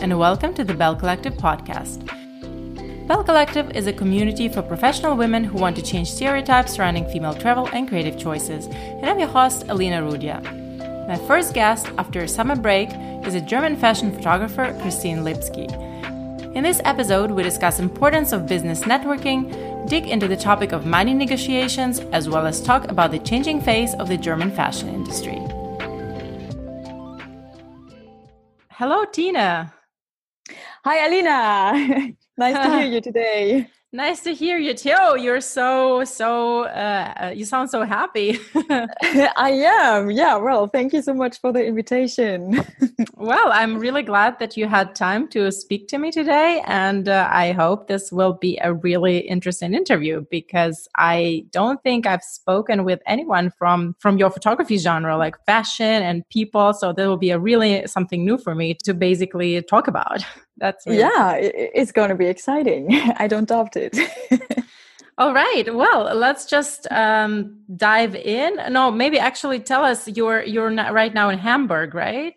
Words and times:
and 0.00 0.16
welcome 0.16 0.54
to 0.54 0.62
the 0.62 0.74
Bell 0.74 0.94
Collective 0.94 1.34
podcast. 1.34 2.06
Bell 3.08 3.24
Collective 3.24 3.72
is 3.72 3.88
a 3.88 3.92
community 3.92 4.48
for 4.48 4.62
professional 4.62 5.16
women 5.16 5.42
who 5.42 5.58
want 5.58 5.74
to 5.74 5.82
change 5.82 6.12
stereotypes 6.12 6.72
surrounding 6.72 7.04
female 7.10 7.34
travel 7.34 7.68
and 7.72 7.88
creative 7.88 8.16
choices. 8.16 8.66
And 8.66 9.06
I'm 9.06 9.18
your 9.18 9.28
host, 9.28 9.64
Alina 9.68 10.00
Rudia. 10.00 10.40
My 11.08 11.16
first 11.26 11.52
guest 11.52 11.88
after 11.98 12.20
a 12.20 12.28
summer 12.28 12.54
break 12.54 12.90
is 13.26 13.34
a 13.34 13.40
German 13.40 13.76
fashion 13.76 14.12
photographer, 14.12 14.78
Christine 14.80 15.24
Lipsky. 15.24 15.66
In 16.54 16.62
this 16.62 16.80
episode, 16.84 17.32
we 17.32 17.42
discuss 17.42 17.80
importance 17.80 18.32
of 18.32 18.46
business 18.46 18.82
networking, 18.82 19.88
dig 19.88 20.06
into 20.06 20.28
the 20.28 20.36
topic 20.36 20.70
of 20.70 20.86
money 20.86 21.12
negotiations, 21.12 21.98
as 22.12 22.28
well 22.28 22.46
as 22.46 22.62
talk 22.62 22.88
about 22.88 23.10
the 23.10 23.18
changing 23.18 23.60
face 23.60 23.94
of 23.94 24.08
the 24.08 24.16
German 24.16 24.52
fashion 24.52 24.90
industry. 24.90 25.42
Hello, 28.70 29.04
Tina. 29.06 29.74
Hi, 30.90 31.06
Alina. 31.06 32.14
nice 32.38 32.56
to 32.56 32.78
hear 32.78 32.86
you 32.94 33.02
today. 33.02 33.68
Nice 33.92 34.20
to 34.22 34.32
hear 34.32 34.56
you 34.56 34.72
too. 34.72 35.18
You're 35.18 35.42
so 35.42 36.02
so. 36.04 36.64
Uh, 36.64 37.12
uh 37.24 37.32
you 37.36 37.44
sound 37.44 37.68
so 37.68 37.84
happy. 37.84 38.38
I 39.36 39.50
am. 39.82 40.10
Yeah. 40.10 40.36
Well, 40.36 40.66
thank 40.66 40.94
you 40.94 41.02
so 41.02 41.12
much 41.12 41.42
for 41.42 41.52
the 41.52 41.62
invitation. 41.62 42.64
well, 43.16 43.52
I'm 43.52 43.78
really 43.78 44.02
glad 44.02 44.38
that 44.38 44.56
you 44.56 44.66
had 44.66 44.94
time 44.94 45.28
to 45.28 45.52
speak 45.52 45.88
to 45.88 45.98
me 45.98 46.10
today, 46.10 46.62
and 46.64 47.06
uh, 47.06 47.28
I 47.30 47.52
hope 47.52 47.88
this 47.88 48.10
will 48.10 48.32
be 48.32 48.58
a 48.62 48.72
really 48.72 49.18
interesting 49.18 49.74
interview 49.74 50.24
because 50.30 50.88
I 50.96 51.44
don't 51.50 51.82
think 51.82 52.06
I've 52.06 52.24
spoken 52.24 52.84
with 52.84 53.00
anyone 53.04 53.50
from 53.58 53.94
from 53.98 54.16
your 54.16 54.30
photography 54.30 54.78
genre, 54.78 55.18
like 55.18 55.36
fashion 55.44 56.02
and 56.08 56.26
people. 56.30 56.72
So 56.72 56.94
there 56.94 57.08
will 57.10 57.18
be 57.28 57.30
a 57.30 57.38
really 57.38 57.86
something 57.86 58.24
new 58.24 58.38
for 58.38 58.54
me 58.54 58.74
to 58.84 58.94
basically 58.94 59.60
talk 59.60 59.86
about. 59.86 60.24
That's 60.58 60.86
really 60.86 61.00
yeah, 61.00 61.36
it's 61.36 61.92
going 61.92 62.10
to 62.10 62.14
be 62.14 62.26
exciting. 62.26 62.88
I 63.16 63.26
don't 63.26 63.48
doubt 63.48 63.76
it. 63.76 63.96
All 65.18 65.34
right. 65.34 65.64
Well, 65.74 66.14
let's 66.14 66.46
just 66.46 66.86
um, 66.92 67.58
dive 67.76 68.14
in. 68.14 68.56
No, 68.72 68.90
maybe 68.90 69.18
actually 69.18 69.58
tell 69.58 69.84
us 69.84 70.06
you're 70.06 70.42
you're 70.44 70.70
right 70.70 71.12
now 71.12 71.28
in 71.28 71.38
Hamburg, 71.38 71.94
right? 71.94 72.34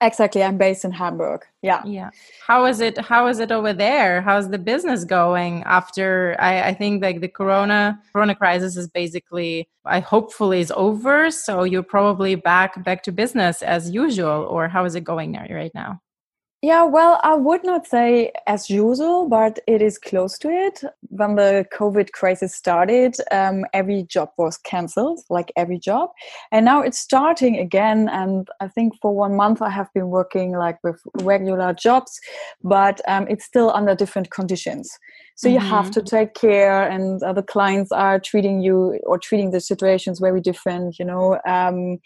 Exactly. 0.00 0.44
I'm 0.44 0.58
based 0.58 0.84
in 0.84 0.92
Hamburg. 0.92 1.44
Yeah. 1.60 1.82
Yeah. 1.84 2.10
How 2.46 2.66
is 2.66 2.80
it? 2.80 2.98
How 2.98 3.26
is 3.26 3.40
it 3.40 3.50
over 3.50 3.72
there? 3.72 4.20
How's 4.20 4.48
the 4.48 4.58
business 4.58 5.04
going 5.04 5.64
after? 5.64 6.36
I, 6.38 6.68
I 6.68 6.74
think 6.74 7.02
like 7.02 7.20
the 7.20 7.28
Corona 7.28 8.00
Corona 8.12 8.34
crisis 8.34 8.76
is 8.76 8.86
basically, 8.86 9.68
I 9.84 9.98
hopefully 10.00 10.60
is 10.60 10.72
over. 10.76 11.32
So 11.32 11.64
you're 11.64 11.82
probably 11.82 12.36
back 12.36 12.84
back 12.84 13.02
to 13.04 13.12
business 13.12 13.60
as 13.62 13.90
usual, 13.90 14.46
or 14.48 14.68
how 14.68 14.84
is 14.84 14.94
it 14.94 15.02
going 15.02 15.32
there 15.32 15.48
right 15.50 15.74
now? 15.74 16.00
Yeah, 16.60 16.82
well, 16.82 17.20
I 17.22 17.36
would 17.36 17.62
not 17.62 17.86
say 17.86 18.32
as 18.48 18.68
usual, 18.68 19.28
but 19.28 19.60
it 19.68 19.80
is 19.80 19.96
close 19.96 20.36
to 20.38 20.48
it. 20.48 20.82
When 21.02 21.36
the 21.36 21.64
COVID 21.72 22.10
crisis 22.10 22.52
started, 22.52 23.14
um, 23.30 23.64
every 23.72 24.02
job 24.02 24.30
was 24.36 24.58
cancelled, 24.58 25.20
like 25.30 25.52
every 25.54 25.78
job. 25.78 26.10
And 26.50 26.64
now 26.64 26.80
it's 26.82 26.98
starting 26.98 27.58
again. 27.58 28.08
And 28.08 28.48
I 28.58 28.66
think 28.66 28.94
for 29.00 29.14
one 29.14 29.36
month 29.36 29.62
I 29.62 29.70
have 29.70 29.92
been 29.94 30.08
working 30.08 30.50
like 30.50 30.82
with 30.82 31.00
regular 31.22 31.72
jobs, 31.74 32.18
but 32.64 33.00
um, 33.06 33.28
it's 33.28 33.44
still 33.44 33.70
under 33.70 33.94
different 33.94 34.32
conditions. 34.32 34.98
So 35.36 35.46
mm-hmm. 35.46 35.54
you 35.54 35.60
have 35.60 35.84
mm-hmm. 35.84 35.92
to 35.92 36.02
take 36.02 36.34
care, 36.34 36.82
and 36.82 37.22
uh, 37.22 37.32
the 37.32 37.44
clients 37.44 37.92
are 37.92 38.18
treating 38.18 38.60
you 38.60 38.98
or 39.06 39.18
treating 39.18 39.52
the 39.52 39.60
situations 39.60 40.18
very 40.18 40.40
different, 40.40 40.98
you 40.98 41.04
know. 41.04 41.38
Um, 41.46 42.00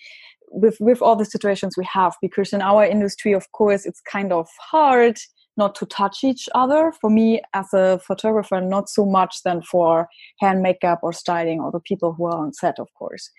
with 0.53 0.77
with 0.81 1.01
all 1.03 1.17
the 1.17 1.25
situations 1.25 1.77
we 1.77 1.87
have 1.91 2.15
because 2.21 2.53
in 2.53 2.63
our 2.63 2.85
industry 2.85 3.33
of 3.33 3.51
course 3.53 3.87
it's 3.87 4.01
kind 4.01 4.33
of 4.33 4.49
hard 4.71 5.19
not 5.59 5.75
to 5.75 5.85
touch 5.85 6.25
each 6.25 6.49
other. 6.55 6.93
For 7.01 7.11
me 7.11 7.43
as 7.53 7.75
a 7.75 8.01
photographer 8.07 8.61
not 8.61 8.89
so 8.89 9.05
much 9.05 9.43
than 9.45 9.63
for 9.63 10.09
hand 10.41 10.63
makeup 10.63 11.01
or 11.03 11.13
styling 11.13 11.61
or 11.61 11.71
the 11.71 11.81
people 11.81 12.15
who 12.15 12.27
are 12.27 12.39
on 12.39 12.53
set 12.53 12.79
of 12.79 12.89
course 12.99 13.31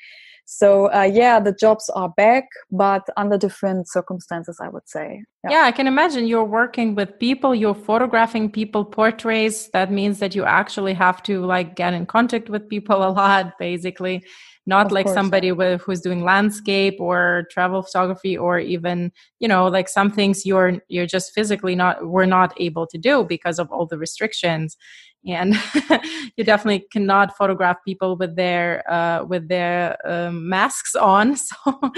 so 0.46 0.92
uh, 0.94 1.02
yeah 1.02 1.40
the 1.40 1.54
jobs 1.54 1.90
are 1.96 2.10
back 2.10 2.46
but 2.72 3.08
under 3.18 3.38
different 3.38 3.90
circumstances 3.90 4.58
i 4.62 4.68
would 4.68 4.88
say 4.88 5.24
yeah. 5.44 5.52
yeah. 5.52 5.64
i 5.64 5.72
can 5.72 5.88
imagine 5.88 6.28
you're 6.28 6.44
working 6.44 6.96
with 6.96 7.18
people 7.20 7.56
you're 7.56 7.76
photographing 7.76 8.52
people 8.52 8.84
portraits 8.84 9.70
that 9.70 9.92
means 9.92 10.20
that 10.20 10.36
you 10.36 10.44
actually 10.44 10.94
have 10.94 11.24
to 11.24 11.46
like 11.46 11.76
get 11.76 11.94
in 11.94 12.06
contact 12.06 12.50
with 12.50 12.68
people 12.68 12.98
a 12.98 13.10
lot 13.10 13.58
basically 13.58 14.24
not 14.66 14.88
of 14.88 14.92
like 14.92 15.06
course. 15.06 15.16
somebody 15.16 15.52
with, 15.52 15.82
who's 15.82 16.02
doing 16.02 16.24
landscape 16.24 16.96
or 17.00 17.46
travel 17.52 17.82
photography 17.82 18.38
or 18.38 18.60
even 18.60 19.12
you 19.40 19.48
know 19.48 19.68
like 19.68 19.90
some 19.90 20.12
things 20.12 20.46
you're 20.46 20.82
you're 20.88 21.06
just 21.06 21.34
physically 21.34 21.76
not 21.76 22.08
we're 22.08 22.26
not 22.26 22.54
able 22.60 22.88
to 22.88 22.98
do 22.98 23.24
because 23.24 23.60
of 23.60 23.72
all 23.72 23.86
the 23.86 23.98
restrictions 23.98 24.78
and 25.26 25.56
you 26.38 26.44
definitely 26.44 26.86
cannot 26.92 27.36
photograph 27.38 27.78
people 27.86 28.16
with 28.18 28.36
their 28.36 28.84
uh, 28.92 29.24
with 29.24 29.48
their 29.48 29.98
um, 30.06 30.48
masks 30.50 30.96
on. 30.96 31.36
So 31.66 31.92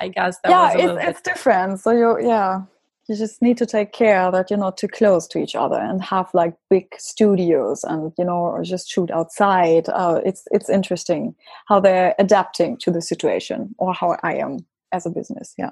i 0.00 0.08
guess 0.08 0.38
that 0.42 0.50
yeah 0.50 0.72
it's, 0.72 1.08
it's 1.08 1.20
different. 1.20 1.80
So 1.80 1.90
you 1.90 2.28
yeah 2.28 2.62
you 3.08 3.16
just 3.16 3.40
need 3.40 3.56
to 3.58 3.66
take 3.66 3.92
care 3.92 4.30
that 4.32 4.50
you're 4.50 4.58
not 4.58 4.76
too 4.76 4.88
close 4.88 5.28
to 5.28 5.38
each 5.38 5.54
other 5.54 5.78
and 5.78 6.02
have 6.02 6.28
like 6.34 6.54
big 6.70 6.86
studios 6.98 7.84
and 7.84 8.12
you 8.18 8.24
know 8.24 8.38
or 8.38 8.62
just 8.62 8.88
shoot 8.90 9.10
outside. 9.10 9.88
Uh, 9.88 10.20
it's 10.24 10.44
it's 10.50 10.68
interesting 10.68 11.34
how 11.68 11.80
they're 11.80 12.14
adapting 12.18 12.76
to 12.78 12.90
the 12.90 13.02
situation 13.02 13.74
or 13.78 13.94
how 13.94 14.16
i 14.22 14.34
am 14.34 14.58
as 14.92 15.06
a 15.06 15.10
business. 15.10 15.54
Yeah 15.58 15.70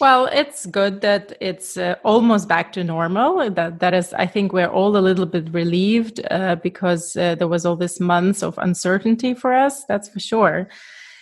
well 0.00 0.26
it's 0.26 0.66
good 0.66 1.00
that 1.00 1.36
it's 1.40 1.76
uh, 1.76 1.94
almost 2.04 2.48
back 2.48 2.72
to 2.72 2.82
normal. 2.84 3.50
That 3.50 3.78
that 3.80 3.94
is 3.94 4.12
i 4.14 4.26
think 4.26 4.52
we're 4.52 4.68
all 4.68 4.96
a 4.96 5.04
little 5.08 5.26
bit 5.26 5.52
relieved 5.52 6.20
uh, 6.30 6.56
because 6.56 7.16
uh, 7.16 7.34
there 7.36 7.48
was 7.48 7.64
all 7.64 7.76
this 7.76 8.00
months 8.00 8.42
of 8.42 8.58
uncertainty 8.58 9.34
for 9.34 9.54
us 9.54 9.84
that's 9.84 10.08
for 10.08 10.20
sure. 10.20 10.68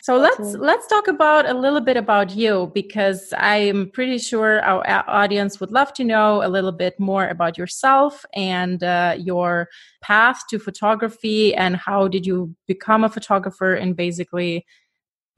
So 0.02 0.16
let's 0.16 0.54
let's 0.54 0.86
talk 0.86 1.08
about 1.08 1.46
a 1.46 1.52
little 1.52 1.80
bit 1.82 1.98
about 1.98 2.34
you 2.34 2.72
because 2.74 3.34
I'm 3.36 3.90
pretty 3.90 4.16
sure 4.16 4.62
our 4.62 4.82
audience 5.06 5.60
would 5.60 5.70
love 5.70 5.92
to 5.94 6.04
know 6.04 6.42
a 6.42 6.48
little 6.48 6.72
bit 6.72 6.98
more 6.98 7.28
about 7.28 7.58
yourself 7.58 8.24
and 8.32 8.82
uh, 8.82 9.16
your 9.18 9.68
path 10.00 10.40
to 10.48 10.58
photography 10.58 11.54
and 11.54 11.76
how 11.76 12.08
did 12.08 12.24
you 12.24 12.54
become 12.66 13.04
a 13.04 13.10
photographer 13.10 13.74
and 13.74 13.94
basically 13.94 14.64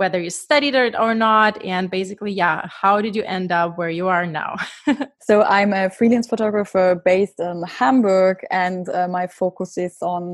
whether 0.03 0.21
you 0.21 0.31
studied 0.31 0.75
it 0.75 0.95
or 1.05 1.15
not 1.15 1.53
and 1.65 1.85
basically 1.99 2.33
yeah 2.33 2.59
how 2.83 3.01
did 3.05 3.15
you 3.15 3.25
end 3.37 3.53
up 3.53 3.79
where 3.79 3.95
you 3.99 4.09
are 4.09 4.27
now? 4.27 4.57
So 5.29 5.35
i'm 5.57 5.73
a 5.73 5.89
freelance 5.97 6.27
photographer 6.33 6.87
based 7.13 7.39
in 7.39 7.63
hamburg 7.79 8.37
and 8.51 8.89
uh, 8.89 9.07
my 9.19 9.25
focus 9.29 9.79
is 9.87 9.97
on 10.03 10.25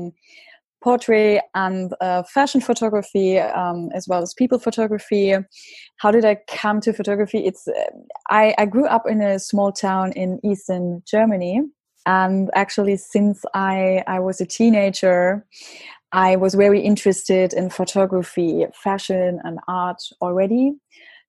portrait 0.81 1.41
and 1.53 1.93
uh, 2.01 2.23
fashion 2.23 2.61
photography 2.61 3.37
um, 3.61 3.89
as 3.93 4.07
well 4.07 4.21
as 4.21 4.33
people 4.41 4.59
photography. 4.67 5.35
How 6.01 6.09
did 6.15 6.25
i 6.31 6.35
come 6.47 6.77
to 6.85 6.93
photography? 6.99 7.39
It's 7.49 7.63
uh, 7.67 7.91
I, 8.41 8.55
I 8.57 8.65
grew 8.73 8.87
up 8.87 9.03
in 9.13 9.21
a 9.21 9.39
small 9.49 9.71
town 9.71 10.07
in 10.13 10.39
eastern 10.49 11.03
germany 11.13 11.55
and 12.09 12.49
actually 12.55 12.97
since 12.97 13.45
i 13.53 14.03
i 14.07 14.19
was 14.19 14.41
a 14.41 14.45
teenager 14.45 15.45
i 16.11 16.35
was 16.35 16.55
very 16.55 16.81
interested 16.81 17.53
in 17.53 17.69
photography 17.69 18.65
fashion 18.73 19.39
and 19.43 19.59
art 19.67 20.01
already 20.21 20.73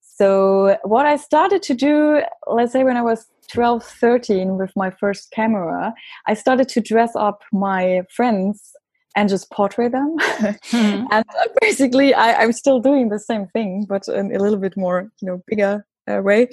so 0.00 0.76
what 0.84 1.06
i 1.06 1.16
started 1.16 1.62
to 1.62 1.74
do 1.74 2.22
let's 2.46 2.72
say 2.72 2.82
when 2.82 2.96
i 2.96 3.02
was 3.02 3.26
12 3.52 3.84
13 3.84 4.56
with 4.56 4.72
my 4.74 4.90
first 4.90 5.30
camera 5.32 5.92
i 6.26 6.34
started 6.34 6.68
to 6.68 6.80
dress 6.80 7.14
up 7.14 7.42
my 7.52 8.02
friends 8.16 8.72
and 9.16 9.28
just 9.28 9.50
portray 9.50 9.88
them. 9.88 10.16
Mm-hmm. 10.18 11.06
and 11.10 11.24
basically, 11.60 12.14
I, 12.14 12.44
am 12.44 12.52
still 12.52 12.78
doing 12.78 13.08
the 13.08 13.18
same 13.18 13.48
thing, 13.48 13.84
but 13.88 14.06
in 14.06 14.32
a 14.34 14.38
little 14.38 14.56
bit 14.56 14.76
more, 14.76 15.10
you 15.20 15.26
know, 15.26 15.42
bigger 15.48 15.84
uh, 16.08 16.20
way. 16.22 16.48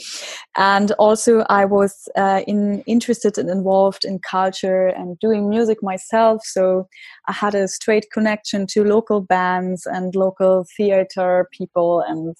And 0.55 0.91
also, 0.93 1.45
I 1.49 1.65
was 1.65 2.07
uh, 2.15 2.41
in 2.47 2.81
interested 2.87 3.37
and 3.37 3.49
involved 3.49 4.05
in 4.05 4.19
culture 4.19 4.87
and 4.87 5.19
doing 5.19 5.49
music 5.49 5.79
myself. 5.81 6.43
So 6.45 6.87
I 7.27 7.33
had 7.33 7.55
a 7.55 7.67
straight 7.67 8.07
connection 8.11 8.67
to 8.67 8.83
local 8.83 9.21
bands 9.21 9.85
and 9.85 10.15
local 10.15 10.65
theater 10.75 11.47
people 11.51 12.03
and 12.07 12.35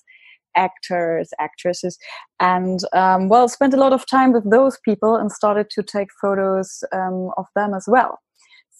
actors, 0.55 1.29
actresses, 1.39 1.99
and 2.39 2.79
um, 2.93 3.29
well, 3.29 3.47
spent 3.47 3.75
a 3.75 3.77
lot 3.77 3.93
of 3.93 4.07
time 4.07 4.33
with 4.33 4.49
those 4.49 4.79
people 4.83 5.15
and 5.15 5.31
started 5.31 5.69
to 5.69 5.83
take 5.83 6.07
photos 6.19 6.83
um, 6.91 7.29
of 7.37 7.45
them 7.55 7.73
as 7.73 7.85
well 7.87 8.19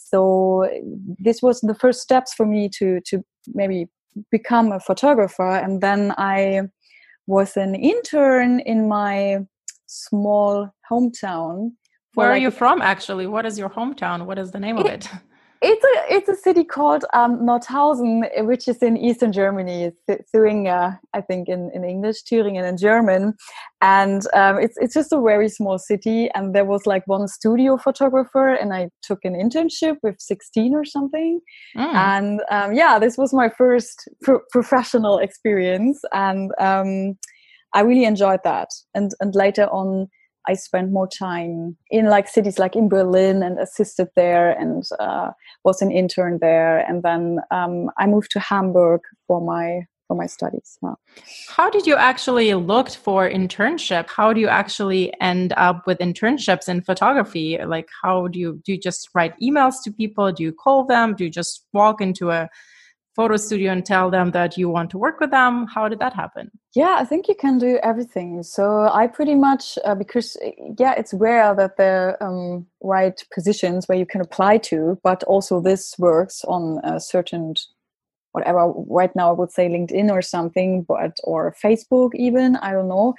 so 0.10 0.70
this 1.20 1.42
was 1.42 1.60
the 1.62 1.76
first 1.76 2.02
steps 2.02 2.34
for 2.34 2.46
me 2.46 2.70
to 2.70 3.00
to 3.06 3.24
maybe 3.54 3.88
become 4.32 4.72
a 4.72 4.80
photographer 4.80 5.50
and 5.50 5.82
then 5.82 6.14
i 6.18 6.62
was 7.28 7.58
an 7.58 7.76
intern 7.76 8.60
in 8.62 8.88
my 8.88 9.46
small 9.86 10.74
hometown 10.90 11.72
where 12.14 12.30
like, 12.30 12.38
are 12.38 12.42
you 12.42 12.52
from 12.52 12.82
actually? 12.82 13.28
What 13.28 13.46
is 13.46 13.60
your 13.60 13.70
hometown? 13.70 14.26
What 14.26 14.40
is 14.40 14.52
the 14.52 14.60
name 14.60 14.78
of 14.78 14.88
it 14.88 15.08
it's 15.62 15.84
a 15.84 16.16
it's 16.16 16.30
a 16.30 16.36
city 16.36 16.64
called 16.64 17.06
um, 17.14 17.40
Nordhausen, 17.40 18.24
which 18.46 18.68
is 18.68 18.78
in 18.84 18.98
eastern 18.98 19.32
Germany. 19.32 19.92
Thuringia, 20.34 21.00
I 21.14 21.22
think 21.22 21.50
in, 21.50 21.72
in 21.74 21.84
English, 21.84 22.24
Thüringen 22.24 22.68
in 22.68 22.78
German, 22.78 23.34
and 23.82 24.22
um, 24.34 24.60
it's 24.60 24.78
it's 24.78 24.94
just 24.94 25.12
a 25.12 25.22
very 25.22 25.50
small 25.50 25.78
city. 25.78 26.30
And 26.36 26.54
there 26.54 26.66
was 26.66 26.86
like 26.86 27.04
one 27.08 27.28
studio 27.28 27.78
photographer, 27.78 28.54
and 28.54 28.74
I 28.74 28.90
took 29.02 29.20
an 29.24 29.34
internship 29.34 29.98
with 30.04 30.16
sixteen 30.20 30.74
or 30.76 30.86
something. 30.86 31.40
Mm. 31.76 31.94
And 31.94 32.42
um, 32.52 32.74
yeah, 32.74 33.00
this 33.00 33.18
was 33.18 33.34
my 33.34 33.50
first 33.50 34.08
pro- 34.22 34.42
professional 34.52 35.18
experience, 35.18 36.00
and 36.14 36.52
um, 36.60 37.18
I 37.74 37.82
really 37.82 38.06
enjoyed 38.06 38.42
that. 38.44 38.70
And 38.94 39.12
and 39.20 39.34
later 39.34 39.66
on 39.68 40.08
I 40.48 40.54
spent 40.54 40.92
more 40.92 41.08
time 41.08 41.78
in 41.92 42.06
like 42.06 42.28
cities 42.28 42.60
like 42.60 42.76
in 42.76 42.90
Berlin 42.90 43.44
and 43.44 43.60
assisted 43.60 44.08
there 44.16 44.52
and 44.52 44.84
uh, 45.00 45.32
was 45.64 45.82
an 45.82 45.92
intern 45.92 46.40
there. 46.42 46.80
And 46.80 47.04
then 47.04 47.40
um, 47.52 47.92
I 47.98 48.08
moved 48.08 48.32
to 48.32 48.40
Hamburg 48.40 49.02
for 49.28 49.42
my 49.42 49.82
for 50.08 50.16
my 50.16 50.26
studies. 50.26 50.80
How 51.50 51.70
did 51.70 51.86
you 51.86 51.96
actually 51.96 52.54
look 52.54 52.90
for 52.90 53.30
internship? 53.30 54.10
How 54.10 54.32
do 54.32 54.40
you 54.40 54.48
actually 54.48 55.14
end 55.20 55.54
up 55.58 55.86
with 55.86 55.98
internships 56.00 56.70
in 56.70 56.82
photography? 56.82 57.60
Like 57.64 57.90
how 58.02 58.28
do 58.28 58.40
you 58.40 58.62
do 58.64 58.72
you 58.72 58.80
just 58.80 59.10
write 59.14 59.34
emails 59.42 59.76
to 59.84 59.92
people? 59.92 60.32
Do 60.32 60.44
you 60.44 60.54
call 60.54 60.86
them? 60.86 61.14
Do 61.14 61.26
you 61.26 61.30
just 61.30 61.66
walk 61.74 62.00
into 62.00 62.32
a 62.32 62.50
photo 63.18 63.36
studio 63.36 63.72
and 63.72 63.84
tell 63.84 64.12
them 64.12 64.32
that 64.32 64.58
you 64.58 64.70
want 64.70 64.90
to 64.92 64.98
work 64.98 65.20
with 65.20 65.32
them. 65.32 65.66
How 65.66 65.90
did 65.90 66.00
that 66.00 66.14
happen? 66.14 66.52
Yeah 66.76 66.96
i 67.00 67.06
think 67.10 67.28
you 67.28 67.36
can 67.36 67.58
do 67.58 67.80
everything. 67.92 68.44
So 68.44 68.64
i 69.02 69.08
pretty 69.08 69.36
much 69.36 69.64
uh, 69.84 69.96
because 69.96 70.38
yeah 70.84 70.94
it's 71.00 71.14
rare 71.14 71.56
that 71.56 71.78
there 71.78 72.22
are 72.22 72.28
um, 72.28 72.68
right 72.96 73.18
positions 73.34 73.88
where 73.88 73.98
you 73.98 74.06
can 74.06 74.22
apply 74.22 74.60
to 74.70 75.00
but 75.04 75.24
also 75.24 75.60
this 75.60 75.84
works 75.98 76.46
on 76.46 76.80
a 76.84 77.00
certain 77.00 77.56
whatever 78.32 78.72
right 78.90 79.16
now 79.16 79.30
i 79.30 79.34
would 79.34 79.52
say 79.52 79.68
linkedin 79.68 80.12
or 80.12 80.22
something 80.22 80.84
but 80.88 81.18
or 81.24 81.56
facebook 81.64 82.12
even 82.16 82.56
i 82.58 82.72
don't 82.72 82.88
know. 82.88 83.14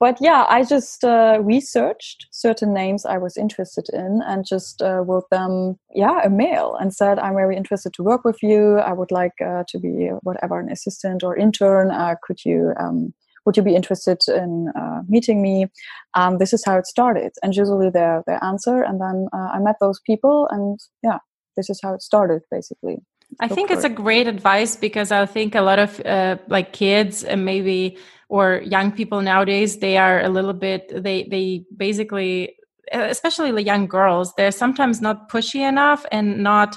But 0.00 0.18
yeah 0.20 0.46
i 0.48 0.64
just 0.64 1.04
uh, 1.04 1.38
researched 1.42 2.26
certain 2.30 2.72
names 2.74 3.04
i 3.06 3.18
was 3.18 3.36
interested 3.36 3.86
in 3.92 4.20
and 4.26 4.44
just 4.46 4.82
uh, 4.82 5.00
wrote 5.00 5.28
them 5.30 5.78
yeah 5.94 6.20
a 6.24 6.30
mail 6.30 6.76
and 6.80 6.94
said 6.94 7.18
i'm 7.18 7.34
very 7.34 7.56
interested 7.56 7.92
to 7.94 8.02
work 8.02 8.24
with 8.24 8.42
you. 8.42 8.78
I 8.78 8.92
would 8.92 9.10
like 9.10 9.36
uh, 9.40 9.64
to 9.68 9.78
be 9.78 10.10
whatever 10.22 10.58
an 10.58 10.70
assistant 10.70 11.22
or 11.22 11.36
intern. 11.36 11.90
Uh, 11.90 12.14
could 12.22 12.44
you 12.44 12.72
um, 12.78 13.14
would 13.44 13.56
you 13.56 13.62
be 13.62 13.74
interested 13.74 14.18
in 14.28 14.72
uh, 14.76 15.00
meeting 15.08 15.42
me? 15.42 15.66
Um, 16.14 16.38
this 16.38 16.52
is 16.52 16.64
how 16.64 16.78
it 16.78 16.86
started. 16.86 17.32
And 17.42 17.54
usually 17.54 17.90
their 17.90 18.22
their 18.26 18.42
answer 18.44 18.82
and 18.82 19.00
then 19.00 19.28
uh, 19.32 19.50
i 19.54 19.58
met 19.58 19.76
those 19.80 20.00
people 20.06 20.48
and 20.50 20.78
yeah 21.02 21.18
this 21.56 21.68
is 21.70 21.80
how 21.82 21.94
it 21.94 22.02
started 22.02 22.42
basically 22.50 22.96
I 23.40 23.48
think 23.48 23.70
it's 23.70 23.84
a 23.84 23.88
great 23.88 24.26
advice 24.26 24.76
because 24.76 25.10
I 25.10 25.26
think 25.26 25.54
a 25.54 25.62
lot 25.62 25.78
of 25.78 26.00
uh, 26.04 26.36
like 26.48 26.72
kids 26.72 27.24
and 27.24 27.44
maybe 27.44 27.98
or 28.28 28.62
young 28.64 28.92
people 28.92 29.20
nowadays 29.20 29.78
they 29.78 29.96
are 29.96 30.20
a 30.20 30.28
little 30.28 30.54
bit 30.54 30.90
they 31.02 31.24
they 31.24 31.64
basically 31.76 32.56
especially 32.92 33.52
the 33.52 33.62
young 33.62 33.86
girls 33.86 34.34
they're 34.34 34.50
sometimes 34.50 35.00
not 35.00 35.30
pushy 35.30 35.66
enough 35.66 36.04
and 36.10 36.42
not 36.42 36.76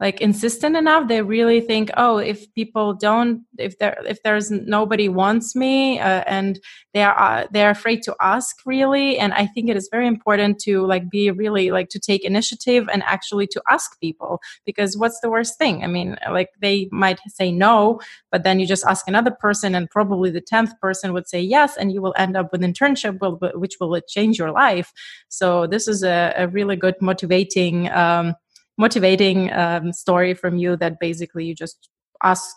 like 0.00 0.20
insistent 0.20 0.76
enough 0.76 1.08
they 1.08 1.22
really 1.22 1.60
think 1.60 1.90
oh 1.96 2.18
if 2.18 2.52
people 2.54 2.94
don't 2.94 3.42
if 3.58 3.78
there 3.78 3.96
if 4.06 4.22
there's 4.22 4.50
nobody 4.50 5.08
wants 5.08 5.54
me 5.54 5.98
uh, 5.98 6.24
and 6.26 6.60
they 6.92 7.02
are 7.02 7.18
uh, 7.18 7.46
they're 7.52 7.70
afraid 7.70 8.02
to 8.02 8.14
ask 8.20 8.56
really 8.66 9.18
and 9.18 9.32
i 9.34 9.46
think 9.46 9.68
it 9.68 9.76
is 9.76 9.88
very 9.90 10.06
important 10.06 10.58
to 10.58 10.84
like 10.86 11.08
be 11.10 11.30
really 11.30 11.70
like 11.70 11.88
to 11.88 11.98
take 11.98 12.24
initiative 12.24 12.88
and 12.92 13.02
actually 13.04 13.46
to 13.46 13.62
ask 13.70 13.98
people 14.00 14.40
because 14.64 14.96
what's 14.96 15.20
the 15.20 15.30
worst 15.30 15.58
thing? 15.58 15.84
I 15.84 15.86
mean 15.86 16.16
like 16.30 16.50
they 16.60 16.88
might 16.90 17.20
say 17.28 17.52
no 17.52 18.00
but 18.30 18.42
then 18.44 18.60
you 18.60 18.66
just 18.66 18.84
ask 18.84 19.06
another 19.08 19.30
person 19.30 19.74
and 19.74 19.90
probably 19.90 20.30
the 20.30 20.40
10th 20.40 20.78
person 20.80 21.12
would 21.12 21.28
say 21.28 21.40
yes 21.40 21.76
and 21.76 21.92
you 21.92 22.02
will 22.02 22.14
end 22.16 22.36
up 22.36 22.50
with 22.52 22.62
internship 22.62 23.18
which 23.54 23.74
will 23.80 24.00
change 24.08 24.38
your 24.38 24.50
life. 24.50 24.92
So 25.28 25.66
this 25.66 25.88
is 25.88 26.02
a, 26.02 26.34
a 26.36 26.48
really 26.48 26.76
good 26.76 26.96
motivating 27.00 27.90
um, 27.90 28.34
motivating 28.76 29.52
um, 29.52 29.92
story 29.92 30.34
from 30.34 30.56
you 30.56 30.76
that 30.76 30.98
basically 31.00 31.44
you 31.44 31.54
just 31.54 31.88
asked 32.22 32.56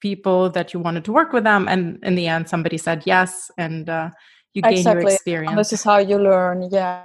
people 0.00 0.50
that 0.50 0.72
you 0.72 0.80
wanted 0.80 1.04
to 1.04 1.12
work 1.12 1.32
with 1.32 1.44
them 1.44 1.68
and 1.68 1.98
in 2.02 2.14
the 2.14 2.26
end 2.26 2.48
somebody 2.48 2.78
said 2.78 3.02
yes 3.06 3.50
and 3.58 3.88
uh, 3.88 4.10
you 4.54 4.62
gain 4.62 4.72
exactly. 4.72 5.02
your 5.02 5.12
experience 5.12 5.50
and 5.50 5.58
this 5.58 5.72
is 5.72 5.82
how 5.82 5.98
you 5.98 6.18
learn 6.18 6.68
yeah. 6.70 7.04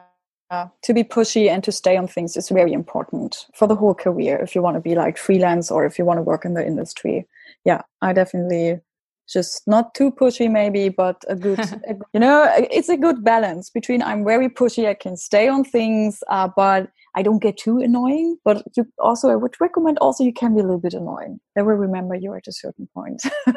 Uh, 0.52 0.68
to 0.84 0.94
be 0.94 1.04
pushy 1.04 1.50
and 1.50 1.64
to 1.64 1.72
stay 1.72 1.98
on 1.98 2.08
things 2.08 2.38
is 2.38 2.50
very 2.50 2.72
important 2.72 3.48
for 3.56 3.68
the 3.68 3.76
whole 3.76 3.96
career 3.96 4.38
if 4.38 4.54
you 4.54 4.62
want 4.62 4.76
to 4.76 4.80
be 4.80 4.94
like 4.94 5.18
freelance 5.18 5.72
or 5.72 5.88
if 5.88 5.98
you 5.98 6.06
want 6.06 6.20
to 6.20 6.22
work 6.22 6.46
in 6.46 6.54
the 6.54 6.66
industry. 6.66 7.28
Yeah 7.64 7.82
i 8.02 8.14
definitely 8.14 8.80
just 9.28 9.64
not 9.66 9.96
too 9.96 10.12
pushy 10.12 10.50
maybe 10.50 10.88
but 10.88 11.24
a 11.28 11.36
good 11.36 11.60
you 12.14 12.20
know 12.20 12.48
it's 12.72 12.90
a 12.90 12.98
good 12.98 13.24
balance. 13.24 13.72
Between 13.72 14.04
i'm 14.04 14.24
very 14.24 14.48
pushy 14.48 14.88
i 14.88 14.94
can 14.94 15.18
stay 15.18 15.48
on 15.48 15.64
things 15.64 16.24
uh, 16.30 16.48
but 16.56 16.92
I 17.16 17.24
don't 17.24 17.42
get 17.42 17.58
too 17.58 17.80
annoying, 17.80 18.38
but 18.44 18.64
you 18.76 18.86
also 19.00 19.30
I 19.30 19.36
would 19.36 19.56
recommend 19.62 19.98
also 20.00 20.24
you 20.24 20.34
can 20.34 20.54
be 20.54 20.60
a 20.60 20.64
little 20.64 20.80
bit 20.80 20.94
annoying. 20.94 21.40
They 21.56 21.62
will 21.62 21.76
remember 21.76 22.16
you 22.16 22.34
at 22.34 22.48
a 22.48 22.52
certain 22.52 22.90
point. 22.94 23.24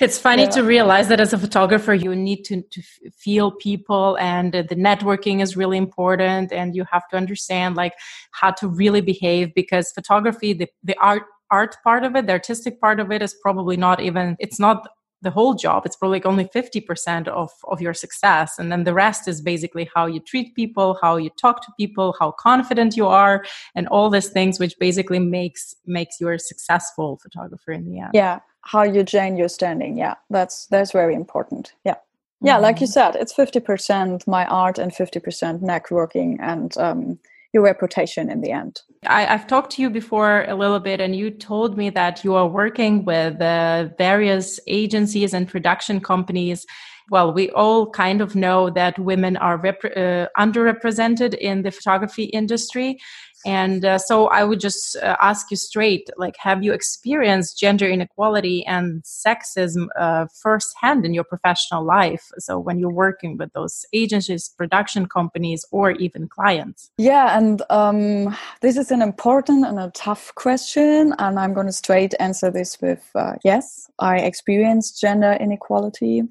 it's 0.00 0.18
funny 0.18 0.42
yeah. 0.42 0.50
to 0.50 0.62
realize 0.64 1.08
that 1.08 1.20
as 1.20 1.32
a 1.32 1.38
photographer 1.38 1.94
you 1.94 2.14
need 2.14 2.42
to, 2.44 2.62
to 2.62 2.82
feel 3.16 3.52
people 3.52 4.18
and 4.18 4.52
the 4.52 4.74
networking 4.74 5.40
is 5.40 5.56
really 5.56 5.78
important 5.78 6.52
and 6.52 6.74
you 6.74 6.84
have 6.90 7.06
to 7.08 7.16
understand 7.16 7.76
like 7.76 7.94
how 8.32 8.50
to 8.50 8.68
really 8.68 9.00
behave 9.00 9.54
because 9.54 9.92
photography 9.92 10.52
the, 10.52 10.68
the 10.82 10.96
art 11.00 11.22
art 11.52 11.76
part 11.84 12.02
of 12.02 12.16
it 12.16 12.26
the 12.26 12.32
artistic 12.32 12.80
part 12.80 12.98
of 12.98 13.12
it 13.12 13.22
is 13.22 13.34
probably 13.40 13.76
not 13.76 14.00
even 14.00 14.36
it's 14.40 14.58
not 14.58 14.88
the 15.22 15.30
whole 15.30 15.54
job 15.54 15.86
it's 15.86 15.96
probably 15.96 16.16
like 16.16 16.26
only 16.26 16.44
50% 16.44 17.28
of, 17.28 17.50
of 17.68 17.80
your 17.80 17.94
success. 17.94 18.58
And 18.58 18.70
then 18.70 18.84
the 18.84 18.94
rest 18.94 19.28
is 19.28 19.40
basically 19.40 19.88
how 19.94 20.06
you 20.06 20.20
treat 20.20 20.54
people 20.54 20.98
how 21.00 21.16
you 21.16 21.30
talk 21.30 21.62
to 21.64 21.72
people 21.76 22.14
how 22.18 22.32
confident 22.32 22.96
you 22.96 23.06
are 23.06 23.44
and 23.74 23.88
all 23.88 24.10
these 24.10 24.28
things 24.28 24.58
which 24.58 24.78
basically 24.78 25.18
makes 25.18 25.74
makes 25.86 26.20
you 26.20 26.28
a 26.28 26.38
successful 26.38 27.18
photographer 27.22 27.72
in 27.72 27.84
the 27.90 28.00
end. 28.00 28.10
Yeah 28.14 28.40
how 28.62 28.82
you 28.82 29.04
gain 29.04 29.36
your 29.36 29.48
standing. 29.48 29.96
Yeah 29.96 30.14
that's 30.30 30.66
that's 30.66 30.92
very 30.92 31.14
important. 31.14 31.74
Yeah. 31.84 31.94
Yeah 32.42 32.54
mm-hmm. 32.54 32.62
like 32.64 32.80
you 32.80 32.86
said 32.86 33.16
it's 33.16 33.34
50% 33.34 34.26
my 34.26 34.44
art 34.46 34.78
and 34.78 34.92
50% 34.92 35.60
networking 35.62 36.36
and 36.40 36.76
um, 36.76 37.18
your 37.56 37.64
reputation 37.64 38.30
in 38.30 38.42
the 38.42 38.52
end. 38.52 38.82
I, 39.06 39.22
have 39.22 39.46
talked 39.46 39.72
to 39.72 39.82
you 39.82 39.88
before 39.88 40.44
a 40.46 40.54
little 40.54 40.78
bit, 40.78 41.00
and 41.00 41.16
you 41.16 41.30
told 41.30 41.78
me 41.78 41.88
that 41.90 42.22
you 42.22 42.34
are 42.34 42.46
working 42.46 43.04
with 43.06 43.40
uh, 43.40 43.88
various 43.96 44.60
agencies 44.66 45.32
and 45.32 45.48
production 45.48 46.00
companies. 46.00 46.66
Well, 47.10 47.32
we 47.32 47.48
all 47.50 47.88
kind 47.90 48.20
of 48.20 48.34
know 48.34 48.68
that 48.70 48.98
women 48.98 49.38
are 49.38 49.56
rep- 49.56 49.96
uh, 49.96 50.26
underrepresented 50.44 51.32
in 51.34 51.62
the 51.62 51.70
photography 51.70 52.24
industry. 52.24 52.98
And 53.46 53.84
uh, 53.84 53.98
so 53.98 54.26
I 54.26 54.42
would 54.42 54.58
just 54.58 54.96
uh, 54.96 55.16
ask 55.22 55.52
you 55.52 55.56
straight 55.56 56.10
like, 56.16 56.36
have 56.38 56.64
you 56.64 56.72
experienced 56.72 57.56
gender 57.56 57.88
inequality 57.88 58.66
and 58.66 59.04
sexism 59.04 59.86
uh, 59.96 60.26
firsthand 60.42 61.06
in 61.06 61.14
your 61.14 61.22
professional 61.22 61.84
life? 61.84 62.32
So 62.38 62.58
when 62.58 62.80
you're 62.80 62.90
working 62.90 63.36
with 63.36 63.52
those 63.52 63.86
agencies, 63.92 64.48
production 64.48 65.06
companies, 65.06 65.64
or 65.70 65.92
even 65.92 66.26
clients? 66.26 66.90
Yeah, 66.98 67.38
and 67.38 67.62
um, 67.70 68.36
this 68.62 68.76
is 68.76 68.90
an 68.90 69.00
important 69.00 69.64
and 69.64 69.78
a 69.78 69.92
tough 69.94 70.34
question. 70.34 71.14
And 71.20 71.38
I'm 71.38 71.54
going 71.54 71.68
to 71.68 71.72
straight 71.72 72.14
answer 72.18 72.50
this 72.50 72.80
with 72.80 73.08
uh, 73.14 73.34
yes, 73.44 73.88
I 74.00 74.16
experienced 74.18 75.00
gender 75.00 75.34
inequality. 75.38 76.24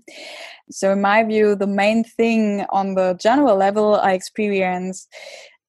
So, 0.70 0.92
in 0.92 1.02
my 1.02 1.24
view, 1.24 1.56
the 1.56 1.68
main 1.68 2.04
thing 2.04 2.66
on 2.72 2.96
the 2.96 3.18
general 3.22 3.56
level 3.56 3.96
I 3.96 4.14
experienced 4.14 5.08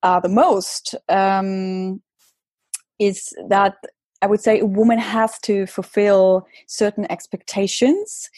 uh, 0.06 0.20
the 0.20 0.28
most 0.28 0.94
um, 1.08 2.00
is 3.00 3.34
that 3.48 3.74
I 4.22 4.28
would 4.28 4.40
say 4.40 4.60
a 4.60 4.64
woman 4.64 4.98
has 4.98 5.36
to 5.40 5.66
fulfill 5.66 6.46
certain 6.68 7.10
expectations, 7.10 8.30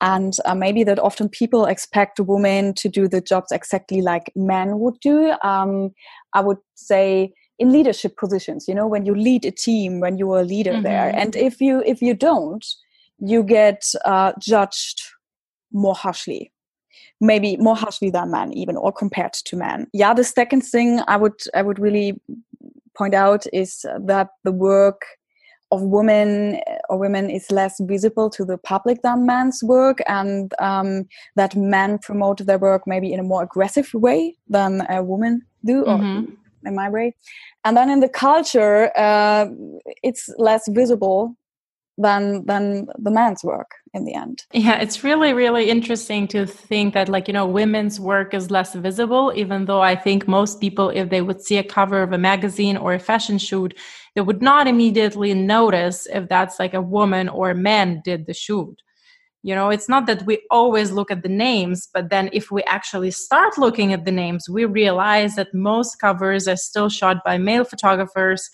and 0.00 0.34
uh, 0.44 0.54
maybe 0.54 0.84
that 0.84 1.00
often 1.00 1.28
people 1.28 1.66
expect 1.66 2.20
a 2.20 2.22
woman 2.22 2.74
to 2.74 2.88
do 2.88 3.08
the 3.08 3.20
jobs 3.20 3.50
exactly 3.50 4.00
like 4.00 4.32
men 4.36 4.78
would 4.78 4.98
do. 5.00 5.34
Um, 5.42 5.90
I 6.32 6.40
would 6.42 6.58
say 6.76 7.32
in 7.58 7.72
leadership 7.72 8.16
positions, 8.16 8.66
you 8.68 8.74
know, 8.74 8.86
when 8.86 9.04
you 9.04 9.14
lead 9.14 9.44
a 9.44 9.50
team, 9.50 9.98
when 9.98 10.18
you 10.18 10.32
are 10.32 10.40
a 10.40 10.44
leader 10.54 10.74
mm-hmm. 10.74 10.82
there, 10.82 11.10
and 11.14 11.34
if 11.34 11.60
you 11.60 11.82
if 11.84 12.00
you 12.00 12.14
don't, 12.14 12.64
you 13.18 13.42
get 13.42 13.82
uh, 14.04 14.32
judged 14.38 15.02
more 15.72 15.96
harshly 15.96 16.52
maybe 17.20 17.56
more 17.56 17.76
harshly 17.76 18.10
than 18.10 18.30
men 18.30 18.52
even 18.52 18.76
or 18.76 18.92
compared 18.92 19.32
to 19.32 19.56
men 19.56 19.86
yeah 19.92 20.12
the 20.12 20.24
second 20.24 20.60
thing 20.60 21.00
i 21.08 21.16
would 21.16 21.40
i 21.54 21.62
would 21.62 21.78
really 21.78 22.20
point 22.96 23.14
out 23.14 23.44
is 23.52 23.84
that 24.00 24.28
the 24.44 24.52
work 24.52 25.02
of 25.72 25.82
women 25.82 26.60
or 26.88 26.98
women 26.98 27.28
is 27.28 27.50
less 27.50 27.80
visible 27.80 28.30
to 28.30 28.44
the 28.44 28.56
public 28.58 29.02
than 29.02 29.26
men's 29.26 29.62
work 29.64 29.98
and 30.06 30.52
um, 30.60 31.04
that 31.34 31.56
men 31.56 31.98
promote 31.98 32.38
their 32.46 32.58
work 32.58 32.82
maybe 32.86 33.12
in 33.12 33.18
a 33.18 33.24
more 33.24 33.42
aggressive 33.42 33.92
way 33.94 34.36
than 34.48 34.86
a 34.88 35.02
woman 35.02 35.42
do 35.64 35.84
mm-hmm. 35.84 36.24
or 36.24 36.68
in 36.68 36.74
my 36.74 36.88
way 36.88 37.14
and 37.64 37.76
then 37.76 37.90
in 37.90 38.00
the 38.00 38.08
culture 38.08 38.96
uh, 38.96 39.46
it's 40.02 40.28
less 40.38 40.68
visible 40.68 41.36
than 41.98 42.44
than 42.44 42.86
the 42.98 43.10
man's 43.10 43.42
work 43.42 43.76
in 43.94 44.04
the 44.04 44.14
end. 44.14 44.44
Yeah 44.52 44.78
it's 44.80 45.02
really 45.02 45.32
really 45.32 45.70
interesting 45.70 46.28
to 46.28 46.46
think 46.46 46.94
that 46.94 47.08
like 47.08 47.26
you 47.28 47.34
know 47.34 47.46
women's 47.46 47.98
work 47.98 48.34
is 48.34 48.50
less 48.50 48.74
visible 48.74 49.32
even 49.34 49.64
though 49.64 49.80
i 49.80 49.96
think 49.96 50.28
most 50.28 50.60
people 50.60 50.90
if 50.90 51.08
they 51.08 51.22
would 51.22 51.40
see 51.40 51.56
a 51.56 51.64
cover 51.64 52.02
of 52.02 52.12
a 52.12 52.18
magazine 52.18 52.76
or 52.76 52.92
a 52.92 52.98
fashion 52.98 53.38
shoot 53.38 53.74
they 54.14 54.20
would 54.20 54.42
not 54.42 54.66
immediately 54.66 55.32
notice 55.34 56.06
if 56.06 56.28
that's 56.28 56.58
like 56.58 56.74
a 56.74 56.80
woman 56.80 57.28
or 57.28 57.50
a 57.50 57.54
man 57.54 58.00
did 58.02 58.26
the 58.26 58.34
shoot. 58.34 58.80
You 59.42 59.54
know 59.54 59.70
it's 59.70 59.88
not 59.88 60.06
that 60.06 60.26
we 60.26 60.44
always 60.50 60.90
look 60.90 61.10
at 61.10 61.22
the 61.22 61.28
names 61.28 61.88
but 61.94 62.10
then 62.10 62.28
if 62.32 62.50
we 62.50 62.62
actually 62.64 63.12
start 63.12 63.56
looking 63.56 63.92
at 63.92 64.04
the 64.04 64.10
names 64.10 64.48
we 64.48 64.64
realize 64.64 65.36
that 65.36 65.54
most 65.54 66.00
covers 66.00 66.48
are 66.48 66.56
still 66.56 66.88
shot 66.88 67.18
by 67.24 67.38
male 67.38 67.64
photographers 67.64 68.50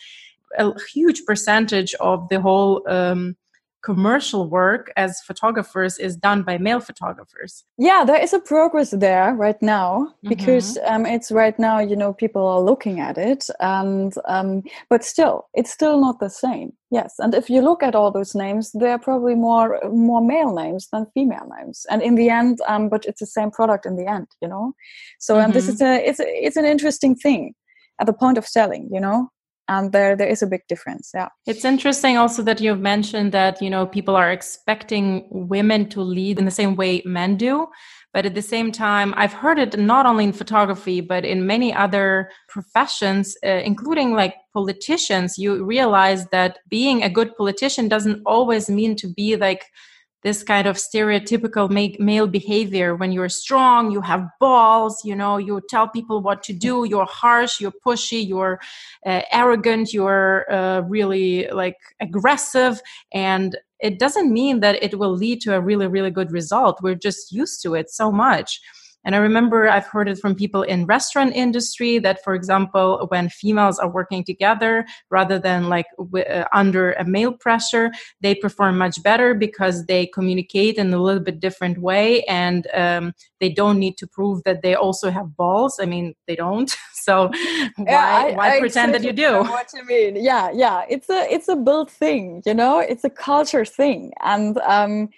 a 0.59 0.73
huge 0.93 1.25
percentage 1.25 1.95
of 1.95 2.29
the 2.29 2.41
whole 2.41 2.83
um, 2.89 3.37
commercial 3.83 4.49
work 4.49 4.93
as 4.97 5.21
photographers 5.27 5.99
is 5.99 6.17
done 6.17 6.43
by 6.43 6.57
male 6.57 6.81
photographers. 6.81 7.65
Yeah 7.79 8.05
there 8.05 8.23
is 8.23 8.33
a 8.33 8.39
progress 8.39 8.91
there 8.91 9.35
right 9.35 9.61
now 9.61 10.15
because 10.23 10.79
mm-hmm. 10.79 10.95
um, 10.95 11.07
it's 11.07 11.31
right 11.33 11.59
now 11.59 11.81
you 11.81 11.97
know 11.97 12.13
people 12.13 12.47
are 12.47 12.61
looking 12.61 13.01
at 13.01 13.19
it 13.19 13.49
and 13.61 14.15
um, 14.27 14.63
but 14.89 15.05
still 15.05 15.49
it's 15.55 15.71
still 15.71 16.01
not 16.01 16.21
the 16.21 16.31
same. 16.31 16.73
Yes 16.91 17.15
and 17.19 17.35
if 17.35 17.51
you 17.51 17.61
look 17.61 17.83
at 17.83 17.95
all 17.95 18.11
those 18.13 18.35
names 18.35 18.71
they're 18.73 18.99
probably 18.99 19.35
more 19.35 19.81
more 19.91 20.25
male 20.25 20.55
names 20.55 20.89
than 20.93 21.07
female 21.13 21.49
names. 21.59 21.85
And 21.91 22.03
in 22.03 22.15
the 22.15 22.31
end 22.31 22.61
um, 22.69 22.89
but 22.89 23.05
it's 23.05 23.21
the 23.21 23.27
same 23.27 23.51
product 23.51 23.85
in 23.85 23.97
the 23.97 24.07
end 24.07 24.29
you 24.41 24.49
know? 24.49 24.75
So 25.19 25.35
mm-hmm. 25.35 25.45
and 25.45 25.55
this 25.55 25.69
is 25.69 25.83
a 25.83 26.09
it's 26.09 26.21
a, 26.21 26.27
it's 26.27 26.57
an 26.57 26.67
interesting 26.67 27.17
thing 27.17 27.55
at 28.01 28.07
the 28.07 28.13
point 28.13 28.39
of 28.39 28.47
selling 28.47 28.89
you 28.93 29.01
know 29.01 29.29
and 29.73 29.93
there 29.93 30.15
there 30.17 30.29
is 30.29 30.43
a 30.43 30.47
big 30.47 30.63
difference 30.69 31.11
yeah. 31.15 31.29
It's 31.47 31.65
interesting 31.65 32.17
also 32.17 32.43
that 32.43 32.61
you've 32.61 32.81
mentioned 32.81 33.33
that 33.33 33.61
you 33.63 33.71
know 33.71 33.87
people 33.87 34.17
are 34.17 34.31
expecting 34.31 35.27
women 35.31 35.89
to 35.91 36.01
lead 36.01 36.39
in 36.39 36.45
the 36.45 36.59
same 36.63 36.77
way 36.77 37.03
men 37.05 37.37
do 37.37 37.67
but 38.15 38.27
at 38.27 38.35
the 38.35 38.43
same 38.55 38.71
time 38.71 39.15
i've 39.17 39.33
heard 39.33 39.59
it 39.59 39.79
not 39.79 40.07
only 40.07 40.25
in 40.25 40.33
photography 40.33 41.01
but 41.01 41.25
in 41.25 41.47
many 41.47 41.73
other 41.75 42.31
professions 42.49 43.37
uh, 43.45 43.63
including 43.71 44.13
like 44.13 44.35
politicians. 44.53 45.39
You 45.39 45.65
realize 45.65 46.27
that 46.29 46.59
being 46.69 47.03
a 47.03 47.11
good 47.11 47.37
politician 47.37 47.89
doesn't 47.89 48.23
always 48.27 48.69
mean 48.69 48.97
to 48.97 49.09
be 49.09 49.37
like 49.37 49.65
this 50.23 50.43
kind 50.43 50.67
of 50.67 50.77
stereotypical 50.77 51.69
male 51.99 52.27
behavior. 52.27 52.95
When 52.95 53.13
you're 53.13 53.29
strong 53.29 53.91
you 53.91 54.01
have 54.01 54.27
balls 54.41 55.05
you 55.05 55.15
know 55.17 55.37
you 55.37 55.61
tell 55.69 55.89
people 55.89 56.21
what 56.21 56.43
to 56.45 56.53
do. 56.53 56.85
You're 56.85 57.07
harsh 57.07 57.61
you're 57.61 57.75
pushy 57.85 58.27
you're 58.27 58.61
uh, 59.07 59.23
arrogant 59.31 59.93
you're 59.93 60.51
uh, 60.53 60.81
really 60.83 61.49
like 61.53 61.77
aggressive. 62.01 62.81
And 63.13 63.57
it 63.81 63.99
doesn't 63.99 64.33
mean 64.33 64.61
that 64.61 64.83
it 64.83 64.99
will 64.99 65.13
lead 65.13 65.41
to 65.43 65.55
a 65.55 65.61
really 65.61 65.87
really 65.87 66.11
good 66.11 66.31
result. 66.33 66.81
We're 66.83 66.95
just 66.95 67.33
used 67.33 67.63
to 67.63 67.75
it 67.75 67.91
so 67.91 68.13
much 68.13 68.61
and 69.05 69.15
I 69.15 69.19
remember 69.19 69.69
I've 69.69 69.87
heard 69.87 70.09
it 70.09 70.19
from 70.19 70.35
people 70.35 70.63
in 70.63 70.87
restaurant 70.87 71.35
industry 71.35 71.99
that, 72.01 72.23
for 72.23 72.35
example, 72.35 73.07
when 73.09 73.29
females 73.29 73.79
are 73.79 73.91
working 73.91 74.25
together 74.25 74.87
rather 75.11 75.39
than 75.39 75.69
like 75.69 75.87
w- 75.99 76.25
uh, 76.25 76.47
under 76.53 76.93
a 76.93 77.05
male 77.05 77.33
pressure, 77.33 77.91
they 78.21 78.35
perform 78.35 78.79
much 78.79 79.03
better 79.03 79.35
because 79.35 79.87
they 79.87 80.07
communicate 80.07 80.77
in 80.77 80.93
a 80.95 81.03
little 81.03 81.23
bit 81.23 81.41
different 81.41 81.79
way 81.79 82.23
and 82.25 82.67
um, 82.75 83.13
they 83.41 83.49
don't 83.49 83.79
need 83.79 83.97
to 83.99 84.07
prove 84.07 84.43
that 84.45 84.63
they 84.63 84.75
also 84.75 85.11
have 85.11 85.37
balls. 85.37 85.79
I 85.81 85.87
mean, 85.87 86.15
they 86.27 86.37
don't. 86.37 86.71
so 86.93 87.29
why, 87.29 87.85
yeah, 87.87 88.07
I, 88.07 88.33
why 88.35 88.57
I 88.57 88.61
pretend 88.61 88.95
that 88.95 89.03
you 89.03 89.13
do? 89.13 89.41
What 89.43 89.71
you 89.75 89.85
mean? 89.85 90.17
Yeah, 90.17 90.51
yeah. 90.53 90.85
It's 90.89 91.11
a 91.11 91.27
it's 91.33 91.49
a 91.49 91.57
built 91.57 91.91
thing. 91.91 92.43
You 92.47 92.55
know, 92.55 92.79
it's 92.79 93.05
a 93.05 93.11
culture 93.11 93.65
thing, 93.65 94.13
and 94.23 94.59
um, 94.59 95.09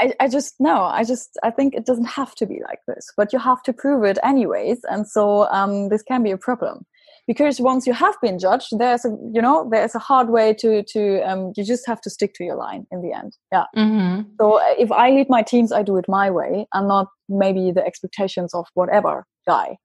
I, 0.00 0.12
I 0.20 0.28
just 0.28 0.54
no 0.60 0.82
i 0.82 1.04
just 1.04 1.38
i 1.42 1.50
think 1.50 1.74
it 1.74 1.86
doesn't 1.86 2.06
have 2.06 2.34
to 2.36 2.46
be 2.46 2.60
like 2.64 2.80
this 2.86 3.10
but 3.16 3.32
you 3.32 3.38
have 3.38 3.62
to 3.64 3.72
prove 3.72 4.04
it 4.04 4.18
anyways 4.22 4.80
and 4.88 5.06
so 5.06 5.48
um, 5.50 5.88
this 5.88 6.02
can 6.02 6.22
be 6.22 6.30
a 6.30 6.38
problem. 6.38 6.84
Because 7.26 7.60
once 7.60 7.86
you 7.86 7.92
have 7.92 8.14
been 8.22 8.38
judged 8.38 8.78
there's 8.78 9.04
a 9.04 9.10
you 9.34 9.42
know 9.42 9.68
there's 9.70 9.94
a 9.94 9.98
hard 9.98 10.30
way 10.30 10.54
to 10.54 10.82
to 10.84 11.20
um, 11.28 11.52
you 11.56 11.64
just 11.64 11.86
have 11.86 12.00
to 12.02 12.10
stick 12.10 12.32
to 12.34 12.44
your 12.44 12.56
line 12.56 12.86
in 12.90 13.02
the 13.02 13.12
end. 13.12 13.36
Yeah. 13.52 13.64
Mm-hmm. 13.76 14.30
so 14.40 14.58
uh, 14.58 14.74
if 14.78 14.90
i 14.92 15.10
lead 15.10 15.28
my 15.28 15.42
teams 15.42 15.72
i 15.72 15.82
do 15.82 15.96
it 15.96 16.06
my 16.08 16.30
way 16.30 16.66
and 16.72 16.88
not 16.88 17.08
maybe 17.28 17.70
the 17.70 17.84
expectations 17.84 18.54
of 18.54 18.66
whatever 18.74 19.26
guy. 19.46 19.76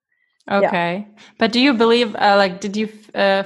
Okay. 0.49 1.05
Yeah. 1.07 1.23
but 1.37 1.51
do 1.51 1.59
you 1.59 1.73
believe 1.73 2.15
uh, 2.15 2.35
like 2.37 2.61
did 2.61 2.77
you 2.77 2.89
uh, 3.13 3.43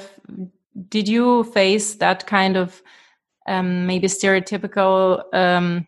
did 0.89 1.07
you 1.07 1.43
face 1.45 1.95
that 1.95 2.27
kind 2.27 2.55
of 2.55 2.81
um, 3.47 3.87
maybe 3.87 4.07
stereotypical 4.07 5.23
um, 5.33 5.87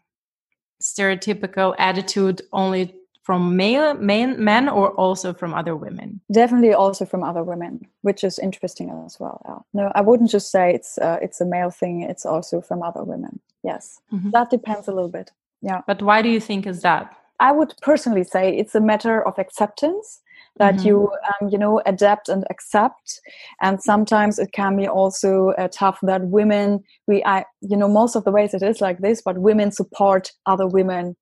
stereotypical 0.82 1.76
attitude 1.78 2.42
only 2.54 2.96
from 3.24 3.56
male 3.56 3.94
men, 3.94 4.44
men 4.44 4.68
or 4.68 4.92
also 4.92 5.34
from 5.34 5.54
other 5.54 5.76
women 5.76 6.20
definitely 6.32 6.74
also 6.74 7.06
from 7.06 7.24
other 7.24 7.44
women 7.44 7.86
which 8.02 8.24
is 8.24 8.40
interesting 8.40 8.90
as 9.06 9.20
well 9.20 9.42
yeah. 9.46 9.60
no 9.82 9.92
i 9.94 10.02
wouldn't 10.02 10.32
just 10.32 10.52
say 10.52 10.74
it's 10.74 10.98
uh, 10.98 11.20
it's 11.22 11.40
a 11.42 11.46
male 11.46 11.70
thing 11.70 12.02
it's 12.02 12.26
also 12.26 12.62
from 12.62 12.82
other 12.82 13.04
women 13.04 13.40
yes 13.64 14.02
mm-hmm. 14.12 14.32
that 14.32 14.50
depends 14.50 14.88
a 14.88 14.92
little 14.92 15.10
bit 15.10 15.32
yeah 15.62 15.82
but 15.86 16.02
why 16.02 16.22
do 16.22 16.30
you 16.30 16.40
think 16.40 16.66
is 16.66 16.82
that 16.82 17.14
i 17.40 17.52
would 17.52 17.74
personally 17.82 18.24
say 18.24 18.58
it's 18.58 18.74
a 18.74 18.82
matter 18.82 19.22
of 19.28 19.38
acceptance 19.38 20.22
that 20.60 20.76
mm-hmm. 20.76 20.88
you 20.88 21.12
um, 21.42 21.50
you 21.50 21.58
know 21.58 21.82
adapt 21.86 22.30
and 22.30 22.46
accept 22.52 23.20
and 23.62 23.82
sometimes 23.82 24.38
it 24.38 24.52
can 24.54 24.78
be 24.78 24.88
also 24.88 25.50
uh, 25.58 25.68
tough 25.74 25.98
that 26.04 26.28
women 26.28 26.84
we 27.08 27.24
I, 27.24 27.46
you 27.62 27.76
know 27.76 27.88
most 27.88 28.16
of 28.16 28.26
the 28.26 28.32
ways 28.32 28.54
it 28.54 28.62
is 28.62 28.80
like 28.82 29.00
this 29.00 29.22
but 29.26 29.40
women 29.40 29.72
support 29.72 30.32
other 30.46 30.68
women 30.68 31.16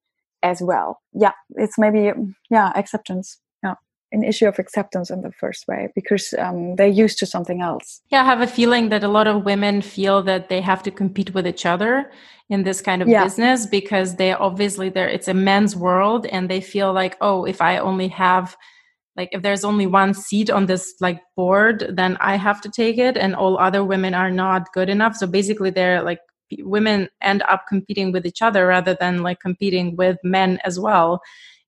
as 0.44 0.62
well 0.62 1.00
yeah 1.14 1.32
it's 1.56 1.78
maybe 1.78 2.12
yeah 2.50 2.72
acceptance 2.76 3.40
yeah 3.64 3.76
an 4.12 4.24
issue 4.24 4.48
of 4.48 4.60
acceptance 4.60 5.10
in 5.10 5.22
the 5.22 5.32
first 5.32 5.68
way 5.68 5.90
because 5.96 6.34
um, 6.38 6.76
they're 6.76 6.88
used 6.88 7.18
to 7.20 7.26
something 7.26 7.62
else 7.62 8.02
yeah 8.12 8.22
i 8.22 8.26
have 8.26 8.42
a 8.42 8.48
feeling 8.48 8.90
that 8.90 9.04
a 9.04 9.08
lot 9.08 9.28
of 9.28 9.46
women 9.46 9.82
feel 9.82 10.22
that 10.22 10.50
they 10.50 10.62
have 10.62 10.84
to 10.84 10.92
compete 10.92 11.34
with 11.34 11.48
each 11.48 11.66
other 11.66 12.12
in 12.50 12.64
this 12.64 12.82
kind 12.82 13.02
of 13.02 13.08
yeah. 13.08 13.24
business 13.24 13.66
because 13.66 14.16
they 14.16 14.32
obviously 14.34 14.90
there 14.90 15.10
it's 15.10 15.28
a 15.28 15.34
men's 15.34 15.76
world 15.76 16.26
and 16.28 16.50
they 16.50 16.62
feel 16.62 16.94
like 16.94 17.18
oh 17.22 17.46
if 17.46 17.62
i 17.62 17.78
only 17.78 18.08
have 18.08 18.56
like 19.18 19.30
if 19.32 19.42
there's 19.42 19.66
only 19.66 19.88
one 19.88 20.14
seat 20.14 20.50
on 20.50 20.68
this 20.68 20.94
like 21.02 21.20
board 21.36 21.92
then 21.94 22.16
i 22.22 22.36
have 22.38 22.62
to 22.62 22.70
take 22.70 22.98
it 22.98 23.18
and 23.18 23.36
all 23.36 23.58
other 23.58 23.84
women 23.84 24.14
are 24.14 24.32
not 24.32 24.72
good 24.74 24.90
enough. 24.90 25.16
So 25.16 25.28
basically 25.28 25.72
they're 25.72 26.02
like 26.04 26.20
women 26.60 27.10
end 27.22 27.44
up 27.50 27.66
competing 27.68 28.12
with 28.12 28.26
each 28.26 28.42
other 28.42 28.68
rather 28.68 28.96
than 28.98 29.24
like 29.24 29.40
competing 29.40 29.96
with 29.98 30.18
men 30.24 30.60
as 30.64 30.80
well. 30.80 31.20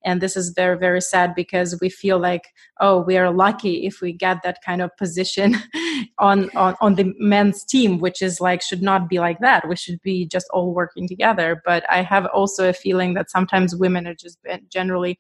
And 0.06 0.22
this 0.22 0.38
is 0.38 0.52
very 0.56 0.78
very 0.78 1.02
sad 1.02 1.36
because 1.36 1.78
we 1.82 1.90
feel 1.90 2.20
like 2.20 2.44
oh 2.80 3.02
we 3.02 3.18
are 3.18 3.32
lucky 3.32 3.86
if 3.86 4.00
we 4.00 4.14
get 4.14 4.38
that 4.44 4.60
kind 4.66 4.82
of 4.82 4.96
position 4.96 5.58
on, 6.18 6.50
on 6.56 6.76
on 6.80 6.96
the 6.96 7.14
men's 7.20 7.66
team 7.66 8.00
which 8.00 8.22
is 8.22 8.40
like 8.40 8.62
should 8.62 8.82
not 8.82 9.10
be 9.10 9.20
like 9.20 9.40
that. 9.40 9.68
We 9.68 9.76
should 9.76 10.02
be 10.02 10.26
just 10.26 10.48
all 10.54 10.74
working 10.74 11.08
together. 11.08 11.62
But 11.66 11.84
i 11.90 12.02
have 12.02 12.28
also 12.28 12.70
a 12.70 12.74
feeling 12.74 13.16
that 13.16 13.30
sometimes 13.30 13.76
women 13.76 14.08
are 14.08 14.16
just 14.16 14.38
eh, 14.48 14.60
generally 14.70 15.20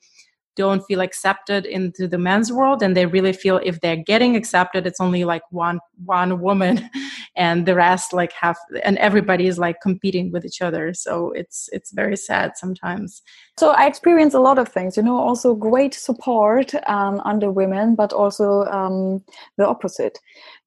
don't 0.56 0.82
feel 0.88 1.02
accepted 1.02 1.66
into 1.66 2.08
the 2.08 2.18
men's 2.18 2.52
world 2.52 2.84
and 2.84 2.96
they 2.96 3.06
really 3.06 3.34
feel 3.34 3.60
if 3.64 3.80
they're 3.82 4.04
getting 4.04 4.36
accepted 4.36 4.86
it's 4.86 5.00
only 5.00 5.24
like 5.24 5.44
one 5.52 5.80
one 6.06 6.42
woman 6.42 6.90
and 7.36 7.66
the 7.66 7.74
rest 7.74 8.12
like 8.14 8.34
have 8.34 8.58
and 8.84 8.98
everybody 8.98 9.48
is 9.48 9.58
like 9.58 9.80
competing 9.82 10.32
with 10.32 10.46
each 10.46 10.62
other. 10.62 10.94
So 10.94 11.32
it's 11.32 11.70
it's 11.72 11.92
very 11.92 12.18
sad 12.18 12.58
sometimes. 12.58 13.22
So 13.58 13.72
i 13.72 13.86
experience 13.88 14.34
a 14.34 14.40
lot 14.40 14.58
of 14.58 14.70
things 14.70 14.96
you 14.98 15.04
know 15.04 15.18
also 15.18 15.54
great 15.54 15.94
support 15.94 16.74
um, 16.88 17.22
under 17.26 17.52
women 17.52 17.96
but 17.96 18.14
also 18.14 18.64
um, 18.66 19.24
the 19.58 19.68
opposite 19.68 20.18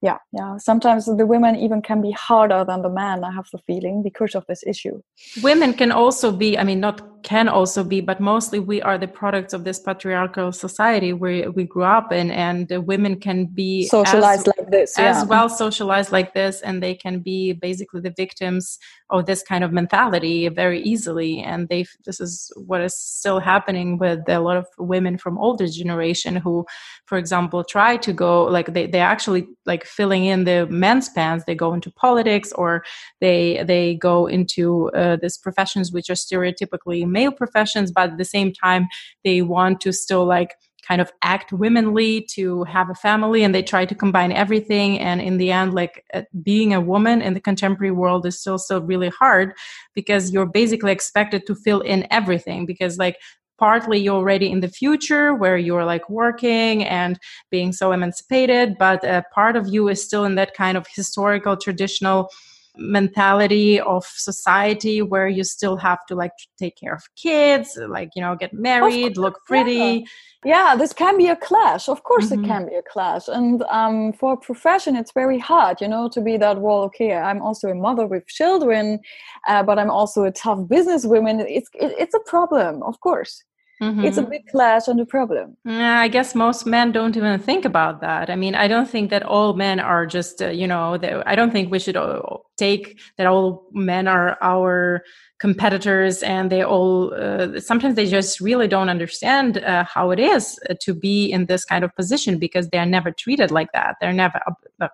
yeah 0.03 0.19
yeah. 0.33 0.57
Sometimes 0.57 1.07
the 1.07 1.27
women 1.27 1.57
even 1.57 1.81
can 1.83 2.03
be 2.03 2.11
harder 2.11 2.65
than 2.65 2.83
the 2.83 2.91
men 2.91 3.25
i 3.25 3.33
have 3.33 3.49
the 3.53 3.59
feeling 3.67 4.03
because 4.03 4.35
of 4.35 4.45
this 4.49 4.63
issue. 4.67 5.01
Women 5.43 5.73
can 5.75 5.93
also 5.93 6.33
be 6.33 6.59
i 6.59 6.65
mean 6.65 6.81
not 6.81 7.01
can 7.23 7.49
also 7.49 7.85
be 7.85 8.01
but 8.01 8.19
mostly 8.21 8.59
we 8.59 8.83
are 8.83 8.99
the 8.99 9.07
products 9.07 9.53
of 9.53 9.63
this 9.63 9.79
patriarchal 9.79 10.51
society 10.51 11.13
where 11.13 11.53
we 11.53 11.65
grew 11.65 11.85
up 11.85 12.13
in 12.13 12.33
and 12.33 12.69
women 12.87 13.19
can 13.19 13.47
be 13.47 13.87
socialized 13.87 14.49
as, 14.49 14.55
like 14.59 14.71
this 14.71 14.95
yeah. 14.99 15.11
as 15.11 15.25
well 15.27 15.49
socialized 15.49 16.11
like 16.11 16.35
this 16.35 16.61
and 16.63 16.83
they 16.83 16.95
can 16.95 17.21
be 17.21 17.53
basically 17.53 18.01
the 18.01 18.13
victims 18.17 18.79
of 19.13 19.27
this 19.27 19.43
kind 19.43 19.63
of 19.63 19.73
mentality 19.73 20.49
very 20.49 20.81
easily. 20.83 21.41
And 21.41 21.69
they 21.69 21.85
this 22.05 22.21
is 22.21 22.51
what 22.57 22.81
is 22.81 22.97
still 22.97 23.41
happening 23.41 23.99
with 23.99 24.21
a 24.29 24.41
lot 24.41 24.57
of 24.57 24.67
women 24.79 25.19
from 25.19 25.39
older 25.39 25.67
generation 25.69 26.35
who 26.37 26.65
for 27.07 27.19
example 27.19 27.63
try 27.63 27.97
to 27.99 28.13
go 28.13 28.45
like 28.45 28.73
they, 28.73 28.87
they 28.87 29.01
actually 29.01 29.47
like 29.67 29.85
filling 29.93 30.25
in 30.25 30.45
the 30.45 30.67
men's 30.67 31.09
pants 31.11 31.45
they 31.47 31.55
go 31.55 31.73
into 31.73 31.91
politics 31.91 32.53
or 32.53 32.85
they 33.21 33.63
they 33.67 33.95
go 33.95 34.27
into 34.27 34.91
uh, 34.91 35.17
these 35.21 35.39
professions 35.39 35.93
which 35.93 36.11
are 36.11 36.15
stereotypically 36.15 37.07
male 37.07 37.33
professions 37.33 37.93
but 37.93 38.11
at 38.11 38.19
the 38.19 38.25
same 38.25 38.53
time 38.53 38.89
they 39.25 39.43
want 39.43 39.81
to 39.81 39.93
still 39.93 40.25
like 40.25 40.55
kind 40.83 41.01
of 41.01 41.13
act 41.23 41.53
womanly 41.53 42.23
to 42.23 42.65
have 42.65 42.91
a 42.91 42.95
family 42.95 43.45
and 43.45 43.55
they 43.55 43.63
try 43.63 43.85
to 43.85 43.95
combine 43.95 44.33
everything. 44.33 44.99
And 44.99 45.21
in 45.21 45.39
the 45.39 45.53
end 45.53 45.75
like 45.75 46.05
uh, 46.13 46.23
being 46.43 46.75
a 46.75 46.81
woman 46.81 47.23
in 47.23 47.35
the 47.35 47.41
contemporary 47.41 47.93
world 47.93 48.27
is 48.27 48.39
still 48.39 48.59
still 48.59 48.83
really 48.83 49.09
hard 49.09 49.55
because 49.95 50.33
you're 50.33 50.47
basically 50.47 50.93
expected 50.93 51.47
to 51.47 51.55
fill 51.55 51.81
in 51.81 52.07
everything 52.11 52.67
because 52.67 52.99
like 52.99 53.17
partly 53.59 53.99
you're 53.99 54.17
already 54.17 54.51
in 54.51 54.61
the 54.61 54.69
future 54.69 55.35
where 55.35 55.57
you're 55.57 55.85
like 55.85 56.09
working 56.09 56.85
and 56.85 57.19
being 57.51 57.73
so 57.73 57.93
emancipated 57.93 58.77
but 58.79 59.05
a 59.05 59.25
part 59.33 59.57
of 59.57 59.69
you 59.69 59.89
is 59.89 60.03
still 60.03 60.25
in 60.25 60.35
that 60.35 60.55
kind 60.55 60.77
of 60.77 60.87
historical 60.95 61.57
traditional 61.57 62.29
mentality 62.77 63.79
of 63.81 64.05
society 64.07 65.03
where 65.03 65.29
you 65.29 65.45
still 65.45 65.77
have 65.77 66.05
to 66.07 66.15
like 66.15 66.33
take 66.59 66.77
care 66.77 66.95
of 66.95 67.03
kids 67.17 67.79
like 67.89 68.09
you 68.17 68.23
know 68.23 68.35
get 68.35 68.53
married 68.55 69.17
look 69.17 69.39
pretty 69.47 70.05
yeah. 70.45 70.75
this 70.77 70.93
can 70.93 71.17
be 71.17 71.29
a 71.29 71.37
clash 71.37 71.89
of 71.89 72.03
course 72.03 72.31
mm-hmm. 72.31 72.45
it 72.45 72.47
can 72.47 72.67
be 72.67 72.75
a 72.75 72.83
clash 72.83 73.29
and 73.29 73.63
um, 73.65 74.13
for 74.13 74.35
a 74.35 74.37
profession 74.37 74.97
it's 74.97 75.13
very 75.13 75.39
hard 75.39 75.81
you 75.81 75.89
know 75.89 76.09
to 76.09 76.21
be 76.21 76.37
that 76.37 76.61
well 76.61 76.83
okay 76.83 77.15
i'm 77.15 77.41
also 77.43 77.69
a 77.69 77.75
mother 77.75 78.07
with 78.07 78.27
children 78.27 79.01
uh, 79.49 79.63
but 79.63 79.79
i'm 79.79 79.91
also 79.91 80.25
a 80.25 80.33
tough 80.33 80.59
businesswoman 80.61 81.45
it's 81.49 81.69
it, 81.75 81.95
it's 81.99 82.15
a 82.15 82.21
problem 82.21 82.83
of 82.83 82.99
course 83.01 83.45
Mm-hmm. 83.83 84.05
It's 84.05 84.17
a 84.17 84.23
big 84.23 84.47
clash 84.47 84.87
and 84.87 85.01
a 85.01 85.05
problem. 85.05 85.57
Yeah, 85.65 85.99
I 85.99 86.07
guess 86.07 86.37
most 86.37 86.67
men 86.67 86.93
don't 86.93 87.17
even 87.17 87.41
think 87.41 87.65
about 87.65 88.01
that. 88.01 88.31
I 88.31 88.37
mean, 88.37 88.55
I 88.55 88.69
don't 88.69 88.89
think 88.89 89.11
that 89.11 89.25
all 89.25 89.55
men 89.55 89.81
are 89.81 90.07
just, 90.07 90.41
uh, 90.41 90.51
you 90.51 90.69
know, 90.69 90.97
I 91.27 91.35
don't 91.35 91.51
think 91.51 91.73
we 91.73 91.81
should 91.81 91.97
uh, 91.97 92.23
take 92.57 93.01
that 93.19 93.27
all 93.27 93.67
men 93.73 94.07
are 94.07 94.39
our 94.41 95.03
competitors 95.43 96.23
and 96.23 96.53
they 96.53 96.63
all 96.63 97.13
uh, 97.15 97.59
sometimes 97.59 97.97
they 97.97 98.07
just 98.07 98.39
really 98.41 98.69
don't 98.69 98.89
understand 98.89 99.59
uh, 99.59 99.83
how 99.93 100.13
it 100.13 100.21
is 100.21 100.57
to 100.81 100.95
be 100.95 101.27
in 101.27 101.47
this 101.47 101.65
kind 101.65 101.83
of 101.83 101.91
position 101.97 102.39
because 102.39 102.69
they 102.69 102.79
are 102.79 102.87
never 102.87 103.11
treated 103.11 103.51
like 103.51 103.71
that. 103.73 103.97
They're 104.01 104.13
never 104.13 104.41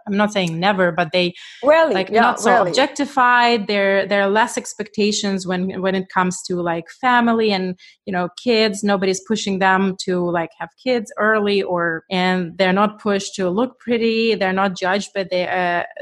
i'm 0.07 0.17
not 0.23 0.31
saying 0.33 0.61
never 0.61 0.93
but 0.93 1.12
they 1.12 1.35
really? 1.62 1.95
like 1.95 2.11
yeah, 2.11 2.21
not 2.21 2.40
so 2.40 2.50
really. 2.50 2.71
objectified. 2.71 3.67
There 3.67 4.07
there 4.07 4.23
are 4.23 4.31
less 4.31 4.57
expectations 4.57 5.47
when 5.47 5.83
when 5.83 5.95
it 5.95 6.09
comes 6.09 6.43
to 6.49 6.62
like 6.73 6.88
family 7.07 7.52
and 7.52 7.78
you 8.07 8.12
know 8.14 8.31
kids. 8.47 8.83
Nobody's 8.83 9.21
pushing 9.28 9.59
them 9.59 9.97
to 10.05 10.31
like 10.38 10.52
have 10.59 10.71
kids 10.83 11.12
early 11.19 11.62
or 11.62 12.05
and 12.11 12.57
they're 12.57 12.78
not 12.83 13.00
pushed 13.00 13.35
to 13.35 13.50
look 13.50 13.78
pretty. 13.81 14.35
They're 14.35 14.61
not 14.64 14.78
judged 14.85 15.11
by 15.14 15.25
their 15.25 15.49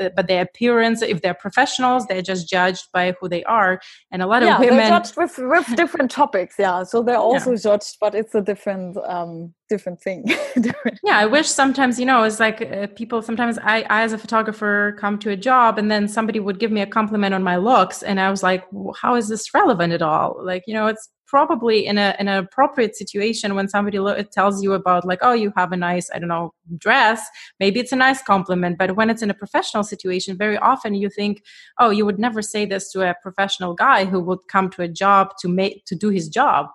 uh, 0.01 0.11
but 0.15 0.29
their 0.29 0.43
appearance. 0.43 1.03
If 1.03 1.23
they're 1.23 1.41
professionals 1.47 2.07
they're 2.07 2.23
just 2.23 2.49
judged 2.49 2.87
by 2.93 3.15
who 3.19 3.29
they 3.29 3.43
are. 3.45 3.81
And 4.13 4.23
a 4.23 4.27
lot 4.27 4.36
yeah, 4.43 4.59
women 4.59 4.77
they're 4.77 4.89
judged 4.89 5.17
with, 5.17 5.39
with 5.39 5.77
different 5.77 6.11
topics 6.11 6.57
yeah 6.59 6.83
so 6.83 7.03
they're 7.03 7.17
also 7.17 7.53
yeah. 7.53 7.57
judged 7.57 7.97
but 8.01 8.15
it's 8.15 8.35
a 8.35 8.41
different 8.41 8.97
um 9.05 9.53
different 9.69 10.01
thing 10.01 10.23
different. 10.61 10.99
yeah 11.03 11.19
i 11.19 11.27
wish 11.27 11.49
sometimes 11.49 11.99
you 11.99 12.07
know 12.07 12.23
it's 12.23 12.41
like 12.41 12.63
uh, 12.63 12.87
people 12.97 13.23
sometimes 13.23 13.59
I, 13.59 13.83
I 13.83 14.03
as 14.03 14.13
a 14.13 14.19
photographer 14.19 14.97
come 14.99 15.19
to 15.21 15.31
a 15.31 15.37
job 15.37 15.79
and 15.79 15.91
then 15.91 16.09
somebody 16.09 16.41
would 16.41 16.59
give 16.59 16.71
me 16.71 16.81
a 16.81 16.87
compliment 16.87 17.35
on 17.35 17.43
my 17.43 17.57
looks 17.57 18.03
and 18.03 18.21
i 18.21 18.31
was 18.31 18.43
like 18.43 18.65
how 19.01 19.15
is 19.15 19.29
this 19.29 19.53
relevant 19.55 19.93
at 19.93 20.03
all 20.03 20.39
like 20.43 20.63
you 20.67 20.75
know 20.75 20.87
it's 20.87 21.09
probably 21.27 21.87
in 21.87 21.99
a 21.99 22.15
in 22.19 22.29
an 22.29 22.39
appropriate 22.39 22.97
situation 22.97 23.55
when 23.55 23.69
somebody 23.69 23.99
lo- 23.99 24.23
tells 24.23 24.63
you 24.63 24.73
about 24.73 25.05
like 25.05 25.19
oh 25.23 25.33
you 25.33 25.53
have 25.57 25.73
a 25.73 25.77
nice 25.77 26.11
i 26.15 26.19
don't 26.19 26.29
know 26.29 26.55
dress. 26.79 27.21
Maybe 27.61 27.81
it's 27.81 27.93
a 27.93 27.97
nice 27.97 28.23
compliment 28.23 28.79
but 28.79 28.97
when 28.97 29.11
it's 29.11 29.23
in 29.23 29.31
a 29.31 29.35
professional 29.35 29.85
situation 29.85 30.37
very 30.37 30.59
often 30.59 30.95
you 30.95 31.09
think 31.11 31.43
oh 31.79 31.91
you 31.91 32.07
would 32.07 32.19
never 32.19 32.43
say 32.43 32.65
this 32.65 32.91
to 32.93 33.09
a 33.09 33.15
professional 33.23 33.75
guy 33.75 34.05
who 34.05 34.21
would 34.21 34.41
come 34.49 34.71
to 34.71 34.83
a 34.83 34.89
job 34.89 35.37
to 35.41 35.49
make 35.49 35.85
to 35.87 35.95
do 35.95 36.09
his 36.11 36.29
job 36.29 36.67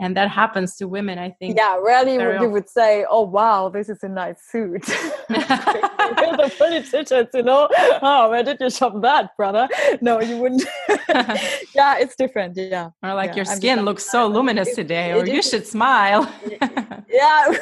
and 0.00 0.16
that 0.16 0.28
happens 0.30 0.76
to 0.76 0.88
women 0.88 1.18
i 1.18 1.30
think 1.30 1.56
yeah 1.56 1.76
rarely 1.76 2.18
would 2.18 2.40
you 2.40 2.48
would 2.48 2.68
say 2.68 3.04
oh 3.08 3.22
wow 3.22 3.68
this 3.68 3.88
is 3.88 4.02
a 4.02 4.08
nice 4.08 4.36
suit. 4.50 4.84
The 6.32 6.52
politicians 6.58 7.28
you 7.34 7.42
know? 7.42 7.68
Oh 8.02 8.30
where 8.30 8.42
did 8.42 8.58
you 8.60 8.70
shop 8.70 8.94
that 9.02 9.36
brother? 9.36 9.68
No 10.00 10.20
you 10.20 10.38
wouldn't. 10.38 10.64
Yeah 11.74 11.98
it's 11.98 12.16
different 12.16 12.56
yeah. 12.56 12.90
Or 13.02 13.14
like 13.14 13.30
yeah, 13.30 13.36
your 13.36 13.44
skin 13.44 13.84
looks 13.84 14.10
so 14.10 14.26
luminous 14.26 14.74
today 14.74 15.12
or 15.12 15.24
you 15.26 15.42
should 15.42 15.66
smile. 15.66 16.30
Yeah 17.08 17.52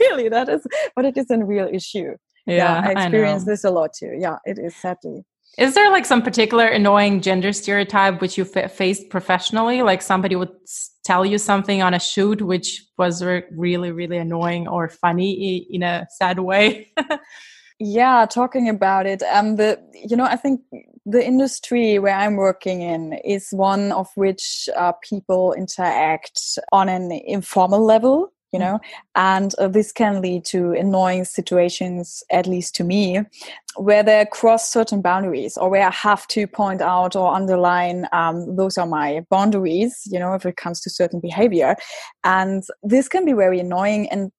really 0.00 0.28
that 0.28 0.48
is 0.48 0.66
but 0.94 1.04
it 1.04 1.16
is 1.16 1.30
a 1.30 1.38
real 1.38 1.68
issue. 1.72 2.14
Yeah, 2.46 2.56
yeah 2.56 2.88
i 2.88 2.90
experience 2.92 3.42
I 3.44 3.52
this 3.52 3.64
a 3.64 3.70
lot 3.70 3.90
too. 3.98 4.12
Yeah 4.18 4.38
it 4.44 4.58
is 4.58 4.74
sadly 4.76 5.24
is 5.58 5.74
there 5.74 5.90
like 5.90 6.04
some 6.04 6.22
particular 6.22 6.66
annoying 6.66 7.22
gender 7.22 7.52
stereotype 7.52 8.20
which 8.20 8.36
you 8.36 8.46
f- 8.54 8.72
faced 8.72 9.08
professionally? 9.08 9.82
Like 9.82 10.02
somebody 10.02 10.36
would 10.36 10.52
tell 11.04 11.24
you 11.24 11.38
something 11.38 11.82
on 11.82 11.94
a 11.94 12.00
shoot 12.00 12.42
which 12.42 12.84
was 12.98 13.24
really, 13.24 13.90
really 13.90 14.18
annoying 14.18 14.68
or 14.68 14.88
funny 14.88 15.66
in 15.70 15.82
a 15.82 16.06
sad 16.10 16.40
way? 16.40 16.92
yeah, 17.78 18.26
talking 18.26 18.68
about 18.68 19.06
it. 19.06 19.22
Um, 19.22 19.56
the 19.56 19.80
you 19.94 20.16
know 20.16 20.24
I 20.24 20.36
think 20.36 20.60
the 21.06 21.24
industry 21.24 21.98
where 21.98 22.16
I'm 22.16 22.36
working 22.36 22.82
in 22.82 23.14
is 23.24 23.48
one 23.50 23.92
of 23.92 24.08
which 24.14 24.68
uh, 24.76 24.92
people 25.08 25.54
interact 25.54 26.58
on 26.72 26.88
an 26.88 27.12
informal 27.12 27.84
level 27.84 28.32
you 28.52 28.58
know? 28.58 28.80
And 29.14 29.54
uh, 29.58 29.68
this 29.68 29.92
can 29.92 30.22
lead 30.22 30.44
to 30.46 30.72
annoying 30.72 31.24
situations 31.24 32.22
at 32.30 32.46
least 32.46 32.74
to 32.76 32.84
me 32.84 33.20
where 33.76 34.02
they 34.02 34.26
cross 34.30 34.70
certain 34.70 35.02
boundaries 35.02 35.58
or 35.58 35.68
where 35.68 35.86
i 35.86 35.90
have 35.90 36.26
to 36.28 36.46
point 36.46 36.80
out 36.80 37.14
or 37.14 37.34
underline 37.34 38.06
um, 38.12 38.56
those 38.56 38.78
are 38.78 38.86
my 38.86 39.22
boundaries 39.28 40.02
you 40.06 40.18
know 40.18 40.32
if 40.32 40.46
it 40.46 40.56
comes 40.56 40.80
to 40.80 40.90
certain 40.90 41.20
behavior. 41.20 41.76
And 42.24 42.62
this 42.82 43.08
can 43.08 43.24
be 43.24 43.32
very 43.32 43.60
annoying 43.60 44.08
and 44.10 44.32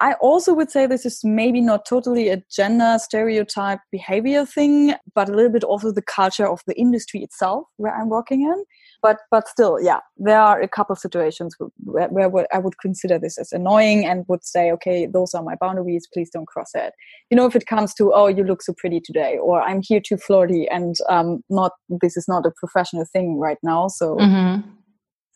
I 0.00 0.12
also 0.14 0.54
would 0.54 0.70
say 0.70 0.86
this 0.86 1.04
is 1.04 1.24
maybe 1.24 1.60
not 1.60 1.84
totally 1.84 2.28
a 2.28 2.42
gender 2.50 2.98
stereotype 3.00 3.80
behavior 3.90 4.46
thing, 4.46 4.94
but 5.12 5.28
a 5.28 5.32
little 5.32 5.50
bit 5.50 5.64
also 5.64 5.90
the 5.90 6.02
culture 6.02 6.46
of 6.46 6.60
the 6.68 6.78
industry 6.78 7.22
itself 7.22 7.66
where 7.78 7.92
I'm 7.92 8.08
working 8.08 8.42
in 8.42 8.64
but 9.02 9.18
but 9.30 9.48
still 9.48 9.80
yeah 9.80 10.00
there 10.16 10.40
are 10.40 10.60
a 10.60 10.68
couple 10.68 10.94
situations 10.96 11.56
where, 11.84 12.08
where, 12.08 12.46
i 12.52 12.58
would 12.58 12.78
consider 12.78 13.18
this 13.18 13.38
as 13.38 13.52
annoying 13.52 14.04
and 14.04 14.24
would 14.28 14.44
say 14.44 14.70
okay 14.70 15.06
those 15.06 15.34
are 15.34 15.42
my 15.42 15.54
boundaries 15.60 16.08
please 16.12 16.30
don't 16.30 16.46
cross 16.46 16.70
it 16.74 16.92
you 17.30 17.36
know 17.36 17.46
if 17.46 17.56
it 17.56 17.66
comes 17.66 17.94
to 17.94 18.12
oh 18.12 18.26
you 18.26 18.44
look 18.44 18.62
so 18.62 18.72
pretty 18.76 19.00
today 19.00 19.38
or 19.38 19.62
i'm 19.62 19.82
here 19.82 20.00
too 20.00 20.16
flirty 20.16 20.68
and 20.68 20.96
um 21.08 21.42
not 21.48 21.72
this 22.00 22.16
is 22.16 22.26
not 22.28 22.46
a 22.46 22.50
professional 22.56 23.04
thing 23.04 23.38
right 23.38 23.58
now 23.62 23.88
so 23.88 24.16
mm-hmm. 24.16 24.68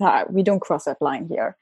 Uh, 0.03 0.25
we 0.31 0.43
don't 0.43 0.61
cross 0.61 0.85
that 0.85 1.01
line 1.01 1.27
here. 1.29 1.57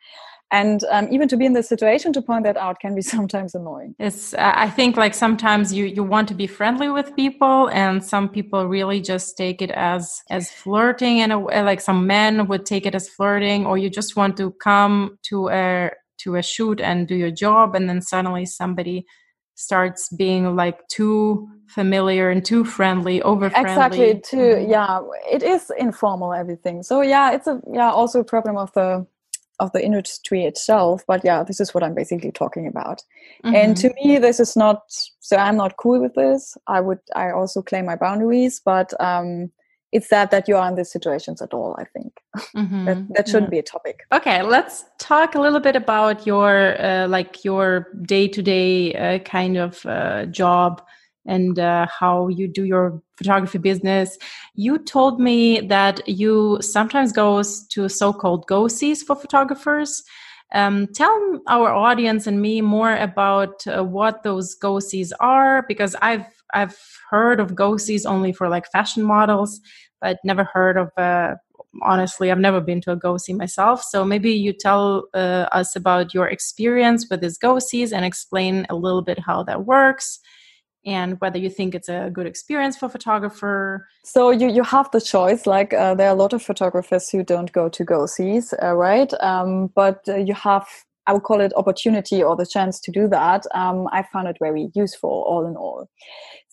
And 0.52 0.82
um, 0.90 1.06
even 1.12 1.28
to 1.28 1.36
be 1.36 1.46
in 1.46 1.52
the 1.52 1.62
situation 1.62 2.12
to 2.12 2.22
point 2.22 2.42
that 2.44 2.56
out 2.56 2.80
can 2.80 2.94
be 2.94 3.02
sometimes 3.14 3.54
annoying. 3.54 3.94
It's 3.98 4.34
i 4.34 4.68
think 4.68 4.96
like 4.96 5.14
sometimes 5.14 5.72
you 5.72 5.84
you 5.84 6.02
want 6.02 6.28
to 6.28 6.34
be 6.34 6.46
friendly 6.46 6.88
with 6.88 7.14
people 7.14 7.68
and 7.70 8.04
some 8.04 8.28
people 8.28 8.66
really 8.66 9.00
just 9.00 9.36
take 9.36 9.62
it 9.62 9.70
as 9.70 10.22
as 10.30 10.50
flirting 10.50 11.20
and 11.20 11.44
like 11.44 11.80
some 11.80 12.06
men 12.06 12.46
would 12.48 12.66
take 12.66 12.86
it 12.86 12.94
as 12.94 13.08
flirting 13.08 13.66
or 13.66 13.78
you 13.78 13.88
just 13.88 14.16
want 14.16 14.36
to 14.36 14.50
come 14.52 15.18
to 15.22 15.48
a 15.50 15.90
to 16.18 16.36
a 16.36 16.42
shoot 16.42 16.80
and 16.80 17.08
do 17.08 17.14
your 17.14 17.30
job 17.30 17.74
and 17.74 17.88
then 17.88 18.00
suddenly 18.02 18.44
somebody 18.44 19.06
starts 19.60 20.08
being 20.08 20.56
like 20.56 20.88
too 20.88 21.46
familiar 21.66 22.30
and 22.30 22.44
too 22.44 22.64
friendly 22.64 23.20
over 23.22 23.50
friendly 23.50 23.70
exactly 23.70 24.20
too 24.20 24.36
mm-hmm. 24.36 24.70
yeah 24.70 25.00
it 25.30 25.42
is 25.42 25.70
informal 25.78 26.32
everything 26.32 26.82
so 26.82 27.02
yeah 27.02 27.30
it's 27.30 27.46
a 27.46 27.60
yeah 27.72 27.90
also 27.90 28.20
a 28.20 28.24
problem 28.24 28.56
of 28.56 28.72
the 28.72 29.06
of 29.58 29.70
the 29.72 29.84
industry 29.84 30.44
itself 30.44 31.04
but 31.06 31.20
yeah 31.24 31.42
this 31.42 31.60
is 31.60 31.74
what 31.74 31.84
i'm 31.84 31.94
basically 31.94 32.32
talking 32.32 32.66
about 32.66 33.02
mm-hmm. 33.44 33.54
and 33.54 33.76
to 33.76 33.92
me 34.02 34.16
this 34.16 34.40
is 34.40 34.56
not 34.56 34.82
so 34.88 35.36
i'm 35.36 35.56
not 35.56 35.76
cool 35.76 36.00
with 36.00 36.14
this 36.14 36.56
i 36.66 36.80
would 36.80 37.00
i 37.14 37.30
also 37.30 37.60
claim 37.60 37.84
my 37.84 37.96
boundaries 37.96 38.62
but 38.64 38.92
um 38.98 39.50
it's 39.92 40.08
sad 40.08 40.30
that 40.30 40.46
you 40.48 40.56
are 40.56 40.68
in 40.68 40.74
these 40.74 40.90
situations 40.90 41.42
at 41.42 41.52
all 41.52 41.76
i 41.78 41.84
think 41.84 42.12
mm-hmm. 42.56 42.84
that, 42.84 43.08
that 43.14 43.28
shouldn't 43.28 43.46
yeah. 43.46 43.50
be 43.50 43.58
a 43.58 43.62
topic 43.62 44.06
okay 44.12 44.42
let's 44.42 44.84
talk 44.98 45.34
a 45.34 45.40
little 45.40 45.60
bit 45.60 45.76
about 45.76 46.26
your 46.26 46.80
uh, 46.80 47.08
like 47.08 47.44
your 47.44 47.88
day-to-day 48.02 48.94
uh, 48.94 49.18
kind 49.20 49.56
of 49.56 49.84
uh, 49.86 50.26
job 50.26 50.82
and 51.26 51.58
uh, 51.58 51.86
how 51.86 52.28
you 52.28 52.48
do 52.48 52.64
your 52.64 53.00
photography 53.16 53.58
business. 53.58 54.18
You 54.54 54.78
told 54.78 55.20
me 55.20 55.60
that 55.60 56.06
you 56.08 56.58
sometimes 56.60 57.12
go 57.12 57.42
to 57.42 57.88
so-called 57.88 58.46
go-sees 58.46 59.02
for 59.02 59.14
photographers. 59.14 60.02
Um, 60.52 60.88
tell 60.94 61.40
our 61.46 61.72
audience 61.72 62.26
and 62.26 62.40
me 62.40 62.60
more 62.60 62.96
about 62.96 63.64
uh, 63.66 63.84
what 63.84 64.22
those 64.22 64.54
go-sees 64.54 65.12
are, 65.20 65.64
because 65.68 65.94
I've 66.02 66.26
I've 66.54 66.78
heard 67.10 67.40
of 67.40 67.54
go-sees 67.54 68.06
only 68.06 68.32
for 68.32 68.48
like 68.48 68.70
fashion 68.70 69.02
models, 69.02 69.60
but 70.00 70.18
never 70.24 70.44
heard 70.44 70.76
of. 70.76 70.90
Uh, 70.96 71.36
honestly, 71.82 72.30
I've 72.30 72.38
never 72.38 72.60
been 72.60 72.80
to 72.82 72.92
a 72.92 72.96
go-see 72.96 73.32
myself. 73.32 73.82
So 73.82 74.04
maybe 74.04 74.32
you 74.32 74.52
tell 74.52 75.04
uh, 75.14 75.46
us 75.52 75.76
about 75.76 76.12
your 76.12 76.26
experience 76.26 77.06
with 77.08 77.20
these 77.20 77.38
go-sees 77.38 77.92
and 77.92 78.04
explain 78.04 78.66
a 78.68 78.74
little 78.74 79.02
bit 79.02 79.20
how 79.20 79.44
that 79.44 79.66
works 79.66 80.18
and 80.86 81.20
whether 81.20 81.38
you 81.38 81.50
think 81.50 81.74
it's 81.74 81.88
a 81.88 82.10
good 82.12 82.26
experience 82.26 82.76
for 82.76 82.88
photographer 82.88 83.86
so 84.02 84.30
you, 84.30 84.48
you 84.48 84.62
have 84.62 84.90
the 84.92 85.00
choice 85.00 85.46
like 85.46 85.74
uh, 85.74 85.94
there 85.94 86.08
are 86.08 86.14
a 86.14 86.18
lot 86.18 86.32
of 86.32 86.42
photographers 86.42 87.10
who 87.10 87.22
don't 87.22 87.52
go 87.52 87.68
to 87.68 87.84
go 87.84 88.06
sees 88.06 88.54
uh, 88.62 88.74
right 88.74 89.12
um, 89.20 89.70
but 89.74 90.00
uh, 90.08 90.16
you 90.16 90.32
have 90.32 90.66
I 91.06 91.12
would 91.12 91.24
call 91.24 91.40
it 91.40 91.52
opportunity 91.56 92.22
or 92.22 92.36
the 92.36 92.46
chance 92.46 92.78
to 92.80 92.92
do 92.92 93.08
that, 93.08 93.44
um, 93.52 93.88
I 93.90 94.04
found 94.12 94.28
it 94.28 94.36
very 94.38 94.70
useful 94.74 95.10
all 95.10 95.44
in 95.44 95.56
all. 95.56 95.88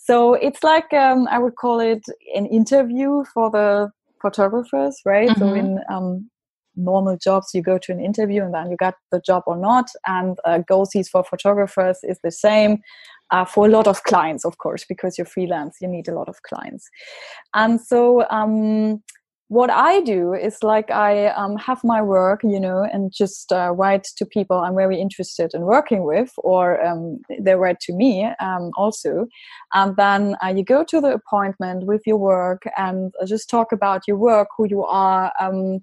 So 0.08 0.36
it's 0.36 0.63
like 0.63 0.93
um, 0.93 1.28
I 1.30 1.38
would 1.38 1.58
call 1.58 1.82
it 1.82 2.02
an 2.34 2.46
interview 2.46 3.26
for 3.34 3.52
the 3.52 3.91
photographers, 4.22 5.02
right? 5.06 5.30
Mm-hmm. 5.30 5.39
So 5.39 5.54
in 5.54 5.80
um, 5.91 6.30
normal 6.78 7.17
jobs, 7.17 7.50
you 7.54 7.62
go 7.62 7.78
to 7.78 7.91
an 7.91 8.00
interview 8.00 8.41
and 8.46 8.54
then 8.54 8.72
you 8.72 8.78
get 8.78 8.93
the 9.12 9.20
job 9.20 9.43
or 9.48 9.58
not. 9.58 9.88
And 10.06 10.38
uh, 10.46 10.60
GoSees 10.70 11.10
for 11.10 11.26
photographers 11.26 12.00
is 12.04 12.20
the 12.24 12.32
same. 12.32 12.80
Uh, 13.32 13.43
for 13.43 13.65
a 13.65 13.70
lot 13.70 13.88
of 13.88 14.04
clients, 14.04 14.46
of 14.46 14.58
course, 14.60 14.86
because 14.88 15.17
you're 15.17 15.26
freelance, 15.26 15.76
you 15.82 15.88
need 15.89 16.08
a 16.08 16.13
lot 16.13 16.30
of 16.30 16.41
clients. 16.43 16.89
And 17.54 17.82
so 17.82 18.26
um, 18.30 19.04
what 19.49 19.69
I 19.69 20.01
do 20.01 20.33
is 20.33 20.57
like 20.62 20.91
I 20.91 21.27
um, 21.27 21.55
have 21.55 21.81
my 21.83 22.01
work, 22.01 22.41
you 22.43 22.60
know, 22.60 22.83
and 22.83 23.12
just 23.13 23.51
uh, 23.53 23.71
write 23.71 24.03
to 24.17 24.25
people 24.25 24.57
I'm 24.57 24.75
very 24.75 24.99
interested 24.99 25.51
in 25.53 25.62
working 25.62 26.03
with, 26.03 26.33
or 26.39 26.86
um, 26.86 27.19
they 27.39 27.55
write 27.55 27.79
to 27.81 27.93
me 27.93 28.25
um, 28.41 28.71
also. 28.75 29.27
And 29.73 29.95
then 29.95 30.36
uh, 30.43 30.49
you 30.49 30.63
go 30.63 30.83
to 30.83 30.99
the 30.99 31.13
appointment 31.13 31.86
with 31.86 32.01
your 32.05 32.17
work 32.17 32.63
and 32.77 33.13
uh, 33.21 33.25
just 33.25 33.49
talk 33.49 33.71
about 33.71 34.01
your 34.05 34.17
work, 34.17 34.49
who 34.57 34.67
you 34.67 34.83
are, 34.83 35.31
um, 35.39 35.79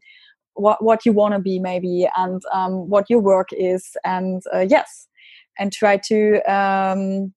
what 0.54 0.84
what 0.84 1.06
you 1.06 1.12
want 1.12 1.32
to 1.32 1.40
be, 1.40 1.58
maybe, 1.58 2.06
and 2.16 2.42
um, 2.52 2.88
what 2.90 3.08
your 3.08 3.20
work 3.20 3.48
is, 3.52 3.96
and 4.04 4.42
uh, 4.54 4.66
yes, 4.68 5.08
and 5.58 5.72
try 5.72 5.96
to 5.96 6.40
um, 6.42 7.32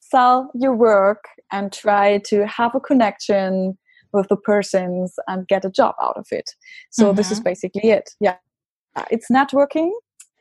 sell 0.00 0.50
your 0.54 0.74
work 0.74 1.24
and 1.52 1.70
try 1.70 2.18
to 2.26 2.46
have 2.46 2.74
a 2.74 2.80
connection 2.80 3.76
with 4.16 4.28
the 4.28 4.36
persons 4.36 5.14
and 5.28 5.46
get 5.46 5.64
a 5.64 5.70
job 5.70 5.94
out 6.02 6.16
of 6.16 6.26
it. 6.30 6.50
So 6.90 7.06
mm-hmm. 7.06 7.16
this 7.16 7.30
is 7.30 7.38
mm-hmm. 7.38 7.50
basically 7.50 7.90
it. 7.90 8.10
Yeah. 8.20 8.36
It's 9.10 9.30
networking 9.30 9.90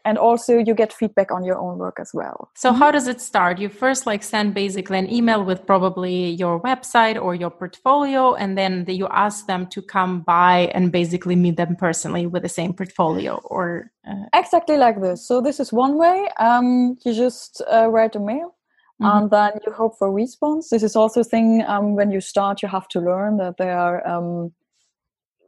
and 0.05 0.17
also 0.19 0.59
you 0.59 0.73
get 0.73 0.93
feedback 0.93 1.31
on 1.31 1.43
your 1.43 1.57
own 1.57 1.77
work 1.79 1.97
as 1.99 2.11
well. 2.13 2.51
So 2.55 2.71
how 2.71 2.91
does 2.91 3.07
it 3.07 3.19
start? 3.19 3.57
You 3.57 3.69
first 3.69 4.05
like 4.05 4.23
send 4.23 4.53
basically 4.53 4.99
an 4.99 5.11
email 5.11 5.43
with 5.43 5.65
probably 5.65 6.29
your 6.29 6.61
website 6.61 7.21
or 7.21 7.33
your 7.35 7.49
portfolio 7.49 8.35
and 8.35 8.57
then 8.57 8.85
you 8.88 9.07
ask 9.07 9.47
them 9.47 9.67
to 9.67 9.81
come 9.81 10.21
by 10.21 10.71
and 10.75 10.91
basically 10.91 11.35
meet 11.35 11.57
them 11.57 11.75
personally 11.75 12.27
with 12.27 12.43
the 12.43 12.49
same 12.49 12.71
portfolio 12.73 13.41
or 13.45 13.91
uh... 14.07 14.25
exactly 14.33 14.77
like 14.77 15.01
this. 15.01 15.27
So 15.27 15.41
this 15.41 15.59
is 15.59 15.73
one 15.73 15.97
way. 15.97 16.29
Um, 16.39 16.97
you 17.03 17.13
just 17.13 17.61
uh, 17.71 17.88
write 17.88 18.15
a 18.15 18.19
mail 18.19 18.54
Mm-hmm. 19.01 19.17
and 19.17 19.31
then 19.31 19.51
you 19.65 19.73
hope 19.73 19.97
for 19.99 20.10
response 20.10 20.69
this 20.69 20.81
is 20.81 20.95
also 20.95 21.19
a 21.19 21.23
thing 21.25 21.62
um, 21.67 21.95
when 21.95 22.12
you 22.12 22.21
start 22.21 22.62
you 22.62 22.69
have 22.69 22.88
to 22.89 23.01
learn 23.01 23.36
that 23.38 23.55
there 23.58 23.77
are 23.77 24.08
um, 24.08 24.53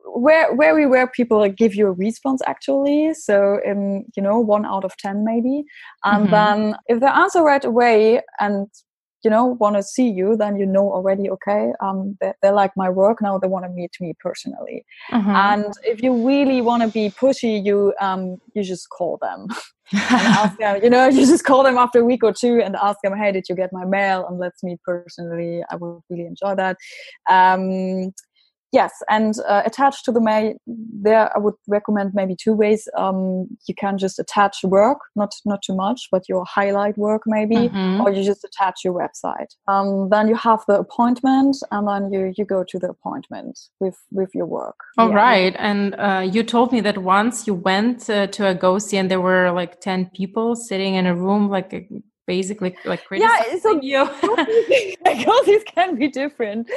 where 0.03 0.53
where 0.53 0.75
we 0.75 0.85
where 0.85 1.07
people 1.07 1.47
give 1.49 1.73
you 1.73 1.87
a 1.87 1.93
response 1.93 2.41
actually 2.45 3.13
so 3.13 3.59
in 3.63 4.05
you 4.17 4.23
know 4.23 4.37
one 4.37 4.65
out 4.65 4.83
of 4.83 4.97
ten 4.97 5.23
maybe 5.23 5.63
and 6.03 6.27
mm-hmm. 6.27 6.31
then 6.31 6.75
if 6.87 6.99
they 6.99 7.07
answer 7.07 7.41
right 7.41 7.63
away 7.63 8.21
and 8.39 8.67
you 9.23 9.29
know 9.29 9.45
want 9.45 9.75
to 9.75 9.83
see 9.83 10.07
you 10.09 10.35
then 10.37 10.55
you 10.57 10.65
know 10.65 10.91
already 10.91 11.29
okay 11.29 11.71
um 11.81 12.17
they, 12.21 12.33
they 12.41 12.49
like 12.49 12.71
my 12.75 12.89
work 12.89 13.21
now 13.21 13.37
they 13.37 13.47
want 13.47 13.65
to 13.65 13.69
meet 13.69 13.91
me 13.99 14.13
personally. 14.19 14.85
Mm-hmm. 15.11 15.29
and 15.29 15.73
if 15.83 16.01
you 16.03 16.25
really 16.27 16.61
want 16.61 16.83
to 16.83 16.89
be 16.89 17.09
pushy 17.09 17.63
you 17.63 17.93
um 17.99 18.37
you 18.53 18.63
just 18.63 18.89
call 18.89 19.17
them. 19.21 19.47
And 19.93 20.27
ask 20.43 20.57
them 20.57 20.83
you 20.83 20.89
know 20.89 21.07
you 21.07 21.25
just 21.25 21.45
call 21.45 21.63
them 21.63 21.77
after 21.77 21.99
a 22.01 22.03
week 22.03 22.21
or 22.21 22.33
two 22.33 22.59
and 22.61 22.75
ask 22.75 22.97
them 23.03 23.15
hey 23.15 23.31
did 23.31 23.45
you 23.47 23.55
get 23.55 23.71
my 23.71 23.85
mail? 23.85 24.27
And 24.27 24.37
let's 24.37 24.61
meet 24.61 24.81
personally. 24.83 25.63
I 25.71 25.77
would 25.77 26.01
really 26.09 26.25
enjoy 26.25 26.55
that. 26.55 26.75
Um 27.29 28.11
yes 28.71 28.91
and 29.09 29.35
uh, 29.47 29.61
attached 29.65 30.03
to 30.05 30.11
the 30.11 30.21
mail 30.21 30.53
there 30.65 31.35
i 31.35 31.39
would 31.39 31.53
recommend 31.67 32.11
maybe 32.13 32.35
two 32.35 32.53
ways 32.53 32.87
um, 32.97 33.47
you 33.67 33.75
can 33.75 33.97
just 33.97 34.19
attach 34.19 34.63
work 34.63 34.99
not 35.15 35.33
not 35.45 35.61
too 35.61 35.75
much 35.75 36.07
but 36.11 36.27
your 36.27 36.43
highlight 36.45 36.97
work 36.97 37.21
maybe 37.25 37.55
mm-hmm. 37.55 38.01
or 38.01 38.11
you 38.11 38.23
just 38.23 38.43
attach 38.43 38.81
your 38.83 38.93
website 38.93 39.55
um, 39.67 40.09
then 40.09 40.27
you 40.27 40.35
have 40.35 40.63
the 40.67 40.77
appointment 40.77 41.55
and 41.71 41.87
then 41.87 42.11
you 42.11 42.33
you 42.37 42.45
go 42.45 42.63
to 42.63 42.79
the 42.79 42.89
appointment 42.89 43.57
with 43.79 43.97
with 44.11 44.29
your 44.33 44.45
work 44.45 44.75
All 44.97 45.09
yeah. 45.09 45.15
right, 45.15 45.55
and 45.57 45.95
uh, 45.95 46.27
you 46.33 46.43
told 46.43 46.71
me 46.71 46.81
that 46.81 46.97
once 46.97 47.47
you 47.47 47.53
went 47.53 48.09
uh, 48.09 48.27
to 48.27 48.47
a 48.47 48.55
GoSee 48.55 48.99
and 48.99 49.09
there 49.09 49.21
were 49.21 49.51
like 49.51 49.81
10 49.81 50.11
people 50.13 50.55
sitting 50.55 50.95
in 50.95 51.05
a 51.05 51.15
room 51.15 51.49
like 51.49 51.73
basically 52.27 52.75
like 52.85 53.03
yeah 53.09 53.41
so 53.59 53.81
you. 53.81 54.07
these 55.45 55.63
can 55.63 55.95
be 55.95 56.07
different. 56.09 56.69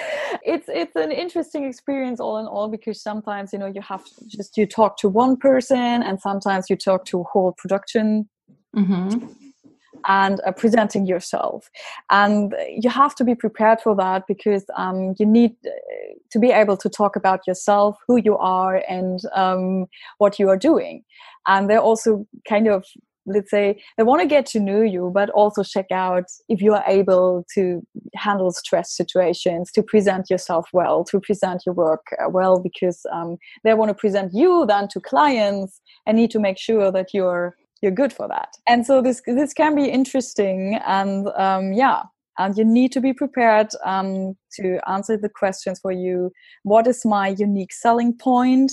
It's 0.43 0.69
it's 0.69 0.97
an 0.97 1.11
interesting 1.11 1.65
experience 1.65 2.21
all 2.21 2.39
in 2.39 2.47
all 2.47 2.69
because 2.69 3.03
sometimes 3.03 3.53
you 3.53 3.59
know 3.59 3.67
you 3.67 3.83
have 3.83 4.05
just 4.27 4.57
you 4.57 4.67
talk 4.67 4.97
to 4.99 5.09
one 5.09 5.37
person 5.37 6.03
and 6.03 6.21
sometimes 6.21 6.71
you 6.71 6.77
talk 6.77 7.05
to 7.07 7.21
a 7.21 7.25
whole 7.25 7.53
production 7.53 8.29
mm-hmm. 8.77 9.27
and 10.07 10.41
uh, 10.47 10.53
presenting 10.53 11.07
yourself. 11.07 11.69
And 12.11 12.55
you 12.69 12.89
have 12.91 13.15
to 13.17 13.25
be 13.25 13.35
prepared 13.35 13.81
for 13.81 13.95
that 13.97 14.27
because 14.27 14.65
um, 14.77 15.15
you 15.19 15.27
need 15.27 15.57
uh, 15.67 15.71
to 16.31 16.39
be 16.39 16.51
able 16.51 16.77
to 16.79 16.89
talk 16.89 17.17
about 17.17 17.47
yourself 17.47 17.99
who 18.07 18.17
you 18.17 18.37
are 18.39 18.83
and 18.89 19.21
um, 19.35 19.87
what 20.19 20.39
you 20.39 20.49
are 20.49 20.57
doing. 20.57 21.05
And 21.47 21.69
they're 21.69 21.81
also 21.81 22.27
kind 22.49 22.69
of 22.69 22.85
let's 23.33 23.51
say 23.51 23.81
they 23.97 24.03
want 24.03 24.21
to 24.21 24.27
get 24.27 24.47
to 24.47 24.61
know 24.61 24.83
you 24.83 25.11
but 25.15 25.31
also 25.31 25.63
check 25.63 25.87
out 25.91 26.25
if 26.49 26.61
you 26.61 26.75
are 26.75 26.85
able 26.87 27.45
to 27.55 27.83
handle 28.15 28.51
stress 28.51 28.95
situations 28.95 29.71
to 29.73 29.83
present 29.83 30.29
yourself 30.31 30.69
well 30.73 31.05
to 31.05 31.21
present 31.21 31.63
your 31.65 31.75
work 31.75 32.07
uh, 32.23 32.29
well 32.29 32.61
because 32.61 33.05
um, 33.13 33.37
they 33.65 33.75
want 33.75 33.89
to 33.89 33.95
present 33.95 34.33
you 34.35 34.65
then 34.67 34.89
to 34.89 35.01
clients 35.01 35.81
and 36.07 36.17
need 36.17 36.31
to 36.31 36.41
make 36.41 36.59
sure 36.59 36.91
that 36.91 37.09
you're 37.15 37.57
you're 37.83 37.93
good 37.93 38.13
for 38.13 38.29
that. 38.29 38.57
And 38.67 38.87
so 38.87 39.01
this 39.01 39.23
this 39.27 39.55
can 39.55 39.75
be 39.75 39.87
interesting 39.87 40.79
and 40.87 41.29
um, 41.37 41.73
yeah 41.73 42.03
and 42.39 42.57
you 42.57 42.65
need 42.65 42.91
to 42.93 43.01
be 43.01 43.13
prepared 43.13 43.69
um, 43.85 44.35
to 44.55 44.79
answer 44.89 45.17
the 45.17 45.29
questions 45.29 45.79
for 45.81 45.93
you. 45.93 46.31
What 46.63 46.87
is 46.87 47.05
my 47.05 47.29
unique 47.39 47.73
selling 47.73 48.17
point 48.17 48.73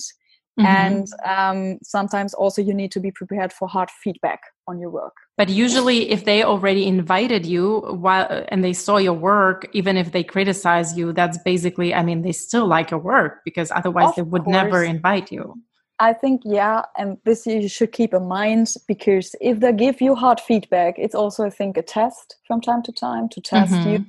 Mm-hmm. 0.60 0.66
And 0.66 1.08
um, 1.26 1.80
sometimes 1.84 2.34
also 2.34 2.62
you 2.62 2.74
need 2.74 2.92
to 2.92 3.00
be 3.00 3.12
prepared 3.12 3.54
for 3.54 3.68
hard 3.68 3.92
feedback 3.92 4.42
on 4.68 4.80
your 4.80 4.90
work. 4.90 5.14
But 5.38 5.50
usually, 5.50 6.10
if 6.10 6.26
they 6.26 6.44
already 6.44 6.88
invited 6.88 7.46
you 7.46 7.80
while 7.80 8.46
and 8.50 8.64
they 8.64 8.74
saw 8.74 8.98
your 8.98 9.14
work, 9.14 9.68
even 9.74 9.98
if 9.98 10.12
they 10.12 10.24
criticize 10.24 10.98
you, 10.98 11.14
that's 11.14 11.38
basically, 11.38 11.94
I 11.94 12.02
mean, 12.02 12.24
they 12.24 12.32
still 12.32 12.66
like 12.66 12.90
your 12.90 13.00
work 13.00 13.42
because 13.46 13.72
otherwise 13.72 14.10
of 14.10 14.16
they 14.16 14.22
would 14.24 14.46
course. 14.46 14.54
never 14.54 14.84
invite 14.84 15.32
you. 15.32 15.62
I 16.00 16.14
think, 16.14 16.42
yeah, 16.46 16.84
and 16.98 17.18
this 17.24 17.46
you 17.48 17.68
should 17.68 17.92
keep 17.92 18.14
in 18.14 18.28
mind 18.28 18.74
because 18.88 19.36
if 19.42 19.60
they 19.60 19.74
give 19.74 20.00
you 20.00 20.16
hard 20.16 20.40
feedback, 20.40 20.96
it's 20.98 21.16
also, 21.16 21.46
I 21.46 21.50
think, 21.50 21.78
a 21.78 21.82
test 21.82 22.36
from 22.48 22.62
time 22.62 22.84
to 22.84 22.92
time 22.92 23.30
to 23.30 23.42
test 23.42 23.74
mm-hmm. 23.74 23.90
you 23.90 24.06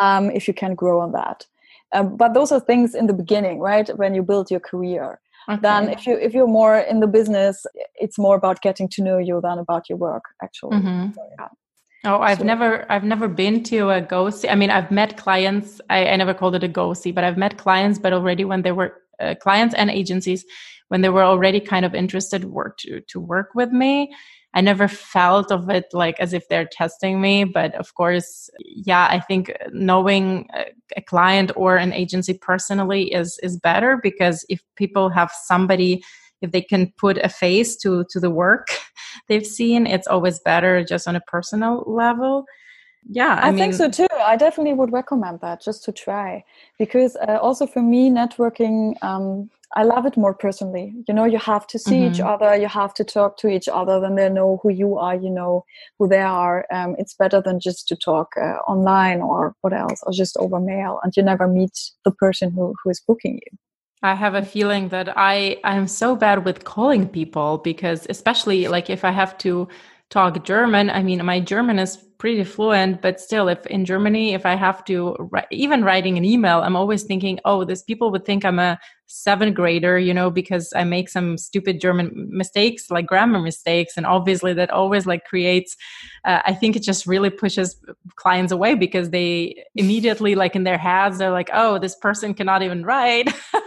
um, 0.00 0.30
if 0.30 0.48
you 0.48 0.54
can 0.54 0.74
grow 0.74 1.00
on 1.00 1.12
that. 1.12 1.46
Um, 1.92 2.16
but 2.16 2.34
those 2.34 2.52
are 2.52 2.60
things 2.60 2.94
in 2.94 3.06
the 3.06 3.12
beginning, 3.14 3.58
right? 3.60 3.88
When 3.96 4.14
you 4.14 4.22
build 4.22 4.50
your 4.50 4.60
career 4.60 5.20
okay. 5.48 5.60
then 5.60 5.88
if 5.88 6.06
you 6.06 6.16
if 6.16 6.34
you're 6.34 6.46
more 6.46 6.78
in 6.78 7.00
the 7.00 7.06
business 7.06 7.64
it's 7.96 8.18
more 8.18 8.36
about 8.36 8.60
getting 8.62 8.88
to 8.88 9.02
know 9.02 9.18
you 9.18 9.40
than 9.42 9.58
about 9.58 9.88
your 9.88 9.98
work 9.98 10.24
actually 10.42 10.76
mm-hmm. 10.76 11.12
so, 11.12 11.22
yeah. 11.38 11.48
Oh, 12.04 12.20
I've 12.20 12.38
so, 12.38 12.44
never, 12.44 12.90
I've 12.90 13.02
never 13.02 13.26
been 13.26 13.64
to 13.64 13.90
a 13.90 14.00
GoSee. 14.00 14.50
I 14.50 14.54
mean, 14.54 14.70
I've 14.70 14.90
met 14.90 15.16
clients. 15.16 15.80
I, 15.90 16.06
I 16.06 16.16
never 16.16 16.32
called 16.32 16.54
it 16.54 16.62
a 16.62 16.68
GoSee, 16.68 17.12
but 17.12 17.24
I've 17.24 17.36
met 17.36 17.58
clients. 17.58 17.98
But 17.98 18.12
already 18.12 18.44
when 18.44 18.62
they 18.62 18.70
were 18.70 18.94
uh, 19.20 19.34
clients 19.34 19.74
and 19.74 19.90
agencies, 19.90 20.44
when 20.88 21.00
they 21.00 21.08
were 21.08 21.24
already 21.24 21.58
kind 21.58 21.84
of 21.84 21.96
interested 21.96 22.44
work 22.44 22.78
to 22.78 23.00
to 23.00 23.18
work 23.18 23.48
with 23.56 23.72
me, 23.72 24.14
I 24.58 24.60
never 24.60 24.88
felt 24.88 25.52
of 25.52 25.70
it 25.70 25.84
like 25.92 26.18
as 26.18 26.32
if 26.32 26.48
they're 26.48 26.66
testing 26.66 27.20
me. 27.20 27.44
But 27.44 27.76
of 27.76 27.94
course, 27.94 28.50
yeah, 28.58 29.06
I 29.08 29.20
think 29.20 29.52
knowing 29.70 30.48
a 30.96 31.00
client 31.00 31.52
or 31.54 31.76
an 31.76 31.92
agency 31.92 32.34
personally 32.34 33.12
is 33.14 33.38
is 33.44 33.56
better 33.56 34.00
because 34.02 34.44
if 34.48 34.60
people 34.74 35.10
have 35.10 35.30
somebody 35.44 36.02
if 36.40 36.50
they 36.50 36.60
can 36.60 36.92
put 36.96 37.18
a 37.18 37.28
face 37.28 37.76
to 37.76 38.04
to 38.10 38.18
the 38.18 38.30
work 38.30 38.66
they've 39.28 39.46
seen 39.46 39.86
it's 39.86 40.08
always 40.08 40.40
better 40.40 40.84
just 40.84 41.06
on 41.08 41.16
a 41.16 41.20
personal 41.20 41.84
level 41.86 42.44
yeah 43.08 43.40
i, 43.42 43.48
I 43.48 43.50
mean, 43.50 43.58
think 43.58 43.74
so 43.74 43.90
too 43.90 44.06
i 44.20 44.36
definitely 44.36 44.74
would 44.74 44.92
recommend 44.92 45.40
that 45.40 45.60
just 45.60 45.82
to 45.84 45.92
try 45.92 46.44
because 46.78 47.16
uh, 47.16 47.38
also 47.42 47.66
for 47.66 47.82
me 47.82 48.08
networking 48.08 48.94
um, 49.02 49.50
I 49.76 49.82
love 49.82 50.06
it 50.06 50.16
more 50.16 50.34
personally. 50.34 50.94
You 51.06 51.14
know, 51.14 51.24
you 51.24 51.38
have 51.38 51.66
to 51.68 51.78
see 51.78 51.96
mm-hmm. 51.96 52.14
each 52.14 52.20
other, 52.20 52.56
you 52.56 52.68
have 52.68 52.94
to 52.94 53.04
talk 53.04 53.36
to 53.38 53.48
each 53.48 53.68
other, 53.68 54.00
then 54.00 54.14
they 54.14 54.28
know 54.30 54.60
who 54.62 54.70
you 54.70 54.96
are, 54.96 55.14
you 55.14 55.30
know 55.30 55.64
who 55.98 56.08
they 56.08 56.22
are. 56.22 56.66
Um, 56.72 56.96
it's 56.98 57.14
better 57.14 57.42
than 57.42 57.60
just 57.60 57.86
to 57.88 57.96
talk 57.96 58.28
uh, 58.40 58.56
online 58.66 59.20
or 59.20 59.54
what 59.60 59.72
else, 59.72 60.02
or 60.04 60.12
just 60.12 60.36
over 60.38 60.58
mail, 60.58 61.00
and 61.02 61.12
you 61.16 61.22
never 61.22 61.46
meet 61.46 61.78
the 62.04 62.12
person 62.12 62.50
who, 62.50 62.74
who 62.82 62.90
is 62.90 63.00
booking 63.06 63.34
you. 63.34 63.58
I 64.02 64.14
have 64.14 64.34
a 64.34 64.44
feeling 64.44 64.88
that 64.90 65.12
I 65.16 65.58
I'm 65.64 65.88
so 65.88 66.14
bad 66.14 66.44
with 66.44 66.64
calling 66.64 67.08
people 67.08 67.58
because 67.58 68.06
especially 68.08 68.68
like 68.68 68.88
if 68.88 69.04
I 69.04 69.10
have 69.10 69.36
to 69.38 69.68
talk 70.10 70.42
German. 70.44 70.90
I 70.90 71.02
mean, 71.02 71.24
my 71.24 71.40
German 71.40 71.78
is 71.78 71.96
pretty 72.18 72.42
fluent, 72.44 73.02
but 73.02 73.20
still, 73.20 73.48
if 73.48 73.66
in 73.66 73.84
Germany, 73.84 74.34
if 74.34 74.46
I 74.46 74.56
have 74.56 74.84
to, 74.86 75.16
even 75.50 75.84
writing 75.84 76.16
an 76.16 76.24
email, 76.24 76.60
I'm 76.60 76.76
always 76.76 77.04
thinking, 77.04 77.38
oh, 77.44 77.64
this 77.64 77.82
people 77.82 78.10
would 78.10 78.24
think 78.24 78.44
I'm 78.44 78.58
a 78.58 78.78
seventh 79.08 79.54
grader, 79.54 79.98
you 79.98 80.14
know, 80.14 80.30
because 80.30 80.72
I 80.76 80.84
make 80.84 81.08
some 81.08 81.36
stupid 81.38 81.80
German 81.80 82.28
mistakes, 82.30 82.90
like 82.90 83.06
grammar 83.06 83.40
mistakes. 83.40 83.94
And 83.96 84.06
obviously, 84.06 84.52
that 84.54 84.70
always 84.70 85.06
like 85.06 85.24
creates, 85.24 85.76
uh, 86.24 86.40
I 86.44 86.54
think 86.54 86.76
it 86.76 86.82
just 86.82 87.06
really 87.06 87.30
pushes 87.30 87.76
clients 88.16 88.52
away 88.52 88.74
because 88.74 89.10
they 89.10 89.64
immediately, 89.74 90.34
like 90.34 90.54
in 90.54 90.64
their 90.64 90.78
heads, 90.78 91.18
they're 91.18 91.30
like, 91.30 91.50
oh, 91.52 91.78
this 91.78 91.96
person 91.96 92.34
cannot 92.34 92.62
even 92.62 92.84
write. 92.84 93.28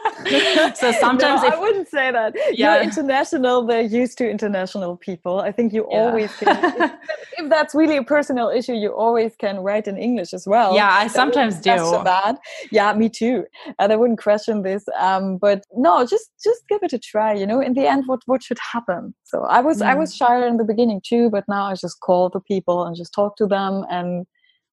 so 0.75 0.91
sometimes 0.99 1.41
no, 1.41 1.47
if, 1.47 1.53
I 1.53 1.59
wouldn't 1.59 1.87
say 1.87 2.11
that. 2.11 2.35
Yeah. 2.51 2.75
You're 2.75 2.83
international, 2.83 3.65
they're 3.65 3.81
used 3.81 4.17
to 4.19 4.29
international 4.29 4.97
people. 4.97 5.39
I 5.39 5.51
think 5.51 5.73
you 5.73 5.87
yeah. 5.89 5.97
always 5.97 6.33
can, 6.35 6.91
if, 7.37 7.49
that's 7.49 7.73
really 7.73 7.97
a 7.97 8.03
personal 8.03 8.49
issue, 8.49 8.73
you 8.73 8.93
always 8.93 9.35
can 9.35 9.59
write 9.59 9.87
in 9.87 9.97
English 9.97 10.33
as 10.33 10.47
well. 10.47 10.75
Yeah, 10.75 10.91
I 10.91 11.07
sometimes 11.07 11.55
do. 11.59 11.71
That. 11.71 12.37
Yeah, 12.71 12.93
me 12.93 13.09
too. 13.09 13.45
And 13.79 13.91
I 13.91 13.95
wouldn't 13.95 14.19
question 14.19 14.61
this. 14.61 14.85
Um, 14.99 15.30
but 15.37 15.63
no, 15.75 16.05
just 16.05 16.31
just 16.43 16.61
give 16.67 16.79
it 16.83 16.93
a 16.93 16.99
try. 16.99 17.33
You 17.33 17.45
know, 17.45 17.61
in 17.61 17.73
the 17.73 17.87
end, 17.87 18.03
what 18.07 18.21
what 18.25 18.43
should 18.43 18.59
happen? 18.73 19.13
So 19.23 19.43
I 19.43 19.61
was 19.61 19.81
mm. 19.81 19.85
I 19.85 19.95
was 19.95 20.15
shy 20.15 20.45
in 20.47 20.57
the 20.57 20.65
beginning 20.65 21.01
too, 21.05 21.29
but 21.29 21.43
now 21.47 21.65
I 21.65 21.75
just 21.75 21.99
call 22.01 22.29
the 22.29 22.41
people 22.41 22.85
and 22.85 22.95
just 22.95 23.13
talk 23.13 23.35
to 23.37 23.47
them 23.47 23.85
and 23.89 24.25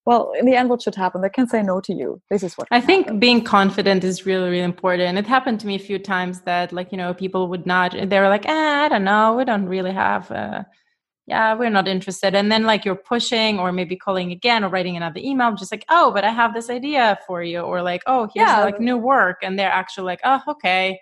well 0.08 0.32
in 0.38 0.46
the 0.46 0.56
end 0.56 0.70
what 0.70 0.80
should 0.80 0.94
happen 0.94 1.20
they 1.20 1.28
can 1.28 1.46
say 1.46 1.62
no 1.62 1.80
to 1.82 1.92
you 1.92 2.20
this 2.30 2.42
is 2.42 2.54
what 2.56 2.66
i 2.70 2.80
think 2.80 3.04
happen. 3.04 3.20
being 3.20 3.44
confident 3.44 4.02
is 4.02 4.24
really 4.24 4.48
really 4.54 4.70
important 4.74 5.18
it 5.18 5.26
happened 5.26 5.60
to 5.60 5.66
me 5.66 5.74
a 5.74 5.84
few 5.90 5.98
times 5.98 6.40
that 6.50 6.72
like 6.72 6.90
you 6.92 6.98
know 7.02 7.12
people 7.12 7.42
would 7.48 7.66
not 7.66 7.90
they 8.10 8.18
were 8.18 8.32
like 8.36 8.46
eh, 8.48 8.84
i 8.84 8.88
don't 8.88 9.04
know 9.04 9.34
we 9.34 9.44
don't 9.44 9.66
really 9.66 9.92
have 9.92 10.30
uh, 10.30 10.62
yeah 11.28 11.54
we're 11.54 11.70
not 11.70 11.86
interested. 11.86 12.34
And 12.34 12.50
then 12.50 12.64
like 12.64 12.84
you're 12.84 12.96
pushing 12.96 13.60
or 13.60 13.70
maybe 13.70 13.96
calling 13.96 14.32
again 14.32 14.64
or 14.64 14.70
writing 14.70 14.96
another 14.96 15.20
email 15.22 15.54
just 15.54 15.70
like 15.70 15.84
oh 15.88 16.10
but 16.12 16.24
i 16.24 16.30
have 16.30 16.54
this 16.54 16.70
idea 16.70 17.18
for 17.26 17.42
you 17.42 17.60
or 17.60 17.82
like 17.82 18.02
oh 18.06 18.28
here's 18.34 18.48
yeah. 18.48 18.64
like 18.64 18.80
new 18.80 18.96
work 18.96 19.38
and 19.42 19.58
they're 19.58 19.70
actually 19.70 20.06
like 20.06 20.20
oh 20.24 20.40
okay. 20.48 20.98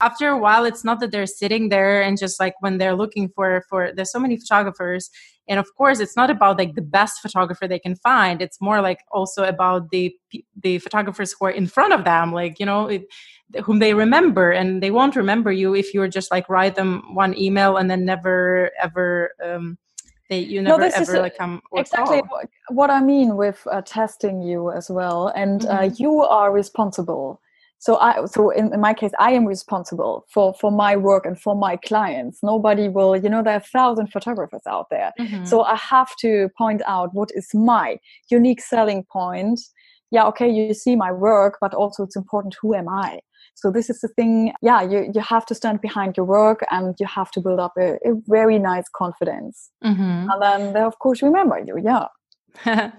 After 0.00 0.28
a 0.28 0.38
while 0.38 0.64
it's 0.64 0.84
not 0.84 1.00
that 1.00 1.12
they're 1.12 1.26
sitting 1.26 1.68
there 1.68 2.02
and 2.02 2.18
just 2.18 2.38
like 2.40 2.54
when 2.60 2.78
they're 2.78 2.96
looking 2.96 3.28
for 3.34 3.64
for 3.68 3.92
there's 3.94 4.12
so 4.12 4.18
many 4.18 4.36
photographers 4.36 5.10
and 5.48 5.58
of 5.58 5.66
course 5.76 6.00
it's 6.00 6.16
not 6.16 6.30
about 6.30 6.58
like 6.58 6.74
the 6.74 6.82
best 6.82 7.20
photographer 7.20 7.66
they 7.66 7.78
can 7.78 7.96
find. 7.96 8.42
It's 8.42 8.60
more 8.60 8.80
like 8.80 9.00
also 9.12 9.44
about 9.44 9.90
the 9.90 10.14
the 10.62 10.78
photographers 10.78 11.34
who 11.34 11.46
are 11.46 11.50
in 11.50 11.66
front 11.66 11.92
of 11.92 12.04
them 12.04 12.32
like 12.32 12.58
you 12.60 12.66
know 12.66 12.86
it, 12.88 13.02
whom 13.62 13.78
they 13.78 13.94
remember 13.94 14.50
and 14.50 14.82
they 14.82 14.90
won't 14.90 15.16
remember 15.16 15.52
you 15.52 15.74
if 15.74 15.94
you're 15.94 16.08
just 16.08 16.30
like 16.30 16.48
write 16.48 16.74
them 16.74 17.02
one 17.14 17.36
email 17.38 17.76
and 17.76 17.90
then 17.90 18.04
never 18.04 18.70
ever 18.82 19.30
um 19.44 19.78
they 20.30 20.40
you 20.40 20.62
never 20.62 20.78
no, 20.78 20.90
ever 20.94 21.20
like 21.20 21.36
come 21.36 21.60
exactly 21.74 22.22
what, 22.28 22.48
what 22.68 22.90
i 22.90 23.00
mean 23.00 23.36
with 23.36 23.66
uh, 23.70 23.82
testing 23.82 24.40
you 24.40 24.70
as 24.70 24.90
well 24.90 25.28
and 25.28 25.66
uh, 25.66 25.68
mm-hmm. 25.68 25.84
uh, 25.84 25.94
you 25.96 26.22
are 26.22 26.52
responsible. 26.52 27.40
So 27.78 27.98
i 27.98 28.24
so 28.24 28.48
in, 28.48 28.72
in, 28.72 28.80
my 28.80 28.94
case 28.94 29.12
i 29.18 29.30
am 29.32 29.44
responsible 29.44 30.24
for 30.32 30.54
for 30.54 30.70
my 30.72 30.96
work 30.96 31.26
and 31.26 31.38
for 31.38 31.54
my 31.54 31.76
clients. 31.76 32.38
Nobody 32.42 32.88
will 32.88 33.14
you 33.14 33.28
know 33.28 33.42
there 33.42 33.54
are 33.54 33.64
a 33.66 33.70
thousand 33.78 34.06
photographers 34.06 34.62
out 34.66 34.86
there. 34.90 35.12
Mm-hmm. 35.20 35.44
so 35.44 35.62
i 35.64 35.76
have 35.76 36.16
to 36.20 36.48
point 36.56 36.80
out 36.86 37.10
what 37.12 37.30
is 37.34 37.48
my 37.52 37.98
unique 38.30 38.62
selling 38.62 39.04
point. 39.12 39.60
Yeah 40.10 40.24
okay 40.28 40.48
you 40.48 40.72
see 40.72 40.96
my 40.96 41.12
work 41.12 41.58
but 41.60 41.74
also 41.74 42.04
it's 42.04 42.16
important 42.16 42.56
who 42.62 42.74
am 42.74 42.88
i 42.88 43.20
so 43.54 43.70
this 43.70 43.88
is 43.88 44.00
the 44.00 44.08
thing 44.08 44.52
yeah 44.62 44.82
you, 44.82 45.10
you 45.14 45.20
have 45.20 45.46
to 45.46 45.54
stand 45.54 45.80
behind 45.80 46.16
your 46.16 46.26
work 46.26 46.60
and 46.70 46.94
you 46.98 47.06
have 47.06 47.30
to 47.30 47.40
build 47.40 47.60
up 47.60 47.72
a, 47.78 47.94
a 48.04 48.14
very 48.26 48.58
nice 48.58 48.88
confidence 48.94 49.70
mm-hmm. 49.84 50.28
and 50.30 50.42
then 50.42 50.72
they 50.72 50.80
of 50.80 50.98
course 50.98 51.22
remember 51.22 51.58
you 51.58 51.78
yeah 51.82 52.06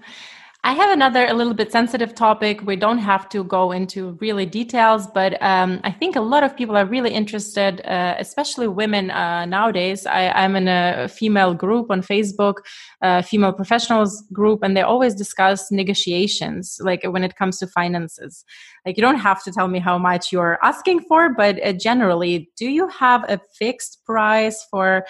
I 0.66 0.72
have 0.72 0.90
another 0.90 1.26
a 1.26 1.32
little 1.32 1.54
bit 1.54 1.70
sensitive 1.70 2.12
topic. 2.12 2.60
We 2.66 2.74
don't 2.74 2.98
have 2.98 3.28
to 3.28 3.44
go 3.44 3.70
into 3.70 4.18
really 4.20 4.46
details, 4.46 5.06
but 5.06 5.40
um, 5.40 5.80
I 5.84 5.92
think 5.92 6.16
a 6.16 6.20
lot 6.20 6.42
of 6.42 6.56
people 6.56 6.76
are 6.76 6.84
really 6.84 7.12
interested, 7.12 7.80
uh, 7.86 8.16
especially 8.18 8.66
women 8.66 9.12
uh, 9.12 9.44
nowadays. 9.44 10.06
I, 10.06 10.22
am 10.44 10.56
in 10.56 10.66
a 10.66 11.06
female 11.06 11.54
group 11.54 11.88
on 11.88 12.02
Facebook, 12.02 12.54
uh, 13.00 13.22
female 13.22 13.52
professionals 13.52 14.24
group, 14.32 14.64
and 14.64 14.76
they 14.76 14.82
always 14.82 15.14
discuss 15.14 15.70
negotiations, 15.70 16.78
like 16.80 17.04
when 17.04 17.22
it 17.22 17.36
comes 17.36 17.58
to 17.58 17.68
finances. 17.68 18.44
Like 18.86 18.96
you 18.96 19.02
don't 19.02 19.18
have 19.18 19.42
to 19.42 19.50
tell 19.50 19.66
me 19.66 19.80
how 19.80 19.98
much 19.98 20.30
you're 20.30 20.58
asking 20.62 21.00
for, 21.00 21.34
but 21.34 21.62
uh, 21.64 21.72
generally, 21.72 22.50
do 22.56 22.68
you 22.68 22.86
have 22.88 23.24
a 23.28 23.40
fixed 23.58 24.04
price 24.06 24.64
for 24.70 25.04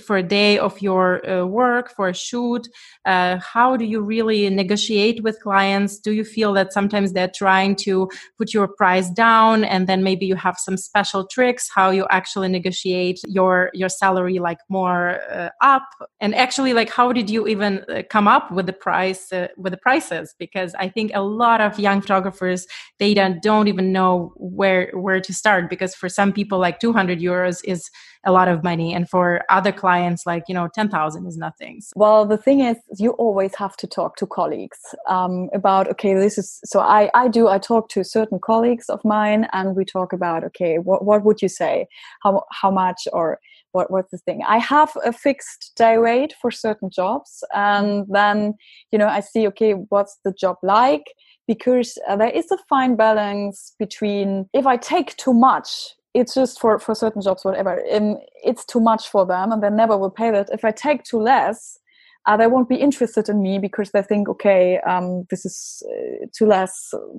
for 0.00 0.16
a 0.16 0.22
day 0.22 0.58
of 0.58 0.80
your 0.80 1.28
uh, 1.28 1.44
work 1.44 1.94
for 1.94 2.08
a 2.08 2.14
shoot? 2.14 2.66
Uh, 3.04 3.38
how 3.38 3.76
do 3.76 3.84
you 3.84 4.00
really 4.00 4.48
negotiate 4.48 5.22
with 5.22 5.38
clients? 5.42 5.98
Do 5.98 6.12
you 6.12 6.24
feel 6.24 6.54
that 6.54 6.72
sometimes 6.72 7.12
they're 7.12 7.30
trying 7.34 7.76
to 7.76 8.10
put 8.38 8.54
your 8.54 8.68
price 8.68 9.10
down 9.10 9.64
and 9.64 9.86
then 9.86 10.02
maybe 10.02 10.24
you 10.24 10.34
have 10.34 10.56
some 10.58 10.78
special 10.78 11.26
tricks 11.26 11.70
how 11.74 11.90
you 11.90 12.06
actually 12.10 12.48
negotiate 12.48 13.20
your 13.26 13.70
your 13.74 13.88
salary 13.88 14.38
like 14.38 14.58
more 14.68 15.20
uh, 15.30 15.50
up? 15.62 15.88
And 16.20 16.34
actually 16.34 16.72
like 16.72 16.90
how 16.90 17.12
did 17.12 17.28
you 17.28 17.46
even 17.46 17.84
uh, 17.88 18.02
come 18.08 18.28
up 18.28 18.50
with 18.50 18.66
the 18.66 18.72
price 18.72 19.32
uh, 19.32 19.48
with 19.56 19.72
the 19.72 19.78
prices? 19.78 20.34
Because 20.38 20.74
i 20.78 20.88
think 20.88 21.10
a 21.14 21.22
lot 21.22 21.60
of 21.60 21.78
young 21.78 22.00
photographers 22.00 22.66
they 22.98 23.14
don't, 23.22 23.42
don't 23.42 23.68
even 23.68 23.92
know 23.92 24.32
where 24.36 24.90
where 24.94 25.20
to 25.20 25.32
start 25.32 25.70
because 25.70 25.94
for 25.94 26.08
some 26.08 26.32
people 26.32 26.58
like 26.58 26.80
200 26.80 27.20
euros 27.20 27.60
is 27.64 27.90
a 28.24 28.32
lot 28.32 28.48
of 28.48 28.62
money. 28.62 28.94
And 28.94 29.08
for 29.08 29.42
other 29.50 29.72
clients 29.72 30.26
like 30.26 30.44
you 30.48 30.54
know 30.54 30.68
10000 30.68 31.26
is 31.26 31.36
nothing. 31.36 31.80
Well 31.94 32.26
the 32.26 32.36
thing 32.36 32.60
is 32.60 32.76
you 32.98 33.10
always 33.12 33.54
have 33.56 33.76
to 33.78 33.86
talk 33.86 34.16
to 34.16 34.26
colleagues 34.26 34.78
um, 35.08 35.48
about 35.52 35.88
okay 35.88 36.14
this 36.14 36.38
is 36.38 36.60
so 36.64 36.80
i 36.80 37.10
i 37.14 37.28
do 37.28 37.48
i 37.48 37.58
talk 37.58 37.88
to 37.90 38.04
certain 38.04 38.38
colleagues 38.38 38.88
of 38.88 39.04
mine 39.04 39.46
and 39.52 39.76
we 39.76 39.84
talk 39.84 40.12
about 40.12 40.44
okay 40.44 40.78
what, 40.78 41.04
what 41.04 41.24
would 41.24 41.42
you 41.42 41.48
say? 41.48 41.86
How 42.22 42.44
how 42.50 42.70
much 42.70 43.08
or 43.12 43.38
what 43.72 43.90
what's 43.90 44.10
the 44.10 44.18
thing? 44.18 44.42
I 44.46 44.58
have 44.58 44.90
a 45.04 45.12
fixed 45.12 45.72
day 45.76 45.96
rate 45.96 46.34
for 46.40 46.50
certain 46.50 46.90
jobs 46.90 47.44
and 47.54 48.06
then 48.08 48.54
you 48.90 48.98
know 48.98 49.08
i 49.08 49.20
see 49.20 49.46
okay 49.48 49.72
what's 49.72 50.18
the 50.24 50.32
job 50.32 50.56
like 50.62 51.06
because 51.52 51.98
uh, 52.08 52.16
there 52.16 52.30
is 52.40 52.50
a 52.50 52.58
fine 52.68 52.94
balance 52.96 53.74
between 53.78 54.28
if 54.52 54.66
i 54.66 54.76
take 54.76 55.16
too 55.16 55.34
much 55.34 55.68
it's 56.14 56.34
just 56.34 56.60
for 56.60 56.78
for 56.78 56.94
certain 56.94 57.22
jobs 57.22 57.44
whatever 57.44 57.82
um, 57.96 58.16
it's 58.50 58.64
too 58.64 58.80
much 58.80 59.08
for 59.08 59.24
them 59.26 59.52
and 59.52 59.62
they 59.62 59.70
never 59.70 59.96
will 59.96 60.16
pay 60.22 60.30
that. 60.30 60.48
If 60.52 60.64
i 60.64 60.72
take 60.86 61.04
too 61.04 61.20
less 61.32 61.78
uh, 62.26 62.36
they 62.36 62.46
won't 62.46 62.68
be 62.68 62.76
interested 62.76 63.28
in 63.28 63.42
me 63.42 63.58
because 63.58 63.90
they 63.90 64.02
think 64.02 64.28
okay 64.28 64.78
um, 64.92 65.24
this 65.30 65.44
is 65.44 65.82
uh, 65.90 66.26
too 66.36 66.46
less 66.46 66.74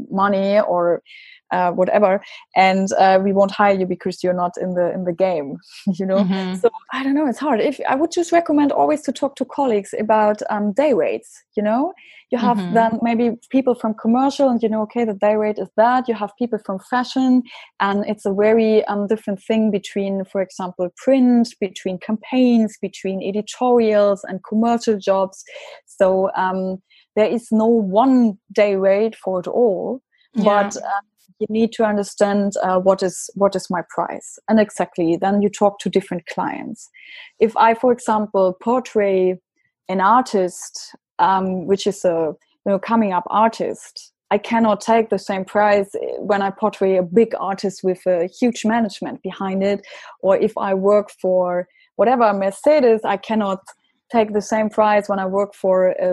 money 0.09 0.59
or 0.59 1.01
uh, 1.53 1.71
whatever. 1.71 2.21
And 2.55 2.87
uh, 2.93 3.19
we 3.23 3.31
won't 3.31 3.51
hire 3.51 3.77
you 3.79 3.85
because 3.85 4.23
you're 4.23 4.41
not 4.43 4.53
in 4.59 4.73
the 4.73 4.91
in 4.93 5.05
the 5.05 5.13
game 5.13 5.57
you 5.99 6.05
know? 6.05 6.21
Mm-hmm. 6.23 6.55
so 6.55 6.69
i 6.91 7.03
don't 7.03 7.15
know 7.15 7.27
it's 7.27 7.39
hard. 7.39 7.59
If 7.59 7.79
i 7.87 7.95
would 7.95 8.11
just 8.11 8.31
recommend 8.31 8.71
always 8.71 9.01
to 9.03 9.11
talk 9.11 9.35
to 9.37 9.45
colleagues 9.45 9.93
about 10.05 10.37
um, 10.49 10.73
day 10.73 10.93
rates 10.93 11.31
you 11.55 11.63
know? 11.63 11.93
You 12.31 12.39
have 12.39 12.57
mm-hmm. 12.57 12.73
then 12.73 12.99
maybe 13.03 13.25
people 13.51 13.75
from 13.75 13.93
commercial 13.93 14.49
and 14.49 14.61
you 14.63 14.69
know 14.69 14.81
okay 14.87 15.05
the 15.05 15.13
day 15.13 15.35
rate 15.35 15.59
is 15.59 15.69
that. 15.77 16.07
You 16.07 16.15
have 16.15 16.31
people 16.41 16.59
from 16.65 16.79
fashion 16.93 17.43
and 17.79 18.03
it's 18.11 18.25
a 18.25 18.33
very 18.33 18.83
um, 18.85 19.05
different 19.05 19.39
thing 19.47 19.69
between 19.69 20.25
for 20.31 20.41
example 20.41 20.89
print 20.97 21.47
between 21.59 21.99
campaigns 21.99 22.71
between 22.81 23.21
editorials 23.21 24.19
and 24.27 24.39
commercial 24.49 24.97
jobs. 24.97 25.43
So 25.85 26.31
um, 26.35 26.81
there 27.15 27.27
is 27.37 27.49
no 27.51 27.67
one 27.67 28.39
day 28.51 28.75
rate 28.75 29.15
for 29.15 29.39
it 29.39 29.47
all. 29.47 30.01
Yeah. 30.35 30.43
but 30.43 30.77
uh, 30.77 31.01
you 31.43 31.53
need 31.53 31.71
to 31.73 31.83
understand 31.83 32.53
uh, 32.63 32.79
what 32.79 33.03
is 33.03 33.29
what 33.35 33.55
is 33.55 33.69
my 33.69 33.81
price. 33.89 34.39
And 34.47 34.59
exactly 34.59 35.17
then 35.17 35.41
you 35.41 35.49
talk 35.49 35.79
to 35.79 35.89
different 35.89 36.25
clients. 36.27 36.89
If 37.39 37.55
i 37.57 37.73
for 37.73 37.91
example 37.91 38.55
portray 38.61 39.39
an 39.89 39.99
artist 39.99 40.95
um, 41.19 41.67
which 41.67 41.85
is 41.87 42.05
a 42.05 42.33
you 42.65 42.71
know 42.71 42.79
coming 42.79 43.11
up 43.11 43.25
artist 43.27 44.13
i 44.31 44.37
cannot 44.37 44.79
take 44.81 45.09
the 45.09 45.19
same 45.19 45.45
price 45.45 45.89
when 46.19 46.41
i 46.41 46.49
portray 46.49 46.95
a 46.97 47.03
big 47.03 47.31
artist 47.39 47.81
with 47.83 48.01
a 48.07 48.29
huge 48.39 48.65
management 48.65 49.21
behind 49.21 49.63
it. 49.63 49.85
Or 50.21 50.37
if 50.37 50.53
i 50.57 50.73
work 50.73 51.09
for 51.21 51.67
whatever 51.97 52.33
mercedes 52.33 53.01
i 53.03 53.17
cannot 53.17 53.59
take 54.11 54.33
the 54.33 54.47
same 54.53 54.69
price 54.69 55.09
when 55.09 55.19
i 55.19 55.25
work 55.25 55.53
for 55.53 55.89
a, 56.07 56.09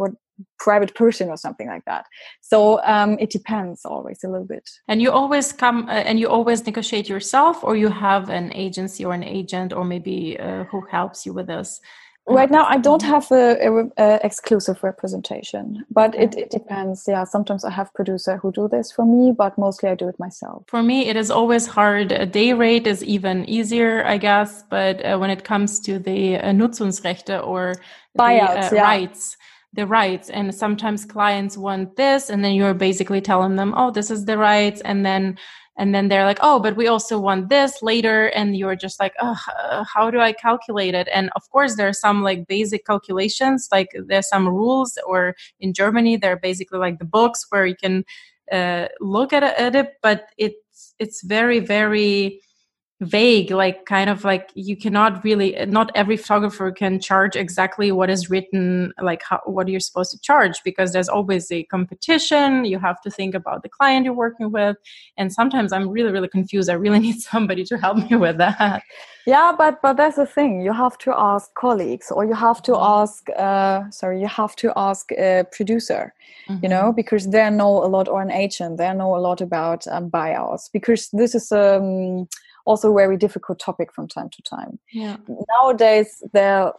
what 0.00 0.12
private 0.58 0.94
person 0.94 1.28
or 1.28 1.36
something 1.36 1.68
like 1.68 1.84
that. 1.86 2.06
So 2.40 2.82
um, 2.84 3.18
it 3.18 3.30
depends 3.30 3.84
always 3.84 4.22
a 4.24 4.28
little 4.28 4.46
bit. 4.46 4.68
And 4.88 5.00
you 5.02 5.10
always 5.10 5.52
come 5.52 5.88
uh, 5.88 5.92
and 5.92 6.18
you 6.20 6.28
always 6.28 6.64
negotiate 6.64 7.08
yourself 7.08 7.62
or 7.62 7.76
you 7.76 7.88
have 7.88 8.28
an 8.30 8.52
agency 8.54 9.04
or 9.04 9.14
an 9.14 9.24
agent 9.24 9.72
or 9.72 9.84
maybe 9.84 10.38
uh, 10.38 10.64
who 10.64 10.80
helps 10.90 11.26
you 11.26 11.32
with 11.32 11.46
this? 11.46 11.80
Right 12.30 12.50
now 12.50 12.66
i 12.68 12.76
don't 12.76 13.02
have 13.02 13.30
a, 13.32 13.56
a, 13.66 13.90
a 13.96 14.20
exclusive 14.22 14.84
representation 14.84 15.84
but 15.90 16.14
it, 16.14 16.36
it 16.36 16.50
depends. 16.50 17.04
Yeah 17.08 17.24
sometimes 17.24 17.64
i 17.64 17.70
have 17.70 17.92
producer 17.94 18.36
who 18.36 18.52
do 18.52 18.68
this 18.68 18.92
for 18.92 19.06
me 19.06 19.32
but 19.32 19.56
mostly 19.56 19.88
i 19.88 19.94
do 19.94 20.08
it 20.08 20.18
myself. 20.18 20.64
For 20.68 20.82
me 20.82 21.08
it 21.08 21.16
is 21.16 21.30
always 21.30 21.66
hard. 21.66 22.12
A 22.12 22.26
day 22.26 22.52
rate 22.52 22.86
is 22.86 23.02
even 23.02 23.48
easier 23.48 24.04
i 24.04 24.18
guess 24.18 24.62
but 24.68 25.04
uh, 25.04 25.16
when 25.16 25.30
it 25.30 25.44
comes 25.44 25.80
to 25.80 25.98
the 25.98 26.36
uh, 26.36 26.52
nutzungsrechte 26.52 27.46
or 27.46 27.74
buyouts 28.18 28.70
the, 28.70 28.76
uh, 28.76 28.80
yeah. 28.80 28.82
rights 28.82 29.36
the 29.72 29.86
rights. 29.86 30.30
And 30.30 30.54
sometimes 30.54 31.04
clients 31.04 31.56
want 31.56 31.96
this 31.96 32.30
and 32.30 32.44
then 32.44 32.54
you're 32.54 32.74
basically 32.74 33.20
telling 33.20 33.56
them 33.56 33.74
oh 33.76 33.90
this 33.90 34.10
is 34.10 34.24
the 34.24 34.38
rights 34.38 34.80
and 34.82 35.04
then 35.04 35.38
and 35.76 35.94
then 35.94 36.08
they're 36.08 36.24
like 36.24 36.38
oh 36.40 36.58
but 36.58 36.76
we 36.76 36.88
also 36.88 37.18
want 37.20 37.48
this 37.48 37.82
later 37.82 38.26
and 38.26 38.56
you're 38.56 38.74
just 38.74 38.98
like 38.98 39.14
oh 39.20 39.38
how 39.94 40.10
do 40.10 40.20
i 40.20 40.32
calculate 40.32 40.94
it? 40.94 41.08
And 41.12 41.30
of 41.36 41.48
course 41.50 41.76
there 41.76 41.88
are 41.88 41.92
some 41.92 42.22
like 42.22 42.46
basic 42.48 42.86
calculations 42.86 43.68
like 43.70 43.88
there's 44.06 44.28
some 44.28 44.48
rules 44.48 44.98
or 45.06 45.34
in 45.60 45.72
germany 45.74 46.16
they're 46.16 46.38
basically 46.38 46.78
like 46.78 46.98
the 46.98 47.04
books 47.04 47.46
where 47.50 47.66
you 47.66 47.76
can 47.76 48.04
uh, 48.50 48.88
look 49.00 49.32
at 49.34 49.42
at 49.42 49.76
it 49.76 49.92
but 50.02 50.30
it's 50.38 50.94
it's 50.98 51.22
very 51.22 51.60
very 51.60 52.40
vague 53.00 53.52
like 53.52 53.86
kind 53.86 54.10
of 54.10 54.24
like 54.24 54.50
you 54.54 54.76
cannot 54.76 55.22
really 55.22 55.54
not 55.66 55.92
every 55.94 56.16
photographer 56.16 56.72
can 56.72 56.98
charge 56.98 57.36
exactly 57.36 57.92
what 57.92 58.10
is 58.10 58.28
written 58.28 58.92
like 59.00 59.22
how, 59.22 59.40
what 59.44 59.68
you're 59.68 59.78
supposed 59.78 60.10
to 60.10 60.18
charge 60.18 60.60
because 60.64 60.92
there's 60.92 61.08
always 61.08 61.50
a 61.52 61.62
competition. 61.64 62.64
You 62.64 62.80
have 62.80 63.00
to 63.02 63.10
think 63.10 63.36
about 63.36 63.62
the 63.62 63.68
client 63.68 64.04
you're 64.04 64.14
working 64.14 64.50
with. 64.50 64.76
And 65.16 65.32
sometimes 65.32 65.72
i'm 65.72 65.88
really 65.88 66.10
really 66.10 66.26
confused. 66.26 66.68
I 66.68 66.72
really 66.72 66.98
need 67.08 67.20
somebody 67.20 67.64
to 67.66 67.78
help 67.78 67.98
me 68.10 68.16
with 68.16 68.38
that. 68.38 68.82
Yeah 69.26 69.54
but 69.56 69.80
but 69.80 69.96
that's 69.96 70.16
the 70.16 70.26
thing. 70.26 70.62
You 70.62 70.72
have 70.72 70.98
to 70.98 71.14
ask 71.16 71.54
colleagues 71.54 72.10
or 72.10 72.24
you 72.24 72.34
have 72.34 72.62
to 72.62 72.72
mm-hmm. 72.72 73.02
ask 73.02 73.30
uh 73.36 73.88
sorry 73.90 74.20
you 74.20 74.26
have 74.26 74.56
to 74.56 74.72
ask 74.74 75.12
a 75.12 75.44
producer 75.52 76.12
mm-hmm. 76.48 76.64
you 76.64 76.68
know 76.68 76.92
because 76.92 77.28
they 77.28 77.48
know 77.48 77.84
a 77.84 77.86
lot 77.86 78.08
or 78.08 78.20
an 78.22 78.32
agent 78.32 78.78
they 78.78 78.92
know 78.92 79.14
a 79.14 79.20
lot 79.20 79.40
about 79.40 79.86
um, 79.86 80.10
buyouts. 80.10 80.68
Because 80.72 81.10
this 81.12 81.36
is 81.36 81.52
um 81.52 82.26
also 82.68 82.92
a 82.92 82.94
very 82.94 83.16
difficult 83.16 83.58
topic 83.58 83.88
from 83.94 84.06
time 84.06 84.28
to 84.36 84.42
time. 84.42 84.78
Yeah. 84.92 85.16
Nowadays, 85.54 86.22
they 86.32 86.70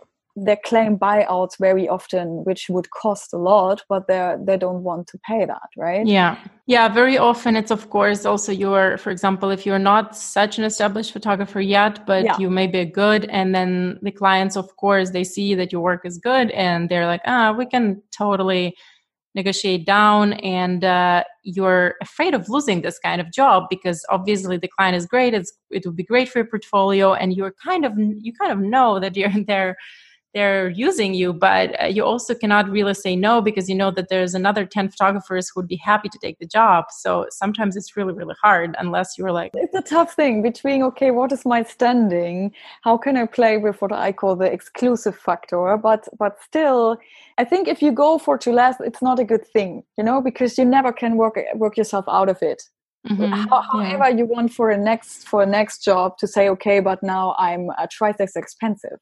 they 0.45 0.56
claim 0.56 0.97
buyouts 0.97 1.58
very 1.60 1.89
often, 1.89 2.43
which 2.45 2.69
would 2.69 2.89
cost 2.91 3.34
a 3.34 3.38
lot, 3.38 3.84
but 3.89 4.08
they 4.08 4.36
they 4.47 4.58
don't 4.58 4.84
want 4.84 5.08
to 5.08 5.17
pay 5.30 5.45
that, 5.45 5.69
right? 5.75 6.06
Yeah, 6.06 6.38
yeah. 6.67 6.88
Very 7.02 7.17
often, 7.17 7.56
it's 7.56 7.71
of 7.71 7.89
course 7.89 8.25
also 8.25 8.52
your, 8.52 8.97
for 8.97 9.12
example, 9.12 9.49
if 9.49 9.65
you're 9.65 9.86
not 9.93 10.15
such 10.15 10.58
an 10.60 10.63
established 10.63 11.12
photographer 11.12 11.60
yet, 11.60 12.06
but 12.06 12.23
yeah. 12.23 12.38
you 12.38 12.49
may 12.49 12.67
be 12.67 12.86
good, 12.86 13.25
and 13.25 13.54
then 13.56 13.99
the 14.02 14.12
clients, 14.12 14.56
of 14.56 14.67
course, 14.78 15.10
they 15.10 15.23
see 15.23 15.56
that 15.56 15.71
your 15.71 15.82
work 15.82 16.06
is 16.06 16.17
good, 16.17 16.52
and 16.52 16.89
they're 16.89 17.08
like, 17.08 17.21
ah, 17.25 17.52
we 17.52 17.65
can 17.65 18.02
totally 18.12 18.75
negotiate 19.39 19.86
down 19.86 20.34
and 20.34 20.84
uh, 20.84 21.23
you're 21.43 21.95
afraid 22.02 22.34
of 22.34 22.49
losing 22.49 22.82
this 22.82 22.97
kind 23.08 23.19
of 23.21 23.28
job 23.32 23.60
because 23.69 23.99
obviously 24.15 24.58
the 24.58 24.71
client 24.75 24.95
is 24.99 25.06
great 25.13 25.34
it's, 25.34 25.52
it 25.71 25.86
would 25.86 25.95
be 25.95 26.08
great 26.13 26.28
for 26.30 26.39
your 26.39 26.47
portfolio 26.54 27.13
and 27.13 27.28
you're 27.38 27.56
kind 27.69 27.84
of 27.88 27.93
you 28.25 28.32
kind 28.41 28.52
of 28.56 28.60
know 28.60 28.99
that 28.99 29.15
you're 29.15 29.32
there 29.54 29.71
they're 30.33 30.69
using 30.69 31.13
you 31.13 31.33
but 31.33 31.81
uh, 31.81 31.85
you 31.85 32.03
also 32.03 32.35
cannot 32.35 32.69
really 32.69 32.93
say 32.93 33.15
no 33.15 33.41
because 33.41 33.67
you 33.67 33.75
know 33.75 33.89
that 33.91 34.09
there's 34.09 34.35
another 34.35 34.65
10 34.65 34.89
photographers 34.89 35.49
who 35.49 35.59
would 35.59 35.67
be 35.67 35.75
happy 35.77 36.09
to 36.09 36.19
take 36.21 36.37
the 36.39 36.45
job. 36.45 36.85
So 36.91 37.25
sometimes 37.31 37.75
it's 37.75 37.97
really 37.97 38.13
really 38.13 38.35
hard 38.41 38.75
unless 38.79 39.17
you're 39.17 39.31
like 39.31 39.51
it's 39.53 39.75
a 39.75 39.81
tough 39.81 40.13
thing 40.13 40.41
between 40.41 40.83
okay 40.83 41.11
what 41.11 41.31
is 41.31 41.45
my 41.45 41.63
standing? 41.63 42.51
How 42.83 42.97
can 42.97 43.17
i 43.17 43.25
play 43.25 43.57
with 43.57 43.81
what 43.81 43.91
i 43.91 44.11
call 44.11 44.35
the 44.35 44.51
exclusive 44.51 45.17
factor? 45.17 45.77
But 45.77 46.07
but 46.17 46.37
still 46.41 46.97
i 47.37 47.43
think 47.43 47.67
if 47.67 47.81
you 47.81 47.91
go 47.91 48.17
for 48.17 48.37
too 48.37 48.53
less 48.53 48.75
it's 48.79 49.01
not 49.01 49.19
a 49.19 49.23
good 49.23 49.45
thing 49.47 49.83
you 49.97 50.03
know 50.03 50.21
because 50.21 50.57
you 50.57 50.65
never 50.65 50.91
can 50.91 51.17
work 51.17 51.37
work 51.55 51.77
yourself 51.77 52.05
out 52.07 52.29
of 52.29 52.37
it. 52.41 52.61
Mm-hmm. 53.07 53.47
However 53.47 54.09
yeah. 54.09 54.17
you 54.17 54.25
want 54.25 54.51
for 54.53 54.69
a 54.69 54.77
next 54.77 55.27
for 55.27 55.41
a 55.41 55.45
next 55.45 55.83
job 55.83 56.17
to 56.17 56.27
say 56.27 56.49
okay 56.49 56.81
but 56.81 57.01
now 57.01 57.33
i'm 57.39 57.69
uh, 57.69 57.87
twice 57.97 58.19
as 58.19 58.35
expensive 58.35 58.99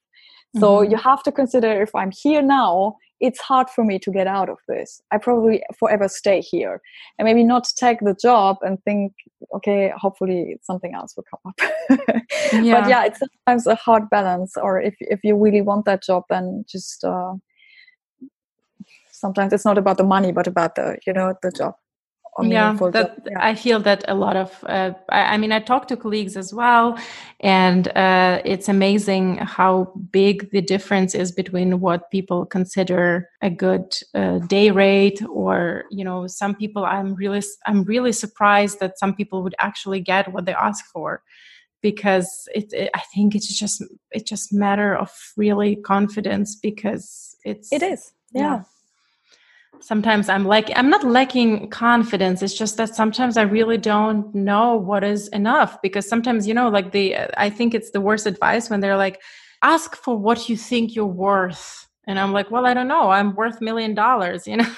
so 0.55 0.77
mm-hmm. 0.79 0.91
you 0.91 0.97
have 0.97 1.23
to 1.23 1.31
consider 1.31 1.81
if 1.81 1.93
I'm 1.93 2.11
here 2.11 2.41
now, 2.41 2.95
it's 3.19 3.39
hard 3.39 3.69
for 3.69 3.83
me 3.83 3.99
to 3.99 4.11
get 4.11 4.27
out 4.27 4.49
of 4.49 4.57
this. 4.67 5.01
I 5.11 5.17
probably 5.17 5.63
forever 5.77 6.07
stay 6.07 6.39
here 6.39 6.81
and 7.17 7.25
maybe 7.25 7.43
not 7.43 7.67
take 7.75 7.99
the 7.99 8.15
job 8.19 8.57
and 8.61 8.81
think, 8.83 9.13
okay, 9.55 9.91
hopefully 9.97 10.57
something 10.63 10.93
else 10.93 11.15
will 11.17 11.25
come 11.29 11.39
up. 11.45 11.59
yeah. 12.53 12.81
But 12.81 12.89
yeah, 12.89 13.05
it's 13.05 13.19
sometimes 13.19 13.67
a 13.67 13.75
hard 13.75 14.09
balance. 14.09 14.53
Or 14.55 14.79
if, 14.79 14.95
if 14.99 15.19
you 15.23 15.35
really 15.35 15.61
want 15.61 15.85
that 15.85 16.03
job, 16.03 16.23
then 16.29 16.63
just, 16.69 17.03
uh, 17.03 17.33
sometimes 19.11 19.51
it's 19.51 19.65
not 19.65 19.79
about 19.79 19.97
the 19.97 20.03
money, 20.03 20.31
but 20.31 20.45
about 20.45 20.75
the, 20.75 20.97
you 21.07 21.13
know, 21.13 21.33
the 21.41 21.51
job 21.51 21.73
yeah, 22.43 22.73
that, 22.91 23.17
yeah, 23.25 23.37
I 23.39 23.55
feel 23.55 23.79
that 23.79 24.03
a 24.07 24.13
lot 24.13 24.35
of, 24.35 24.63
uh, 24.67 24.93
I, 25.09 25.33
I, 25.33 25.37
mean, 25.37 25.51
I 25.51 25.59
talk 25.59 25.87
to 25.87 25.97
colleagues 25.97 26.37
as 26.37 26.53
well, 26.53 26.97
and 27.39 27.87
uh, 27.89 28.41
it's 28.45 28.69
amazing 28.69 29.37
how 29.37 29.91
big 30.11 30.51
the 30.51 30.61
difference 30.61 31.15
is 31.15 31.31
between 31.31 31.79
what 31.79 32.11
people 32.11 32.45
consider 32.45 33.29
a 33.41 33.49
good 33.49 33.95
uh, 34.13 34.39
day 34.39 34.71
rate, 34.71 35.21
or 35.29 35.85
you 35.89 36.03
know, 36.03 36.27
some 36.27 36.53
people. 36.55 36.85
I'm 36.85 37.15
really, 37.15 37.41
I'm 37.65 37.83
really 37.83 38.11
surprised 38.11 38.79
that 38.79 38.99
some 38.99 39.15
people 39.15 39.41
would 39.43 39.55
actually 39.59 40.01
get 40.01 40.31
what 40.31 40.45
they 40.45 40.53
ask 40.53 40.85
for, 40.93 41.23
because 41.81 42.47
it, 42.53 42.71
it 42.73 42.91
I 42.93 43.01
think 43.13 43.35
it's 43.35 43.47
just, 43.57 43.83
it's 44.11 44.29
just 44.29 44.53
matter 44.53 44.95
of 44.95 45.11
really 45.37 45.75
confidence 45.75 46.55
because 46.55 47.35
it's. 47.43 47.71
It 47.71 47.83
is, 47.83 48.13
yeah. 48.31 48.41
yeah 48.41 48.63
sometimes 49.81 50.29
i'm 50.29 50.45
like 50.45 50.71
i'm 50.75 50.89
not 50.89 51.03
lacking 51.03 51.69
confidence. 51.69 52.41
It's 52.41 52.53
just 52.53 52.77
that 52.77 52.95
sometimes 52.95 53.37
i 53.37 53.43
really 53.43 53.77
don't 53.77 54.33
know 54.33 54.75
what 54.75 55.03
is 55.03 55.27
enough 55.29 55.81
because 55.81 56.07
sometimes 56.07 56.47
you 56.47 56.53
know 56.53 56.69
like 56.69 56.91
the 56.91 57.15
i 57.37 57.49
think 57.49 57.73
it's 57.73 57.91
the 57.91 58.01
worst 58.01 58.25
advice 58.25 58.69
when 58.69 58.79
they're 58.79 58.97
like 58.97 59.21
ask 59.61 59.95
for 59.95 60.17
what 60.17 60.49
you 60.49 60.57
think 60.57 60.95
you're 60.95 61.05
worth. 61.05 61.87
And 62.07 62.19
i'm 62.19 62.31
like 62.31 62.49
well 62.51 62.65
i 62.65 62.73
don't 62.73 62.87
know. 62.87 63.09
I'm 63.09 63.35
worth 63.35 63.61
million 63.61 63.93
dollars 63.93 64.47
you 64.47 64.57
know? 64.57 64.71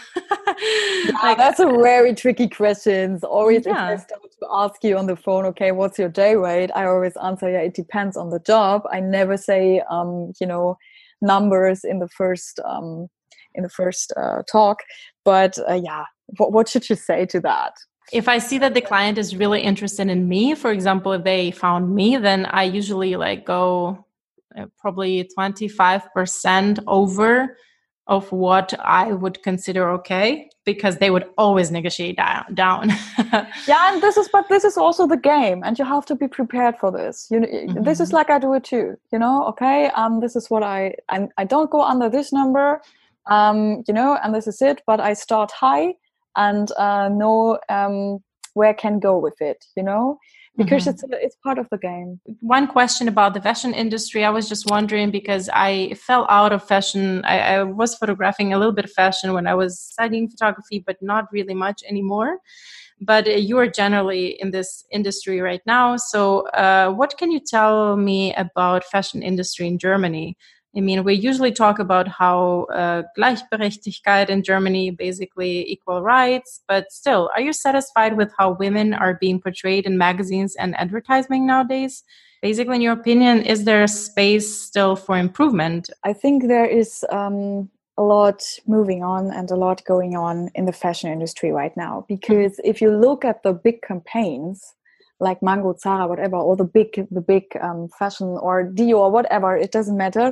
Like, 1.24 1.38
that's 1.38 1.60
a 1.60 1.68
very 1.68 2.14
tricky 2.14 2.50
question. 2.50 3.20
Always 3.24 3.66
yeah. 3.66 3.94
if 3.94 4.00
i 4.00 4.04
start 4.04 4.22
to 4.24 4.48
ask 4.52 4.84
you 4.84 4.98
on 4.98 5.06
the 5.08 5.16
phone 5.16 5.46
okay 5.46 5.72
what's 5.72 5.98
your 5.98 6.10
day 6.10 6.36
rate? 6.36 6.72
I 6.76 6.86
always 6.86 7.16
answer 7.18 7.50
yeah 7.50 7.62
it 7.62 7.76
depends 7.76 8.18
on 8.18 8.30
the 8.30 8.40
job. 8.40 8.84
I 8.92 9.00
never 9.00 9.38
say 9.38 9.82
um 9.90 10.34
you 10.42 10.48
know 10.48 10.78
numbers 11.22 11.84
in 11.84 12.00
the 12.00 12.10
first 12.10 12.60
um 12.66 13.08
in 13.56 13.64
the 13.64 13.70
first 13.70 14.14
uh, 14.18 14.44
talk. 14.52 14.80
But 15.26 15.58
uh, 15.70 15.80
yeah, 15.84 16.06
what, 16.38 16.52
what 16.52 16.68
should 16.68 16.90
you 16.90 16.96
say 16.96 17.26
to 17.28 17.40
that? 17.42 17.74
If 18.12 18.28
I 18.28 18.40
see 18.40 18.58
that 18.60 18.74
the 18.74 18.82
client 18.82 19.18
is 19.18 19.36
really 19.36 19.62
interested 19.62 20.10
in 20.10 20.28
me, 20.28 20.56
for 20.56 20.72
example, 20.72 21.14
if 21.14 21.24
they 21.24 21.52
found 21.52 21.94
me, 21.94 22.18
then 22.18 22.46
I 22.48 22.64
usually 22.64 23.16
like 23.16 23.46
go 23.46 24.06
uh, 24.58 24.66
probably 24.80 25.30
25% 25.38 26.80
over 26.88 27.56
of 28.08 28.32
what 28.32 28.74
I 28.80 29.12
would 29.12 29.44
consider 29.44 29.92
okay 29.92 30.50
because 30.66 30.98
they 30.98 31.12
would 31.12 31.26
always 31.38 31.70
negotiate 31.70 32.18
down. 32.18 32.44
down. 32.56 32.90
yeah, 33.68 33.94
and 33.94 34.02
this 34.02 34.18
is 34.18 34.28
but 34.32 34.50
this 34.50 34.64
is 34.64 34.78
also 34.78 35.06
the 35.06 35.18
game, 35.18 35.62
and 35.64 35.78
you 35.78 35.86
have 35.86 36.06
to 36.08 36.16
be 36.16 36.28
prepared 36.28 36.76
for 36.78 36.92
this. 36.92 37.28
You 37.30 37.40
know, 37.42 37.48
mm-hmm. 37.48 37.84
this 37.84 38.00
is 38.00 38.10
mm-hmm. 38.10 38.18
like 38.18 38.30
I 38.32 38.40
do 38.40 38.54
it 38.54 38.64
too. 38.64 38.96
You 39.12 39.20
know, 39.20 39.46
okay, 39.50 39.92
um, 39.96 40.20
this 40.20 40.36
is 40.36 40.50
what 40.50 40.64
I 40.64 40.96
I, 41.10 41.28
I 41.38 41.44
don't 41.44 41.70
go 41.70 41.82
under 41.84 42.10
this 42.10 42.34
number 42.34 42.82
um, 43.30 43.84
you 43.88 43.94
know, 43.94 44.18
and 44.24 44.34
this 44.34 44.48
is 44.48 44.62
it. 44.62 44.82
But 44.86 45.00
I 45.00 45.14
start 45.14 45.52
high 45.52 45.94
and 46.36 46.72
uh, 46.78 47.10
know 47.10 47.60
um, 47.70 48.20
where 48.54 48.70
I 48.70 48.74
can 48.74 49.00
go 49.00 49.18
with 49.18 49.40
it, 49.40 49.64
you 49.78 49.84
know, 49.84 50.18
because 50.58 50.84
mm-hmm. 50.84 51.14
it's 51.14 51.26
it's 51.26 51.36
part 51.44 51.58
of 51.58 51.68
the 51.72 51.78
game. 51.78 52.20
One 52.42 52.68
question 52.68 53.08
about 53.08 53.34
the 53.34 53.42
fashion 53.42 53.74
industry, 53.74 54.26
I 54.26 54.30
was 54.30 54.50
just 54.50 54.70
wondering 54.70 55.12
because 55.12 55.50
I 55.54 55.94
fell 55.94 56.26
out 56.30 56.52
of 56.52 56.68
fashion. 56.68 57.24
I, 57.26 57.40
I 57.40 57.64
was 57.64 57.96
photographing 57.96 58.54
a 58.54 58.58
little 58.58 58.74
bit 58.74 58.86
of 58.86 58.92
fashion 58.92 59.34
when 59.34 59.48
I 59.48 59.56
was 59.56 59.80
studying 59.80 60.30
photography, 60.30 60.84
but 60.86 60.98
not 61.02 61.26
really 61.32 61.54
much 61.54 61.84
anymore 61.88 62.40
but 63.02 63.28
uh, 63.28 63.32
you 63.32 63.58
are 63.58 63.68
generally 63.68 64.40
in 64.42 64.52
this 64.52 64.86
industry 64.92 65.40
right 65.40 65.62
now 65.66 65.96
so 65.96 66.48
uh, 66.50 66.92
what 66.92 67.18
can 67.18 67.32
you 67.32 67.40
tell 67.40 67.96
me 67.96 68.34
about 68.36 68.84
fashion 68.84 69.22
industry 69.22 69.68
in 69.68 69.78
germany 69.78 70.36
I 70.76 70.82
mean, 70.82 71.04
we 71.04 71.16
usually 71.16 71.52
talk 71.52 71.80
about 71.80 72.08
how 72.08 72.68
uh, 72.72 73.04
Gleichberechtigkeit 73.18 74.30
in 74.30 74.44
Germany, 74.44 74.92
basically 74.92 75.68
equal 75.70 76.04
rights, 76.04 76.62
but 76.68 76.92
still, 76.92 77.30
are 77.34 77.42
you 77.42 77.54
satisfied 77.54 78.16
with 78.16 78.32
how 78.38 78.52
women 78.52 78.94
are 78.94 79.16
being 79.16 79.42
portrayed 79.42 79.88
in 79.88 79.98
magazines 79.98 80.56
and 80.56 80.78
advertising 80.78 81.48
nowadays? 81.48 82.04
Basically, 82.44 82.76
in 82.76 82.82
your 82.82 82.94
opinion, 82.94 83.42
is 83.42 83.64
there 83.64 83.84
a 83.84 83.88
space 83.88 84.62
still 84.62 84.96
for 84.96 85.18
improvement? 85.18 85.90
I 86.04 86.14
think 86.14 86.48
there 86.48 86.66
is 86.66 87.04
um, 87.10 87.70
a 87.98 88.04
lot 88.04 88.44
moving 88.66 89.04
on 89.04 89.32
and 89.32 89.50
a 89.52 89.56
lot 89.56 89.84
going 89.86 90.16
on 90.16 90.50
in 90.56 90.66
the 90.66 90.72
fashion 90.72 91.12
industry 91.12 91.52
right 91.52 91.76
now. 91.76 92.06
Because 92.08 92.60
if 92.64 92.80
you 92.80 92.96
look 92.96 93.26
at 93.26 93.44
the 93.44 93.54
big 93.54 93.82
campaigns, 93.82 94.76
like 95.20 95.42
Mango, 95.44 95.76
Zara, 95.78 96.08
whatever, 96.08 96.38
or 96.38 96.56
the 96.56 96.64
big, 96.64 97.08
the 97.12 97.22
big 97.22 97.44
um, 97.62 97.90
fashion 97.98 98.28
or 98.28 98.66
Dior, 98.66 99.00
or 99.00 99.12
whatever, 99.12 99.56
it 99.56 99.72
doesn't 99.72 99.98
matter. 99.98 100.32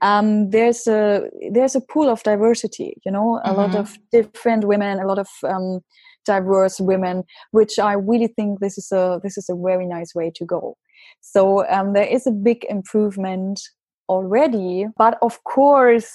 Um, 0.00 0.50
there's 0.50 0.86
a 0.86 1.28
there's 1.50 1.74
a 1.74 1.80
pool 1.80 2.08
of 2.08 2.22
diversity. 2.22 2.94
You 3.04 3.12
know, 3.12 3.40
a 3.44 3.48
mm-hmm. 3.48 3.56
lot 3.56 3.74
of 3.74 3.98
different 4.12 4.64
women, 4.64 5.00
a 5.00 5.06
lot 5.06 5.18
of 5.18 5.28
um, 5.44 5.80
diverse 6.24 6.78
women, 6.80 7.24
which 7.50 7.78
I 7.78 7.94
really 7.94 8.28
think 8.28 8.60
this 8.60 8.78
is 8.78 8.92
a 8.92 9.20
this 9.22 9.36
is 9.36 9.48
a 9.48 9.56
very 9.56 9.86
nice 9.86 10.14
way 10.14 10.30
to 10.36 10.44
go. 10.44 10.76
So 11.20 11.68
um, 11.68 11.92
there 11.92 12.06
is 12.06 12.26
a 12.26 12.30
big 12.30 12.64
improvement 12.68 13.60
already, 14.08 14.86
but 14.96 15.18
of 15.22 15.42
course 15.44 16.10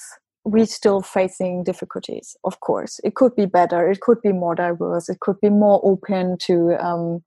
we're 0.46 0.66
still 0.66 1.02
facing 1.02 1.64
difficulties. 1.64 2.36
Of 2.44 2.60
course, 2.60 3.00
it 3.04 3.16
could 3.16 3.36
be 3.36 3.46
better. 3.46 3.90
It 3.90 4.02
could 4.02 4.22
be 4.22 4.34
more 4.34 4.56
diverse. 4.56 5.10
It 5.10 5.20
could 5.22 5.40
be 5.42 5.50
more 5.50 5.80
open 5.84 6.38
to 6.48 6.76
um, 6.86 7.24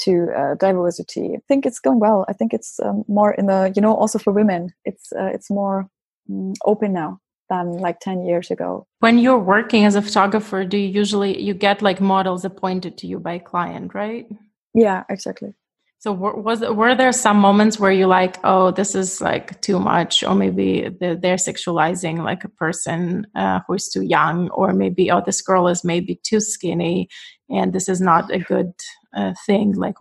to 0.00 0.28
uh, 0.36 0.54
diversity. 0.54 1.34
I 1.34 1.40
think 1.48 1.66
it's 1.66 1.80
going 1.80 2.00
well. 2.00 2.24
I 2.28 2.32
think 2.32 2.52
it's 2.52 2.80
um, 2.80 3.04
more 3.08 3.32
in 3.32 3.46
the 3.46 3.72
you 3.74 3.82
know 3.82 3.94
also 3.94 4.18
for 4.18 4.32
women. 4.32 4.72
It's 4.84 5.12
uh, 5.12 5.30
it's 5.34 5.50
more 5.50 5.88
um, 6.28 6.54
open 6.64 6.92
now 6.92 7.20
than 7.48 7.78
like 7.78 7.98
10 7.98 8.24
years 8.24 8.48
ago 8.48 8.86
when 9.00 9.18
you're 9.18 9.36
working 9.36 9.84
as 9.84 9.96
a 9.96 10.02
photographer 10.02 10.64
do 10.64 10.78
you 10.78 10.88
usually 10.88 11.42
you 11.42 11.52
get 11.52 11.82
like 11.82 12.00
models 12.00 12.44
appointed 12.44 12.96
to 12.96 13.08
you 13.08 13.18
by 13.18 13.32
a 13.32 13.40
client 13.40 13.92
right 13.92 14.28
yeah 14.72 15.02
exactly 15.08 15.52
so 16.00 16.12
was 16.12 16.60
were 16.62 16.94
there 16.94 17.12
some 17.12 17.36
moments 17.36 17.78
where 17.78 17.92
you 17.92 18.06
like, 18.06 18.38
oh, 18.42 18.70
this 18.70 18.94
is 18.94 19.20
like 19.20 19.60
too 19.60 19.78
much, 19.78 20.24
or 20.24 20.34
maybe 20.34 20.88
they're 20.98 21.36
sexualizing 21.36 22.24
like 22.24 22.42
a 22.42 22.48
person 22.48 23.26
uh, 23.34 23.60
who 23.66 23.74
is 23.74 23.90
too 23.90 24.00
young, 24.00 24.48
or 24.48 24.72
maybe 24.72 25.10
oh, 25.10 25.20
this 25.20 25.42
girl 25.42 25.68
is 25.68 25.84
maybe 25.84 26.18
too 26.22 26.40
skinny, 26.40 27.10
and 27.50 27.74
this 27.74 27.86
is 27.86 28.00
not 28.00 28.32
a 28.32 28.38
good 28.38 28.72
uh, 29.14 29.34
thing. 29.46 29.72
Like, 29.72 29.96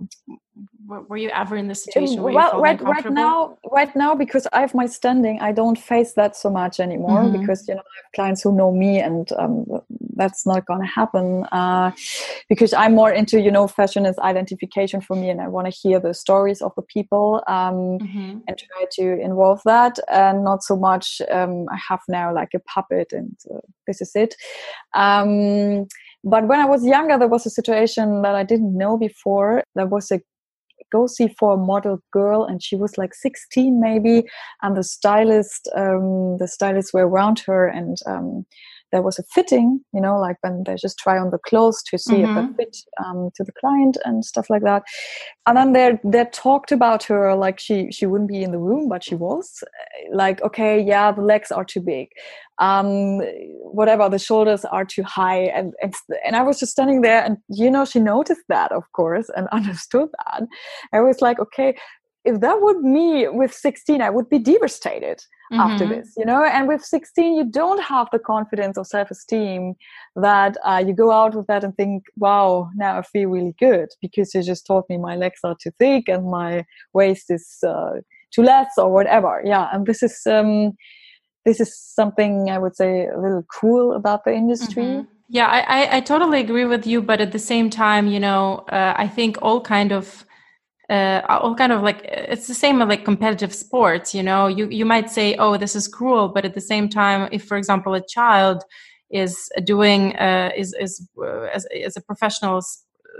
were 0.87 1.17
you 1.17 1.29
ever 1.29 1.55
in 1.55 1.67
the 1.67 1.75
situation 1.75 2.21
where 2.21 2.33
well 2.33 2.59
right 2.59 2.81
right 2.81 3.09
now 3.11 3.57
right 3.71 3.95
now 3.95 4.15
because 4.15 4.47
i 4.53 4.61
have 4.61 4.73
my 4.73 4.87
standing 4.87 5.39
i 5.39 5.51
don't 5.51 5.77
face 5.77 6.13
that 6.13 6.35
so 6.35 6.49
much 6.49 6.79
anymore 6.79 7.21
mm-hmm. 7.23 7.39
because 7.39 7.67
you 7.67 7.75
know 7.75 7.81
i 7.81 7.95
have 8.01 8.11
clients 8.15 8.41
who 8.41 8.51
know 8.51 8.71
me 8.71 8.99
and 8.99 9.31
um, 9.33 9.65
that's 10.15 10.45
not 10.45 10.65
going 10.65 10.81
to 10.81 10.87
happen 10.87 11.45
uh, 11.51 11.91
because 12.49 12.73
i'm 12.73 12.95
more 12.95 13.11
into 13.11 13.39
you 13.39 13.51
know 13.51 13.67
fashion 13.67 14.05
is 14.05 14.17
identification 14.19 14.99
for 14.99 15.15
me 15.15 15.29
and 15.29 15.41
i 15.41 15.47
want 15.47 15.71
to 15.71 15.71
hear 15.71 15.99
the 15.99 16.13
stories 16.13 16.61
of 16.61 16.73
the 16.75 16.81
people 16.81 17.43
um, 17.47 17.99
mm-hmm. 17.99 18.39
and 18.47 18.57
try 18.57 18.85
to 18.91 19.19
involve 19.21 19.61
that 19.65 19.99
and 20.11 20.43
not 20.43 20.63
so 20.63 20.75
much 20.75 21.21
um, 21.29 21.67
i 21.71 21.77
have 21.87 22.01
now 22.07 22.33
like 22.33 22.53
a 22.55 22.59
puppet 22.59 23.13
and 23.13 23.37
uh, 23.53 23.59
this 23.85 24.01
is 24.01 24.11
it 24.15 24.35
um, 24.95 25.87
but 26.23 26.47
when 26.47 26.59
I 26.59 26.65
was 26.65 26.85
younger, 26.85 27.17
there 27.17 27.27
was 27.27 27.45
a 27.45 27.49
situation 27.49 28.21
that 28.21 28.35
I 28.35 28.43
didn't 28.43 28.77
know 28.77 28.97
before. 28.97 29.63
There 29.75 29.87
was 29.87 30.11
a 30.11 30.19
go 30.91 31.07
see 31.07 31.27
for 31.39 31.53
a 31.53 31.57
model 31.57 31.99
girl 32.11 32.45
and 32.45 32.63
she 32.63 32.75
was 32.75 32.97
like 32.97 33.13
16 33.13 33.79
maybe 33.79 34.23
and 34.61 34.75
the 34.75 34.83
stylist 34.83 35.69
um, 35.75 36.37
the 36.37 36.47
stylists 36.47 36.93
were 36.93 37.07
around 37.07 37.39
her 37.45 37.67
and 37.67 37.97
um, 38.07 38.45
there 38.91 39.01
was 39.01 39.19
a 39.19 39.23
fitting, 39.23 39.81
you 39.93 40.01
know, 40.01 40.19
like 40.19 40.37
when 40.41 40.63
they 40.65 40.75
just 40.75 40.97
try 40.97 41.17
on 41.17 41.31
the 41.31 41.37
clothes 41.39 41.81
to 41.83 41.97
see 41.97 42.17
mm-hmm. 42.17 42.37
if 42.37 42.57
they 42.57 42.63
fit 42.65 42.77
um, 43.03 43.29
to 43.35 43.43
the 43.43 43.51
client 43.59 43.97
and 44.05 44.25
stuff 44.25 44.49
like 44.49 44.63
that. 44.63 44.83
And 45.47 45.57
then 45.57 45.73
they 45.73 45.99
they 46.03 46.25
talked 46.31 46.71
about 46.71 47.03
her 47.03 47.35
like 47.35 47.59
she 47.59 47.91
she 47.91 48.05
wouldn't 48.05 48.29
be 48.29 48.43
in 48.43 48.51
the 48.51 48.59
room, 48.59 48.89
but 48.89 49.03
she 49.03 49.15
was 49.15 49.63
like, 50.11 50.41
okay, 50.41 50.81
yeah, 50.81 51.11
the 51.11 51.21
legs 51.21 51.51
are 51.51 51.65
too 51.65 51.81
big, 51.81 52.09
um, 52.59 53.19
whatever, 53.71 54.09
the 54.09 54.19
shoulders 54.19 54.65
are 54.65 54.83
too 54.83 55.03
high, 55.03 55.43
and 55.43 55.73
and 55.81 55.93
and 56.25 56.35
I 56.35 56.43
was 56.43 56.59
just 56.59 56.73
standing 56.73 57.01
there, 57.01 57.23
and 57.23 57.37
you 57.47 57.71
know, 57.71 57.85
she 57.85 57.99
noticed 57.99 58.43
that, 58.49 58.71
of 58.71 58.83
course, 58.91 59.29
and 59.35 59.47
understood 59.51 60.09
that. 60.25 60.43
I 60.93 60.99
was 60.99 61.21
like, 61.21 61.39
okay, 61.39 61.75
if 62.29 62.39
that 62.41 62.61
would 62.61 62.81
me 62.81 63.27
with 63.27 63.53
16 63.53 64.01
i 64.01 64.09
would 64.09 64.29
be 64.29 64.39
devastated 64.39 65.17
mm-hmm. 65.51 65.59
after 65.59 65.85
this 65.87 66.13
you 66.15 66.25
know 66.25 66.43
and 66.43 66.67
with 66.67 66.83
16 66.83 67.35
you 67.35 67.43
don't 67.43 67.81
have 67.81 68.07
the 68.11 68.19
confidence 68.19 68.77
or 68.77 68.85
self-esteem 68.85 69.73
that 70.15 70.57
uh, 70.65 70.81
you 70.85 70.93
go 70.93 71.11
out 71.11 71.35
with 71.35 71.47
that 71.47 71.63
and 71.63 71.75
think 71.75 72.03
wow 72.17 72.69
now 72.75 72.97
i 72.99 73.01
feel 73.01 73.29
really 73.29 73.55
good 73.59 73.89
because 74.01 74.33
you 74.33 74.43
just 74.43 74.65
told 74.65 74.83
me 74.89 74.97
my 74.97 75.15
legs 75.15 75.39
are 75.43 75.55
too 75.61 75.71
thick 75.79 76.07
and 76.07 76.29
my 76.29 76.63
waist 76.93 77.25
is 77.29 77.57
uh, 77.67 77.93
too 78.31 78.43
less 78.43 78.77
or 78.77 78.91
whatever 78.91 79.41
yeah 79.43 79.69
and 79.73 79.85
this 79.85 80.03
is 80.03 80.21
um 80.27 80.73
this 81.45 81.59
is 81.59 81.75
something 81.77 82.49
i 82.49 82.57
would 82.57 82.75
say 82.75 83.07
a 83.07 83.19
little 83.19 83.45
cool 83.59 83.93
about 83.93 84.23
the 84.23 84.33
industry 84.33 84.83
mm-hmm. 84.83 85.11
yeah 85.29 85.47
I, 85.47 85.97
I 85.97 85.99
totally 86.01 86.39
agree 86.39 86.65
with 86.65 86.85
you 86.85 87.01
but 87.01 87.21
at 87.21 87.31
the 87.31 87.39
same 87.39 87.69
time 87.69 88.07
you 88.07 88.19
know 88.19 88.65
uh, 88.71 88.93
i 88.97 89.07
think 89.07 89.37
all 89.41 89.61
kind 89.61 89.91
of 89.91 90.25
uh, 90.89 91.21
all 91.29 91.55
kind 91.55 91.71
of 91.71 91.81
like 91.81 92.01
it's 92.03 92.47
the 92.47 92.53
same 92.53 92.79
like 92.79 93.05
competitive 93.05 93.53
sports 93.53 94.13
you 94.13 94.23
know? 94.23 94.47
You 94.47 94.67
you 94.69 94.85
might 94.85 95.09
say 95.09 95.35
oh 95.35 95.57
this 95.57 95.75
is 95.75 95.87
cruel 95.87 96.29
but 96.29 96.45
at 96.45 96.55
the 96.55 96.61
same 96.61 96.89
time 96.89 97.29
if 97.31 97.45
for 97.45 97.57
example 97.57 97.93
a 97.93 98.05
child 98.05 98.63
is 99.11 99.49
doing 99.63 100.15
uh, 100.17 100.51
is 100.55 100.75
is 100.79 101.07
uh, 101.17 101.47
as, 101.53 101.65
as 101.85 101.97
a 101.97 102.01
professional 102.01 102.61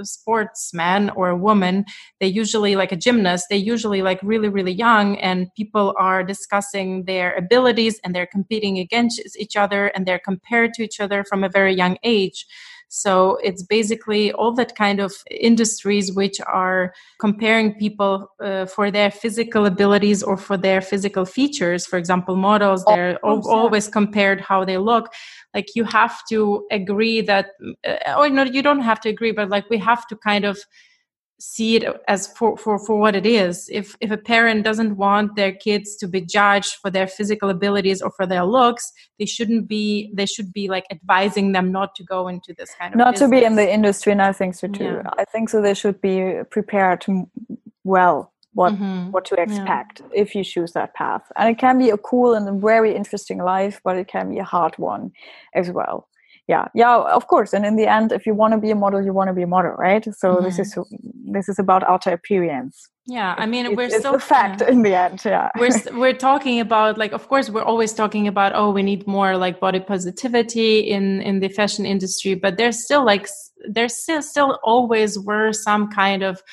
sportsman 0.02 1.10
or 1.12 1.30
a 1.30 1.36
woman 1.36 1.84
they 2.20 2.28
usually 2.28 2.76
like 2.76 2.92
a 2.92 2.96
gymnast 2.96 3.46
they 3.50 3.58
usually 3.58 4.02
like 4.02 4.20
really 4.24 4.48
really 4.48 4.72
young 4.72 5.18
and 5.20 5.48
people 5.56 5.94
are 5.98 6.24
discussing 6.24 7.04
their 7.06 7.36
abilities 7.36 8.00
and 8.04 8.16
they're 8.16 8.28
competing 8.28 8.78
against 8.78 9.22
each 9.38 9.56
other 9.56 9.88
and 9.88 10.06
they're 10.06 10.22
compared 10.24 10.74
to 10.74 10.84
each 10.84 11.00
other 11.00 11.24
from 11.24 11.44
a 11.44 11.50
very 11.50 11.74
young 11.74 11.98
age 12.04 12.46
so 12.90 13.38
it's 13.44 13.62
basically 13.62 14.32
all 14.34 14.52
that 14.56 14.76
kind 14.76 15.00
of 15.00 15.14
industries 15.30 16.12
which 16.12 16.42
are 16.42 16.92
comparing 17.20 17.76
people 17.76 18.32
uh, 18.44 18.66
for 18.66 18.90
their 18.90 19.12
physical 19.12 19.68
abilities 19.68 20.24
or 20.24 20.36
for 20.36 20.58
their 20.58 20.82
physical 20.82 21.24
features. 21.24 21.86
For 21.86 21.98
example, 21.98 22.36
models, 22.36 22.84
they're 22.86 23.20
oh, 23.22 23.44
always 23.48 23.88
compared 23.88 24.42
how 24.42 24.66
they 24.66 24.80
look. 24.80 25.14
Like 25.54 25.76
you 25.76 25.84
have 25.84 26.20
to 26.30 26.66
agree 26.72 27.22
that, 27.22 27.52
uh, 27.88 28.16
or 28.18 28.28
no, 28.28 28.44
you 28.44 28.64
don't 28.64 28.82
have 28.82 29.00
to 29.02 29.10
agree, 29.10 29.34
but 29.34 29.50
like 29.50 29.70
we 29.70 29.78
have 29.78 30.08
to 30.08 30.16
kind 30.16 30.44
of 30.44 30.58
see 31.40 31.78
it 31.78 31.86
as 32.08 32.28
for, 32.28 32.58
for, 32.58 32.78
for 32.78 32.98
what 32.98 33.16
it 33.16 33.26
is. 33.26 33.70
If 33.72 33.96
if 34.02 34.12
a 34.12 34.18
parent 34.18 34.64
doesn't 34.64 34.98
want 34.98 35.36
their 35.36 35.54
kids 35.54 35.96
to 35.98 36.08
be 36.08 36.22
judged 36.22 36.76
for 36.82 36.90
their 36.92 37.08
physical 37.08 37.50
abilities 37.50 38.02
or 38.02 38.12
for 38.12 38.26
their 38.26 38.44
looks, 38.44 38.92
they 39.18 39.26
shouldn't 39.26 39.68
be 39.68 40.12
they 40.14 40.26
should 40.26 40.52
be 40.54 40.68
like 40.68 40.86
advising 40.92 41.54
them 41.54 41.72
not 41.72 41.96
to 41.96 42.04
go 42.04 42.28
into 42.28 42.54
this 42.54 42.74
kind 42.76 42.94
of 42.94 42.98
not 42.98 43.14
business. 43.14 43.30
to 43.30 43.36
be 43.36 43.44
in 43.44 43.56
the 43.56 43.72
industry 43.72 44.12
and 44.12 44.22
I 44.22 44.34
think 44.34 44.56
so 44.56 44.68
too. 44.68 44.84
Yeah. 44.84 45.10
I 45.18 45.26
think 45.26 45.50
so 45.50 45.62
they 45.62 45.74
should 45.74 46.02
be 46.02 46.42
prepared 46.52 47.06
well 47.84 48.34
what 48.54 48.74
mm-hmm. 48.74 49.12
what 49.12 49.24
to 49.26 49.36
expect 49.36 50.02
yeah. 50.02 50.22
if 50.22 50.36
you 50.36 50.44
choose 50.44 50.74
that 50.74 50.94
path. 50.94 51.32
And 51.38 51.50
it 51.50 51.58
can 51.58 51.78
be 51.78 51.90
a 51.90 51.98
cool 51.98 52.34
and 52.34 52.48
a 52.50 52.52
very 52.52 52.94
interesting 52.96 53.38
life, 53.38 53.80
but 53.84 53.96
it 53.96 54.08
can 54.08 54.30
be 54.30 54.40
a 54.40 54.44
hard 54.44 54.78
one 54.78 55.12
as 55.56 55.72
well 55.72 56.09
yeah 56.50 56.66
yeah 56.74 56.96
of 57.20 57.28
course. 57.28 57.54
And 57.54 57.64
in 57.66 57.76
the 57.78 57.88
end 57.98 58.12
if 58.12 58.26
you 58.28 58.34
want 58.42 58.52
to 58.56 58.60
be 58.66 58.72
a 58.72 58.76
model 58.84 59.02
you 59.08 59.14
want 59.14 59.30
to 59.30 59.36
be 59.40 59.44
a 59.44 59.52
model 59.56 59.74
right? 59.88 60.04
So 60.22 60.28
mm-hmm. 60.28 60.44
this 60.46 60.60
is 60.60 60.78
this 61.36 61.48
is 61.48 61.58
about 61.60 61.82
outer 61.92 62.12
appearance. 62.12 62.76
Yeah 63.10 63.34
i 63.40 63.46
mean 63.48 63.76
we're 63.76 63.86
it's 63.86 63.98
still 63.98 64.16
a 64.16 64.20
fact 64.20 64.62
in 64.62 64.84
the 64.84 64.94
end 64.94 65.20
yeah. 65.26 65.50
We're 65.62 65.82
we're 66.02 66.20
talking 66.30 66.60
about 66.60 66.98
like 67.04 67.12
of 67.12 67.28
course 67.28 67.50
we're 67.50 67.70
always 67.72 67.92
talking 67.92 68.28
about 68.28 68.52
oh 68.54 68.70
we 68.70 68.84
need 68.84 69.08
more 69.08 69.36
like 69.46 69.60
body 69.60 69.80
positivity 69.80 70.72
in 70.96 71.22
in 71.22 71.40
the 71.40 71.50
fashion 71.50 71.86
industry 71.86 72.36
but 72.36 72.58
there's 72.58 72.80
still 72.86 73.04
like 73.04 73.28
there's 73.76 73.96
still 73.96 74.22
still 74.22 74.60
always 74.64 75.18
were 75.18 75.52
some 75.54 75.90
kind 75.90 76.22
of 76.22 76.44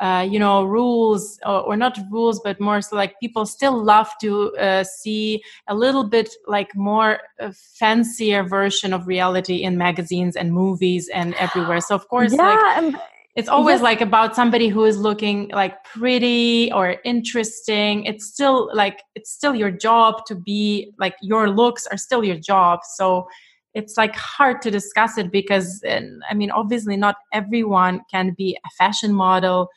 uh, 0.00 0.26
you 0.28 0.38
know 0.38 0.64
rules 0.64 1.38
or, 1.44 1.60
or, 1.60 1.76
not 1.76 1.98
rules 2.10 2.40
but 2.40 2.58
more 2.60 2.82
so 2.82 2.96
like 2.96 3.18
people 3.20 3.46
still 3.46 3.82
love 3.82 4.10
to 4.20 4.54
uh, 4.56 4.82
see 4.82 5.42
a 5.68 5.74
little 5.74 6.04
bit 6.04 6.28
like 6.46 6.74
more 6.74 7.20
uh, 7.40 7.52
fancier 7.54 8.42
version 8.42 8.92
of 8.92 9.06
reality 9.06 9.62
in 9.62 9.78
magazines 9.78 10.34
and 10.34 10.52
movies 10.52 11.08
and 11.14 11.34
everywhere. 11.34 11.80
So 11.80 11.94
of 11.94 12.08
course 12.08 12.32
yeah, 12.34 12.42
like 12.42 12.76
um, 12.78 13.00
it's 13.36 13.48
always 13.48 13.76
yes. 13.76 13.82
like 13.82 14.00
about 14.00 14.36
somebody 14.36 14.68
who 14.68 14.84
is 14.84 14.96
looking 14.96 15.48
like 15.48 15.82
pretty 15.84 16.70
or 16.72 16.96
interesting. 17.04 18.04
It's 18.04 18.26
still 18.26 18.70
like 18.74 19.02
it's 19.14 19.30
still 19.30 19.54
your 19.54 19.70
job 19.70 20.24
to 20.26 20.34
be 20.34 20.92
like 20.98 21.16
your 21.20 21.50
looks 21.50 21.86
are 21.86 21.96
still 21.96 22.22
your 22.22 22.36
job. 22.36 22.80
So 22.84 23.28
it's 23.74 23.96
like 23.96 24.14
hard 24.14 24.62
to 24.62 24.70
discuss 24.70 25.18
it 25.18 25.30
because 25.30 25.82
i 26.30 26.34
mean 26.34 26.50
obviously 26.50 26.96
not 26.96 27.16
everyone 27.32 28.00
can 28.10 28.34
be 28.36 28.56
a 28.64 28.70
fashion 28.78 29.12
model 29.12 29.68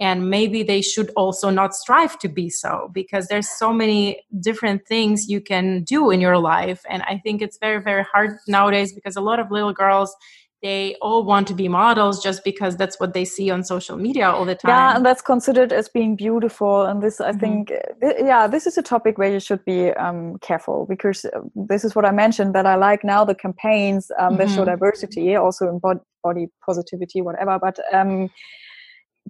and 0.00 0.28
maybe 0.28 0.64
they 0.64 0.82
should 0.82 1.10
also 1.16 1.48
not 1.48 1.74
strive 1.74 2.18
to 2.18 2.28
be 2.28 2.50
so 2.50 2.90
because 2.92 3.28
there's 3.28 3.48
so 3.48 3.72
many 3.72 4.20
different 4.40 4.84
things 4.86 5.28
you 5.28 5.40
can 5.40 5.84
do 5.84 6.10
in 6.10 6.20
your 6.20 6.38
life. 6.38 6.82
And 6.88 7.02
i 7.02 7.18
think 7.18 7.40
it's 7.40 7.58
very 7.58 7.80
very 7.80 8.04
hard 8.04 8.38
nowadays 8.48 8.92
because 8.92 9.16
a 9.16 9.20
lot 9.20 9.38
of 9.38 9.50
little 9.50 9.72
girls 9.72 10.14
they 10.62 10.96
all 11.02 11.24
want 11.24 11.48
to 11.48 11.54
be 11.54 11.66
models 11.66 12.22
just 12.22 12.44
because 12.44 12.76
that's 12.76 13.00
what 13.00 13.14
they 13.14 13.24
see 13.24 13.50
on 13.50 13.64
social 13.64 13.96
media 13.96 14.30
all 14.30 14.44
the 14.44 14.54
time. 14.54 14.70
Yeah, 14.70 14.96
and 14.96 15.04
that's 15.04 15.20
considered 15.20 15.72
as 15.72 15.88
being 15.88 16.14
beautiful. 16.14 16.82
And 16.82 17.02
this, 17.02 17.20
I 17.20 17.30
mm-hmm. 17.30 17.38
think, 17.40 17.72
yeah, 18.00 18.46
this 18.46 18.66
is 18.66 18.78
a 18.78 18.82
topic 18.82 19.18
where 19.18 19.32
you 19.32 19.40
should 19.40 19.64
be 19.64 19.90
um, 19.90 20.38
careful 20.38 20.86
because 20.88 21.24
uh, 21.24 21.40
this 21.56 21.84
is 21.84 21.96
what 21.96 22.04
I 22.04 22.12
mentioned 22.12 22.54
that 22.54 22.64
I 22.66 22.76
like 22.76 23.02
now 23.02 23.24
the 23.24 23.34
campaigns 23.34 24.12
um, 24.18 24.34
mm-hmm. 24.34 24.38
that 24.38 24.50
show 24.50 24.64
diversity, 24.64 25.34
also 25.34 25.68
in 25.68 25.80
body 26.22 26.46
positivity, 26.64 27.22
whatever. 27.22 27.58
But 27.58 27.78
um, 27.92 28.30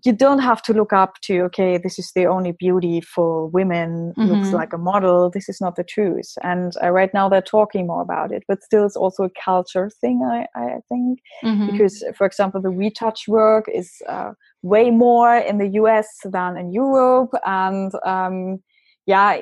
you 0.04 0.12
don't 0.12 0.38
have 0.38 0.62
to 0.62 0.72
look 0.72 0.92
up 0.92 1.20
to 1.22 1.40
okay 1.42 1.78
this 1.78 1.98
is 1.98 2.10
the 2.14 2.26
only 2.26 2.52
beautiful 2.52 3.50
women 3.52 4.12
mm-hmm. 4.16 4.32
looks 4.32 4.52
like 4.52 4.72
a 4.72 4.78
model 4.78 5.30
this 5.30 5.48
is 5.48 5.60
not 5.60 5.76
the 5.76 5.84
truth 5.84 6.32
and 6.42 6.72
uh, 6.82 6.90
right 6.90 7.12
now 7.12 7.28
they're 7.28 7.42
talking 7.42 7.86
more 7.86 8.02
about 8.02 8.32
it 8.32 8.42
but 8.48 8.62
still 8.62 8.84
it's 8.84 8.96
also 8.96 9.24
a 9.24 9.30
culture 9.44 9.90
thing 10.00 10.22
i, 10.24 10.46
I 10.58 10.78
think 10.88 11.20
mm-hmm. 11.44 11.70
because 11.70 12.04
for 12.16 12.26
example 12.26 12.60
the 12.60 12.70
retouch 12.70 13.28
work 13.28 13.66
is 13.72 13.92
uh, 14.08 14.32
way 14.62 14.90
more 14.90 15.36
in 15.36 15.58
the 15.58 15.68
us 15.68 16.08
than 16.24 16.56
in 16.56 16.72
europe 16.72 17.30
and 17.44 17.92
um, 18.04 18.62
yeah 19.06 19.36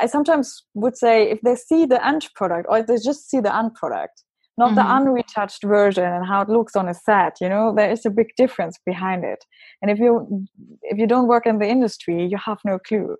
i 0.00 0.06
sometimes 0.06 0.62
would 0.74 0.96
say 0.96 1.30
if 1.30 1.40
they 1.40 1.54
see 1.54 1.86
the 1.86 2.04
end 2.06 2.28
product 2.34 2.66
or 2.68 2.78
if 2.78 2.86
they 2.86 2.96
just 2.96 3.30
see 3.30 3.40
the 3.40 3.54
end 3.54 3.74
product 3.74 4.22
not 4.58 4.72
mm-hmm. 4.72 4.76
the 4.76 4.82
unretouched 4.82 5.66
version 5.66 6.04
and 6.04 6.26
how 6.26 6.40
it 6.40 6.48
looks 6.48 6.76
on 6.76 6.88
a 6.88 6.94
set 6.94 7.36
you 7.40 7.48
know? 7.48 7.74
There 7.76 7.90
is 7.90 8.06
a 8.06 8.10
big 8.10 8.28
difference 8.36 8.78
behind 8.84 9.24
it. 9.24 9.44
And 9.82 9.90
if 9.90 9.98
you 9.98 10.46
if 10.82 10.98
you 10.98 11.06
don't 11.06 11.28
work 11.28 11.46
in 11.46 11.58
the 11.58 11.68
industry 11.68 12.26
you 12.26 12.38
have 12.44 12.58
no 12.64 12.78
clue 12.78 13.16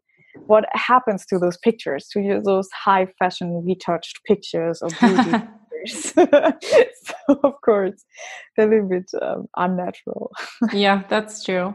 what 0.46 0.66
happens 0.72 1.24
to 1.26 1.38
those 1.38 1.56
pictures 1.58 2.08
to 2.12 2.40
those 2.44 2.68
high 2.72 3.06
fashion 3.18 3.64
retouched 3.66 4.20
pictures 4.26 4.82
of 4.82 4.92
beauty 5.00 5.44
so 5.86 6.26
of 7.44 7.60
course 7.64 8.04
they're 8.56 8.66
a 8.66 8.70
little 8.70 8.88
bit 8.88 9.08
um, 9.22 9.46
unnatural. 9.56 10.30
Yeah 10.72 11.02
that's 11.08 11.44
true 11.44 11.74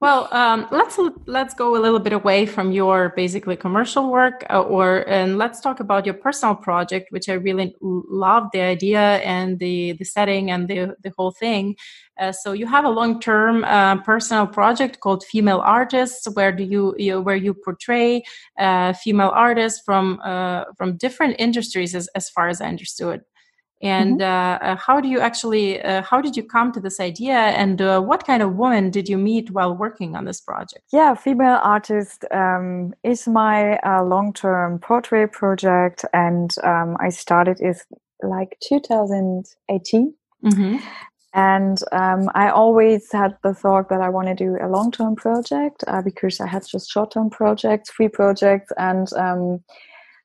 well, 0.00 0.32
um, 0.32 0.66
let's 0.70 0.98
let's 1.26 1.52
go 1.52 1.76
a 1.76 1.80
little 1.80 1.98
bit 1.98 2.14
away 2.14 2.46
from 2.46 2.72
your 2.72 3.10
basically 3.16 3.54
commercial 3.54 4.10
work, 4.10 4.46
uh, 4.48 4.62
or 4.62 5.06
and 5.06 5.36
let's 5.36 5.60
talk 5.60 5.78
about 5.78 6.06
your 6.06 6.14
personal 6.14 6.54
project, 6.54 7.12
which 7.12 7.28
I 7.28 7.34
really 7.34 7.74
love 7.80 8.44
the 8.54 8.60
idea 8.62 9.18
and 9.18 9.58
the 9.58 9.92
the 9.92 10.04
setting 10.04 10.50
and 10.50 10.68
the 10.68 10.96
the 11.02 11.12
whole 11.18 11.32
thing. 11.32 11.76
Uh, 12.18 12.32
so 12.32 12.52
you 12.52 12.66
have 12.66 12.86
a 12.86 12.88
long 12.88 13.20
term 13.20 13.62
uh, 13.64 13.96
personal 14.02 14.46
project 14.46 15.00
called 15.00 15.22
Female 15.22 15.60
Artists, 15.60 16.26
where 16.34 16.52
do 16.52 16.64
you, 16.64 16.94
you 16.98 17.20
where 17.20 17.36
you 17.36 17.52
portray 17.52 18.22
uh, 18.58 18.94
female 18.94 19.32
artists 19.34 19.82
from 19.84 20.18
uh, 20.24 20.64
from 20.78 20.96
different 20.96 21.36
industries, 21.38 21.94
as 21.94 22.08
as 22.14 22.30
far 22.30 22.48
as 22.48 22.62
I 22.62 22.68
understood 22.68 23.20
and 23.82 24.20
mm-hmm. 24.20 24.66
uh, 24.66 24.76
how 24.76 25.00
do 25.00 25.08
you 25.08 25.20
actually 25.20 25.82
uh, 25.82 26.02
how 26.02 26.20
did 26.20 26.36
you 26.36 26.42
come 26.42 26.72
to 26.72 26.80
this 26.80 27.00
idea? 27.00 27.34
And 27.34 27.80
uh, 27.80 28.00
what 28.00 28.26
kind 28.26 28.42
of 28.42 28.56
woman 28.56 28.90
did 28.90 29.08
you 29.08 29.16
meet 29.16 29.50
while 29.50 29.74
working 29.74 30.16
on 30.16 30.24
this 30.26 30.40
project? 30.40 30.84
Yeah 30.92 31.14
female 31.14 31.60
artist 31.62 32.24
um, 32.30 32.92
is 33.02 33.26
my 33.26 33.78
uh, 33.78 34.04
long-term 34.04 34.80
portrait 34.80 35.32
project. 35.32 36.04
And 36.12 36.54
um, 36.64 36.96
i 37.00 37.08
started 37.08 37.60
it 37.60 37.78
like 38.22 38.56
2018 38.68 40.14
mm-hmm. 40.44 40.76
and 41.32 41.78
um, 41.92 42.28
i 42.34 42.50
always 42.50 43.10
had 43.10 43.34
the 43.42 43.54
thought 43.54 43.88
that 43.88 44.02
i 44.02 44.10
want 44.10 44.28
to 44.28 44.34
do 44.34 44.58
a 44.60 44.68
long-term 44.68 45.16
project 45.16 45.82
uh, 45.86 46.02
because 46.02 46.38
i 46.38 46.46
had 46.46 46.62
just 46.66 46.90
short-term 46.90 47.30
projects 47.30 47.90
free 47.90 48.08
projects. 48.08 48.72
And 48.76 49.10
um, 49.14 49.60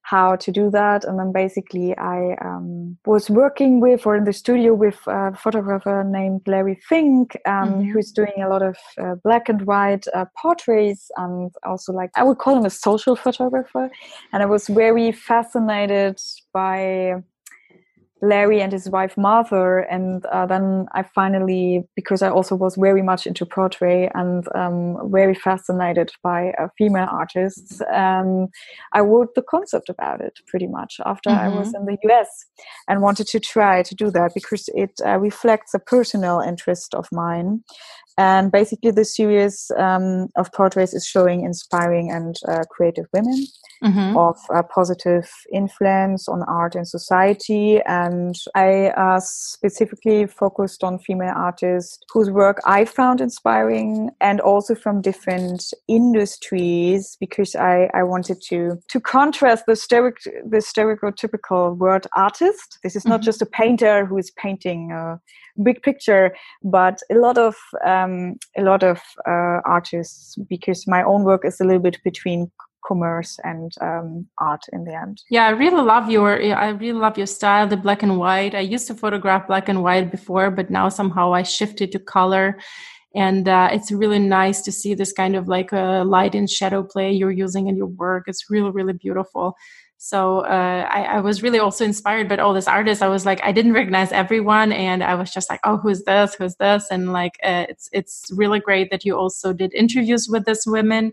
how 0.05 0.35
to 0.35 0.51
do 0.51 0.69
that. 0.69 1.03
And 1.03 1.17
then 1.17 1.31
basically, 1.31 1.97
I 1.97 2.35
um, 2.39 2.95
was 3.07 3.27
working 3.27 3.79
with 3.79 4.05
or 4.05 4.15
in 4.15 4.23
the 4.23 4.33
studio 4.33 4.75
with 4.75 4.99
a 5.07 5.35
photographer 5.35 6.03
named 6.03 6.41
Larry 6.45 6.79
Fink, 6.87 7.35
um, 7.47 7.53
mm-hmm. 7.53 7.91
who's 7.91 8.11
doing 8.11 8.37
a 8.37 8.47
lot 8.47 8.61
of 8.61 8.77
uh, 8.99 9.15
black 9.23 9.49
and 9.49 9.63
white 9.63 10.05
uh, 10.13 10.25
portraits 10.39 11.09
and 11.17 11.51
also 11.63 11.91
like 11.91 12.11
I 12.15 12.23
would 12.23 12.37
call 12.37 12.55
him 12.55 12.65
a 12.65 12.69
social 12.69 13.15
photographer. 13.15 13.89
And 14.31 14.43
I 14.43 14.45
was 14.45 14.67
very 14.67 15.11
fascinated 15.11 16.21
by 16.53 17.23
Larry 18.27 18.61
and 18.61 18.71
his 18.71 18.89
wife 18.89 19.15
Martha, 19.17 19.83
and 19.89 20.25
uh, 20.27 20.45
then 20.45 20.87
I 20.93 21.03
finally, 21.03 21.83
because 21.95 22.21
I 22.21 22.29
also 22.29 22.55
was 22.55 22.75
very 22.75 23.01
much 23.01 23.27
into 23.27 23.45
portrait 23.45 24.11
and 24.13 24.45
um, 24.55 25.11
very 25.11 25.35
fascinated 25.35 26.11
by 26.23 26.51
uh, 26.59 26.67
female 26.77 27.07
artists, 27.11 27.81
um, 27.93 28.47
I 28.93 28.99
wrote 29.01 29.35
the 29.35 29.41
concept 29.41 29.89
about 29.89 30.21
it 30.21 30.39
pretty 30.47 30.67
much 30.67 30.99
after 31.05 31.29
mm-hmm. 31.29 31.39
I 31.39 31.49
was 31.49 31.69
mm-hmm. 31.69 31.89
in 31.89 31.97
the 32.01 32.13
US 32.13 32.45
and 32.87 33.01
wanted 33.01 33.27
to 33.27 33.39
try 33.39 33.83
to 33.83 33.95
do 33.95 34.11
that 34.11 34.31
because 34.33 34.69
it 34.73 34.91
uh, 35.05 35.17
reflects 35.17 35.73
a 35.73 35.79
personal 35.79 36.39
interest 36.39 36.93
of 36.93 37.07
mine. 37.11 37.63
And 38.17 38.51
basically, 38.51 38.91
the 38.91 39.05
series 39.05 39.71
um, 39.77 40.29
of 40.37 40.51
portraits 40.53 40.93
is 40.93 41.05
showing 41.05 41.43
inspiring 41.43 42.11
and 42.11 42.35
uh, 42.47 42.63
creative 42.71 43.05
women 43.13 43.45
mm-hmm. 43.83 44.17
of 44.17 44.37
a 44.49 44.63
positive 44.63 45.29
influence 45.51 46.27
on 46.27 46.43
art 46.43 46.75
and 46.75 46.87
society. 46.87 47.81
And 47.85 48.35
I 48.55 48.89
uh, 48.89 49.19
specifically 49.19 50.27
focused 50.27 50.83
on 50.83 50.99
female 50.99 51.33
artists 51.35 51.99
whose 52.11 52.29
work 52.29 52.61
I 52.65 52.85
found 52.85 53.21
inspiring 53.21 54.11
and 54.21 54.39
also 54.39 54.75
from 54.75 55.01
different 55.01 55.73
industries 55.87 57.17
because 57.19 57.55
I, 57.55 57.89
I 57.93 58.03
wanted 58.03 58.41
to 58.49 58.79
to 58.87 58.99
contrast 58.99 59.65
the, 59.65 59.73
steric- 59.73 60.49
the 60.49 60.57
stereotypical 60.57 61.77
word 61.77 62.07
artist. 62.15 62.79
This 62.83 62.95
is 62.95 63.05
not 63.05 63.19
mm-hmm. 63.19 63.25
just 63.25 63.41
a 63.41 63.45
painter 63.45 64.05
who 64.05 64.17
is 64.17 64.31
painting. 64.31 64.91
a 64.91 65.19
big 65.63 65.81
picture 65.83 66.35
but 66.63 66.99
a 67.09 67.15
lot 67.15 67.37
of 67.37 67.55
um, 67.85 68.04
a 68.57 68.61
lot 68.61 68.83
of 68.83 68.99
uh, 69.27 69.59
artists 69.65 70.35
because 70.49 70.87
my 70.87 71.03
own 71.03 71.23
work 71.23 71.45
is 71.45 71.59
a 71.59 71.63
little 71.63 71.81
bit 71.81 71.97
between 72.03 72.51
commerce 72.85 73.39
and 73.43 73.71
um, 73.81 74.27
art 74.39 74.63
in 74.71 74.83
the 74.85 74.93
end. 74.93 75.21
Yeah 75.29 75.45
i 75.45 75.49
really 75.49 75.81
love 75.81 76.09
your 76.09 76.41
i 76.55 76.69
really 76.69 76.99
love 76.99 77.17
your 77.17 77.27
style 77.27 77.67
the 77.67 77.77
black 77.77 78.03
and 78.03 78.17
white. 78.17 78.53
I 78.55 78.59
used 78.59 78.87
to 78.87 78.95
photograph 78.95 79.47
black 79.47 79.69
and 79.69 79.81
white 79.83 80.11
before 80.11 80.51
but 80.51 80.69
now 80.69 80.89
somehow 80.89 81.33
i 81.33 81.43
shifted 81.43 81.91
to 81.91 81.99
color. 81.99 82.59
And 83.15 83.47
uh, 83.47 83.69
it's 83.71 83.93
really 83.93 84.19
nice 84.19 84.61
to 84.63 84.73
see 84.73 84.93
this 84.93 85.13
kind 85.13 85.37
of 85.37 85.47
like 85.47 85.71
a 85.71 86.03
light 86.05 86.35
and 86.35 86.49
shadow 86.49 86.83
play 86.83 87.13
you're 87.13 87.31
using 87.31 87.69
in 87.69 87.77
your 87.77 87.87
work. 87.87 88.25
It's 88.27 88.49
really 88.49 88.71
really 88.71 88.93
beautiful 88.93 89.55
so 89.97 90.39
uh, 90.39 90.87
I, 90.91 91.03
I, 91.03 91.19
was 91.21 91.41
really 91.41 91.59
also 91.59 91.85
inspired 91.85 92.27
by 92.27 92.37
all 92.37 92.53
these 92.53 92.67
artists. 92.67 93.01
I 93.01 93.07
was 93.07 93.25
like 93.25 93.39
i 93.43 93.51
didn't 93.51 93.73
recognize 93.73 94.11
everyone 94.11 94.71
and 94.71 95.03
i 95.03 95.15
was 95.15 95.31
just 95.31 95.49
like 95.49 95.59
oh 95.63 95.77
who's 95.77 96.03
this? 96.03 96.35
Who's 96.35 96.55
this? 96.55 96.87
And 96.91 97.13
like 97.13 97.33
uh, 97.43 97.65
it's 97.69 97.89
it's 97.91 98.25
really 98.35 98.59
great 98.59 98.91
that 98.91 99.05
you 99.05 99.17
also 99.17 99.53
did 99.53 99.73
interviews 99.73 100.27
with 100.29 100.45
these 100.45 100.63
women. 100.65 101.11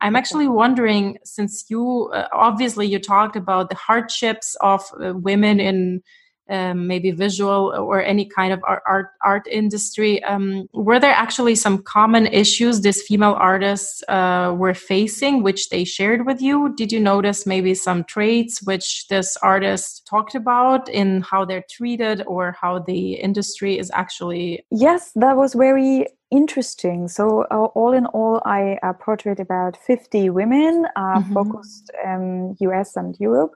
I'm 0.00 0.16
actually 0.16 0.48
wondering 0.48 1.18
since 1.24 1.64
you 1.68 2.10
uh, 2.12 2.28
obviously 2.32 2.86
you 2.86 2.98
talked 2.98 3.36
about 3.36 3.70
the 3.70 3.76
hardships 3.76 4.56
of 4.60 4.82
uh, 5.02 5.14
women 5.14 5.60
in 5.60 6.02
um, 6.48 6.86
maybe 6.86 7.10
visual 7.10 7.74
or 7.76 8.02
any 8.02 8.26
kind 8.26 8.52
of 8.52 8.60
art 8.66 8.82
art, 8.86 9.10
art 9.22 9.46
industry. 9.50 10.22
Um, 10.24 10.66
were 10.72 11.00
there 11.00 11.12
actually 11.12 11.54
some 11.54 11.82
common 11.82 12.26
issues 12.26 12.80
these 12.80 13.02
female 13.02 13.36
artists 13.38 14.02
uh, 14.08 14.54
were 14.56 14.74
facing, 14.74 15.42
which 15.42 15.70
they 15.70 15.84
shared 15.84 16.26
with 16.26 16.40
you? 16.40 16.74
Did 16.76 16.92
you 16.92 17.00
notice 17.00 17.46
maybe 17.46 17.74
some 17.74 18.04
traits 18.04 18.62
which 18.62 19.08
this 19.08 19.36
artist 19.38 20.06
talked 20.06 20.34
about 20.34 20.88
in 20.88 21.22
how 21.22 21.44
they're 21.44 21.64
treated 21.70 22.22
or 22.26 22.56
how 22.60 22.78
the 22.78 23.14
industry 23.14 23.78
is 23.78 23.90
actually? 23.94 24.64
Yes, 24.70 25.12
that 25.14 25.36
was 25.36 25.54
very 25.54 26.06
interesting. 26.30 27.08
So, 27.08 27.46
uh, 27.50 27.66
all 27.74 27.92
in 27.92 28.06
all, 28.06 28.42
I 28.44 28.78
uh, 28.82 28.92
portrayed 28.94 29.40
about 29.40 29.76
50 29.76 30.30
women, 30.30 30.86
uh, 30.96 31.18
mm-hmm. 31.18 31.32
focused 31.32 31.90
in 32.04 32.56
US 32.60 32.96
and 32.96 33.16
Europe 33.18 33.54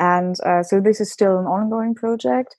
and 0.00 0.36
uh, 0.46 0.62
so 0.62 0.80
this 0.80 0.98
is 1.00 1.12
still 1.12 1.38
an 1.38 1.44
ongoing 1.44 1.94
project. 1.94 2.56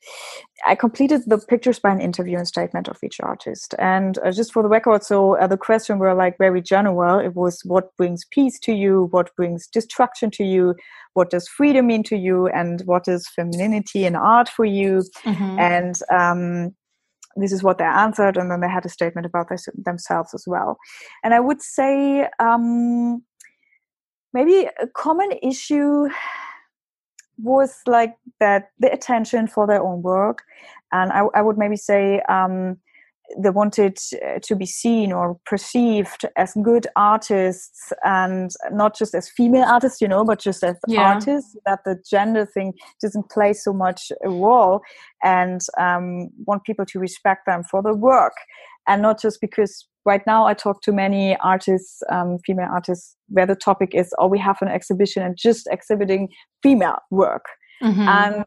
I 0.67 0.75
completed 0.75 1.23
the 1.25 1.39
pictures 1.39 1.79
by 1.79 1.91
an 1.91 1.99
interview 1.99 2.37
and 2.37 2.47
statement 2.47 2.87
of 2.87 2.99
each 3.03 3.19
artist. 3.19 3.73
And 3.79 4.19
uh, 4.19 4.31
just 4.31 4.53
for 4.53 4.61
the 4.61 4.69
record 4.69 5.03
so 5.03 5.35
uh, 5.37 5.47
the 5.47 5.57
question 5.57 5.97
were 5.97 6.13
like 6.13 6.37
very 6.37 6.61
general. 6.61 7.19
It 7.19 7.35
was 7.35 7.61
what 7.65 7.95
brings 7.97 8.25
peace 8.29 8.59
to 8.59 8.73
you? 8.73 9.07
What 9.09 9.35
brings 9.35 9.67
destruction 9.67 10.29
to 10.31 10.43
you? 10.43 10.75
What 11.13 11.31
does 11.31 11.47
freedom 11.47 11.87
mean 11.87 12.03
to 12.03 12.15
you? 12.15 12.47
And 12.47 12.81
what 12.85 13.07
is 13.07 13.27
femininity 13.27 14.05
in 14.05 14.15
art 14.15 14.47
for 14.47 14.65
you? 14.65 15.03
Mm-hmm. 15.25 15.59
and 15.59 15.95
um, 16.11 16.75
this 17.37 17.51
is 17.51 17.63
what 17.63 17.77
they 17.77 17.85
answered 17.85 18.37
and 18.37 18.51
then 18.51 18.59
they 18.59 18.69
had 18.69 18.85
a 18.85 18.89
statement 18.89 19.25
about 19.25 19.49
this, 19.49 19.67
themselves 19.75 20.33
as 20.33 20.43
well. 20.45 20.77
And 21.23 21.33
i 21.33 21.39
would 21.39 21.61
say 21.61 22.27
um, 22.39 23.23
maybe 24.33 24.67
a 24.79 24.87
common 24.87 25.31
issue 25.41 26.09
was 27.41 27.81
like 27.87 28.15
that 28.39 28.71
the 28.79 28.91
attention 28.91 29.47
for 29.47 29.67
their 29.67 29.81
own 29.81 30.01
work. 30.01 30.43
And 30.91 31.11
i, 31.11 31.25
I 31.33 31.41
would 31.41 31.57
maybe 31.57 31.77
say 31.77 32.21
um, 32.29 32.77
they 33.37 33.49
wanted 33.49 33.97
uh, 34.25 34.39
to 34.41 34.55
be 34.55 34.65
seen 34.65 35.11
or 35.11 35.37
perceived 35.45 36.25
as 36.37 36.53
good 36.63 36.87
artists 36.95 37.91
and 38.03 38.51
not 38.71 38.97
just 38.97 39.13
as 39.13 39.29
female 39.29 39.65
artists 39.65 40.01
you 40.01 40.07
know 40.07 40.23
but 40.23 40.39
just 40.39 40.63
as 40.63 40.77
yeah. 40.87 41.13
artists 41.13 41.55
that 41.65 41.79
the 41.85 42.01
gender 42.09 42.45
thing 42.45 42.73
doesn't 43.01 43.29
play 43.29 43.53
so 43.53 43.73
much 43.73 44.11
a 44.23 44.29
role 44.29 44.81
and 45.23 45.61
um, 45.79 46.29
want 46.45 46.63
people 46.63 46.85
to 46.85 46.99
respect 46.99 47.45
them 47.45 47.63
for 47.63 47.81
the 47.81 47.93
work 47.93 48.33
and 48.87 49.01
not 49.01 49.21
just 49.21 49.39
because 49.41 49.87
right 50.05 50.21
now 50.25 50.45
I 50.45 50.53
talk 50.53 50.81
to 50.83 50.91
many 50.91 51.37
artists, 51.37 52.01
um, 52.09 52.37
female 52.45 52.69
artists, 52.71 53.15
where 53.27 53.45
the 53.45 53.55
topic 53.55 53.93
is, 53.93 54.13
oh, 54.17 54.27
we 54.27 54.39
have 54.39 54.57
an 54.61 54.67
exhibition 54.67 55.23
and 55.23 55.37
just 55.37 55.67
exhibiting 55.71 56.29
female 56.63 56.97
work. 57.11 57.45
Mm-hmm. 57.83 58.01
And 58.01 58.45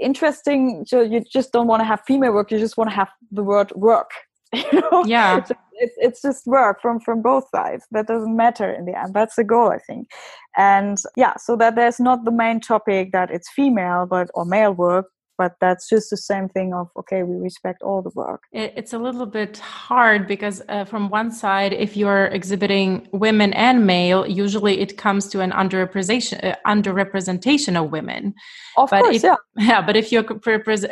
interesting, 0.00 0.84
so 0.86 1.00
you 1.00 1.20
just 1.20 1.52
don't 1.52 1.66
want 1.66 1.80
to 1.80 1.84
have 1.84 2.00
female 2.06 2.32
work, 2.32 2.50
you 2.50 2.58
just 2.58 2.76
want 2.76 2.90
to 2.90 2.96
have 2.96 3.08
the 3.30 3.42
word 3.42 3.70
work. 3.72 4.10
You 4.54 4.80
know? 4.80 5.04
Yeah. 5.06 5.44
it's 5.82 5.94
it's 5.98 6.22
just 6.22 6.46
work 6.46 6.80
from 6.80 7.00
from 7.00 7.22
both 7.22 7.48
sides 7.50 7.86
that 7.90 8.06
doesn't 8.06 8.36
matter 8.36 8.70
in 8.70 8.84
the 8.84 8.96
end 8.98 9.14
that's 9.14 9.36
the 9.36 9.44
goal 9.44 9.70
i 9.70 9.78
think 9.78 10.08
and 10.56 10.98
yeah 11.16 11.34
so 11.36 11.56
that 11.56 11.74
there's 11.74 11.98
not 11.98 12.24
the 12.24 12.30
main 12.30 12.60
topic 12.60 13.12
that 13.12 13.30
it's 13.30 13.48
female 13.50 14.06
but 14.06 14.30
or 14.34 14.44
male 14.44 14.72
work 14.72 15.06
but 15.38 15.56
that's 15.60 15.88
just 15.88 16.10
the 16.10 16.16
same 16.16 16.48
thing 16.48 16.72
of 16.74 16.88
okay 16.96 17.22
we 17.22 17.36
respect 17.36 17.82
all 17.82 18.02
the 18.02 18.10
work. 18.14 18.42
It's 18.52 18.92
a 18.92 18.98
little 18.98 19.26
bit 19.26 19.58
hard 19.58 20.26
because 20.26 20.62
uh, 20.68 20.84
from 20.84 21.08
one 21.08 21.30
side 21.30 21.72
if 21.72 21.96
you're 21.96 22.26
exhibiting 22.26 23.08
women 23.12 23.52
and 23.54 23.86
male 23.86 24.26
usually 24.26 24.80
it 24.80 24.96
comes 24.96 25.28
to 25.28 25.40
an 25.40 25.50
underrepresentation 25.52 26.44
uh, 26.44 26.56
underrepresentation 26.66 27.82
of 27.82 27.90
women. 27.90 28.34
Of 28.76 28.90
but 28.90 29.02
course 29.02 29.16
if, 29.16 29.22
yeah. 29.22 29.36
yeah 29.56 29.82
but 29.82 29.96
if 29.96 30.12
you're 30.12 30.24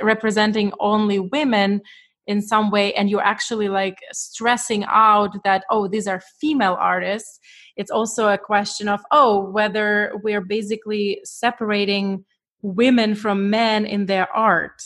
representing 0.03 0.73
only 0.81 1.19
women 1.19 1.83
in 2.27 2.41
some 2.41 2.71
way 2.71 2.95
and 2.95 3.11
you're 3.11 3.23
actually 3.23 3.69
like 3.69 3.99
stressing 4.13 4.85
out 4.85 5.37
that 5.45 5.65
oh 5.71 5.89
these 5.89 6.07
are 6.07 6.23
female 6.41 6.77
artists 6.79 7.41
it's 7.77 7.91
also 7.91 8.29
a 8.29 8.39
question 8.39 8.89
of 8.89 9.01
oh 9.11 9.51
whether 9.51 10.13
we're 10.23 10.41
basically 10.41 11.21
separating 11.25 12.25
women 12.63 13.15
from 13.15 13.51
men 13.51 13.87
in 13.87 14.07
their 14.07 14.31
art? 14.35 14.83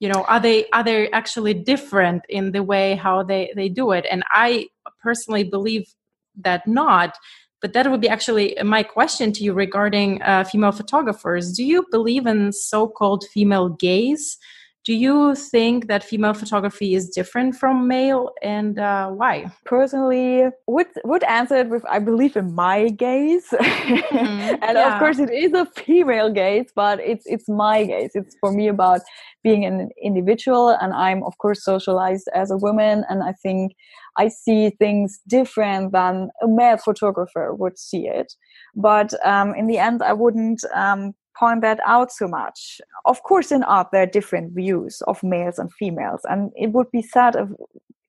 You 0.00 0.08
know 0.08 0.24
are 0.24 0.40
they 0.40 0.68
are 0.70 0.84
they 0.84 1.10
actually 1.10 1.54
different 1.54 2.22
in 2.28 2.52
the 2.52 2.62
way 2.62 2.94
how 2.94 3.22
they 3.22 3.52
they 3.56 3.68
do 3.68 3.92
it? 3.92 4.06
And 4.10 4.22
i 4.30 4.66
personally 5.02 5.44
believe 5.44 5.86
that 6.36 6.66
not 6.66 7.16
but 7.64 7.72
that 7.72 7.90
would 7.90 8.02
be 8.02 8.10
actually 8.10 8.54
my 8.62 8.82
question 8.82 9.32
to 9.32 9.42
you 9.42 9.54
regarding 9.54 10.20
uh, 10.20 10.44
female 10.44 10.70
photographers. 10.70 11.50
Do 11.50 11.64
you 11.64 11.86
believe 11.90 12.26
in 12.26 12.52
so-called 12.52 13.24
female 13.32 13.70
gaze 13.70 14.36
do 14.84 14.92
you 14.92 15.34
think 15.34 15.86
that 15.88 16.04
female 16.04 16.34
photography 16.34 16.94
is 16.94 17.08
different 17.08 17.56
from 17.56 17.88
male 17.88 18.32
and 18.42 18.78
uh, 18.78 19.08
why? 19.08 19.50
Personally, 19.64 20.44
would 20.66 20.88
would 21.04 21.24
answer 21.24 21.56
it 21.56 21.70
with 21.70 21.84
I 21.86 22.00
believe 22.00 22.36
in 22.36 22.54
my 22.54 22.90
gaze. 22.90 23.46
Mm-hmm. 23.50 24.16
and 24.62 24.76
yeah. 24.76 24.92
of 24.92 24.98
course 24.98 25.18
it 25.18 25.30
is 25.30 25.54
a 25.54 25.64
female 25.64 26.30
gaze, 26.30 26.70
but 26.76 27.00
it's 27.00 27.24
it's 27.26 27.48
my 27.48 27.84
gaze. 27.84 28.10
It's 28.14 28.36
for 28.40 28.52
me 28.52 28.68
about 28.68 29.00
being 29.42 29.64
an 29.64 29.88
individual 30.02 30.68
and 30.68 30.92
I'm 30.92 31.22
of 31.22 31.38
course 31.38 31.64
socialized 31.64 32.28
as 32.34 32.50
a 32.50 32.58
woman 32.58 33.04
and 33.08 33.22
I 33.22 33.32
think 33.42 33.72
I 34.18 34.28
see 34.28 34.70
things 34.78 35.18
different 35.26 35.92
than 35.92 36.28
a 36.42 36.46
male 36.46 36.76
photographer 36.76 37.54
would 37.54 37.78
see 37.78 38.06
it. 38.06 38.34
But 38.74 39.12
um, 39.26 39.54
in 39.54 39.66
the 39.66 39.78
end, 39.78 40.02
I 40.02 40.12
wouldn't 40.12 40.60
um, 40.74 41.14
point 41.38 41.60
that 41.62 41.80
out 41.86 42.12
so 42.12 42.28
much. 42.28 42.80
Of 43.04 43.22
course, 43.22 43.52
in 43.52 43.62
art, 43.64 43.88
there 43.92 44.02
are 44.02 44.06
different 44.06 44.52
views 44.54 45.02
of 45.06 45.22
males 45.22 45.58
and 45.58 45.72
females, 45.72 46.20
and 46.24 46.52
it 46.54 46.72
would 46.72 46.90
be 46.90 47.02
sad 47.02 47.36
if 47.36 47.48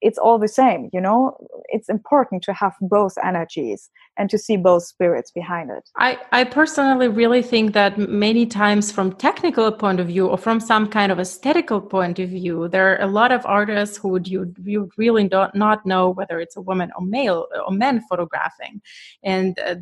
it's 0.05 0.19
all 0.19 0.37
the 0.37 0.47
same, 0.47 0.89
you 0.93 1.01
know? 1.01 1.35
It's 1.69 1.89
important 1.89 2.43
to 2.43 2.53
have 2.53 2.73
both 2.79 3.17
energies 3.23 3.89
and 4.17 4.29
to 4.29 4.37
see 4.37 4.55
both 4.55 4.83
spirits 4.83 5.31
behind 5.31 5.71
it. 5.71 5.89
I, 5.97 6.19
I 6.31 6.43
personally 6.43 7.07
really 7.07 7.41
think 7.41 7.73
that 7.73 7.97
many 7.97 8.45
times 8.45 8.91
from 8.91 9.13
technical 9.13 9.71
point 9.71 9.99
of 9.99 10.07
view 10.07 10.27
or 10.27 10.37
from 10.37 10.59
some 10.59 10.87
kind 10.87 11.11
of 11.11 11.19
aesthetical 11.19 11.81
point 11.81 12.19
of 12.19 12.29
view, 12.29 12.67
there 12.67 12.93
are 12.93 13.01
a 13.01 13.07
lot 13.07 13.31
of 13.31 13.43
artists 13.45 13.97
who 13.97 14.09
would 14.09 14.27
you, 14.27 14.53
you 14.63 14.91
really 14.95 15.27
don't 15.27 15.55
not 15.55 15.85
know 15.87 16.11
whether 16.11 16.39
it's 16.39 16.55
a 16.55 16.61
woman 16.61 16.91
or 16.95 17.03
male 17.03 17.47
or 17.65 17.73
men 17.73 17.99
photographing. 18.07 18.81
And 19.23 19.57
uh, 19.65 19.75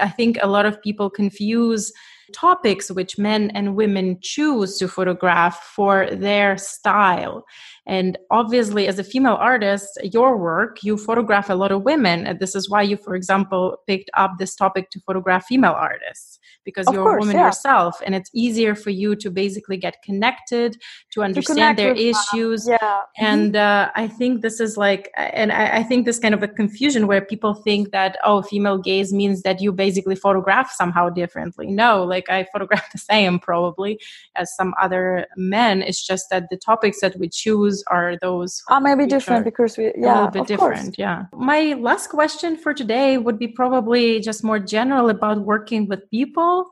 I 0.00 0.08
think 0.08 0.38
a 0.40 0.48
lot 0.48 0.64
of 0.64 0.80
people 0.80 1.10
confuse 1.10 1.92
topics 2.32 2.90
which 2.90 3.18
men 3.18 3.50
and 3.50 3.76
women 3.76 4.18
choose 4.20 4.78
to 4.78 4.88
photograph 4.88 5.62
for 5.74 6.08
their 6.10 6.56
style. 6.56 7.44
And 7.88 8.18
obviously, 8.30 8.86
as 8.86 8.98
a 8.98 9.04
female 9.04 9.36
artist, 9.40 9.98
your 10.02 10.36
work, 10.36 10.84
you 10.84 10.98
photograph 10.98 11.48
a 11.48 11.54
lot 11.54 11.72
of 11.72 11.82
women. 11.82 12.26
And 12.26 12.38
this 12.38 12.54
is 12.54 12.68
why 12.68 12.82
you, 12.82 12.98
for 12.98 13.14
example, 13.14 13.78
picked 13.86 14.10
up 14.14 14.32
this 14.38 14.54
topic 14.54 14.90
to 14.90 15.00
photograph 15.00 15.46
female 15.46 15.72
artists 15.72 16.38
because 16.66 16.86
of 16.86 16.92
you're 16.92 17.02
course, 17.02 17.16
a 17.16 17.20
woman 17.20 17.36
yeah. 17.36 17.46
yourself. 17.46 17.98
And 18.04 18.14
it's 18.14 18.30
easier 18.34 18.74
for 18.74 18.90
you 18.90 19.16
to 19.16 19.30
basically 19.30 19.78
get 19.78 20.02
connected, 20.04 20.76
to 21.12 21.22
understand 21.22 21.78
to 21.78 21.82
their 21.82 21.94
issues. 21.94 22.66
Them. 22.66 22.76
Yeah. 22.78 23.00
And 23.16 23.56
uh, 23.56 23.90
I 23.94 24.06
think 24.06 24.42
this 24.42 24.60
is 24.60 24.76
like, 24.76 25.10
and 25.16 25.50
I, 25.50 25.78
I 25.78 25.82
think 25.82 26.04
this 26.04 26.18
kind 26.18 26.34
of 26.34 26.42
a 26.42 26.48
confusion 26.48 27.06
where 27.06 27.22
people 27.22 27.54
think 27.54 27.90
that, 27.92 28.18
oh, 28.22 28.42
female 28.42 28.76
gaze 28.76 29.14
means 29.14 29.40
that 29.42 29.62
you 29.62 29.72
basically 29.72 30.14
photograph 30.14 30.70
somehow 30.72 31.08
differently. 31.08 31.68
No, 31.68 32.04
like 32.04 32.28
I 32.28 32.46
photograph 32.52 32.84
the 32.92 32.98
same 32.98 33.38
probably 33.38 33.98
as 34.36 34.54
some 34.54 34.74
other 34.78 35.26
men. 35.38 35.80
It's 35.80 36.06
just 36.06 36.26
that 36.30 36.50
the 36.50 36.58
topics 36.58 37.00
that 37.00 37.18
we 37.18 37.30
choose 37.30 37.77
are 37.86 38.16
those 38.20 38.62
are 38.68 38.80
maybe 38.80 39.06
different 39.06 39.44
because 39.44 39.76
we 39.78 39.92
yeah 39.96 40.12
a 40.12 40.14
little 40.14 40.30
bit 40.30 40.46
different 40.46 40.84
course. 40.84 40.98
yeah. 40.98 41.24
My 41.32 41.74
last 41.78 42.08
question 42.08 42.56
for 42.56 42.74
today 42.74 43.18
would 43.18 43.38
be 43.38 43.48
probably 43.48 44.20
just 44.20 44.44
more 44.44 44.58
general 44.58 45.08
about 45.10 45.38
working 45.40 45.88
with 45.88 46.10
people. 46.10 46.70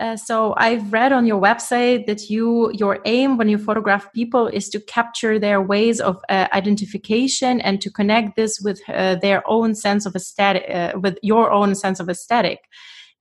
Uh, 0.00 0.16
so 0.16 0.54
I've 0.56 0.92
read 0.92 1.12
on 1.12 1.24
your 1.24 1.40
website 1.40 2.06
that 2.06 2.28
you 2.28 2.72
your 2.74 2.98
aim 3.04 3.36
when 3.36 3.48
you 3.48 3.58
photograph 3.58 4.12
people 4.12 4.48
is 4.48 4.68
to 4.70 4.80
capture 4.80 5.38
their 5.38 5.62
ways 5.62 6.00
of 6.00 6.16
uh, 6.28 6.48
identification 6.52 7.60
and 7.60 7.80
to 7.80 7.90
connect 7.90 8.34
this 8.34 8.60
with 8.60 8.80
uh, 8.88 9.14
their 9.16 9.48
own 9.48 9.76
sense 9.76 10.04
of 10.04 10.16
aesthetic, 10.16 10.64
uh, 10.68 10.98
with 10.98 11.16
your 11.22 11.52
own 11.52 11.76
sense 11.76 12.00
of 12.00 12.08
aesthetic 12.08 12.58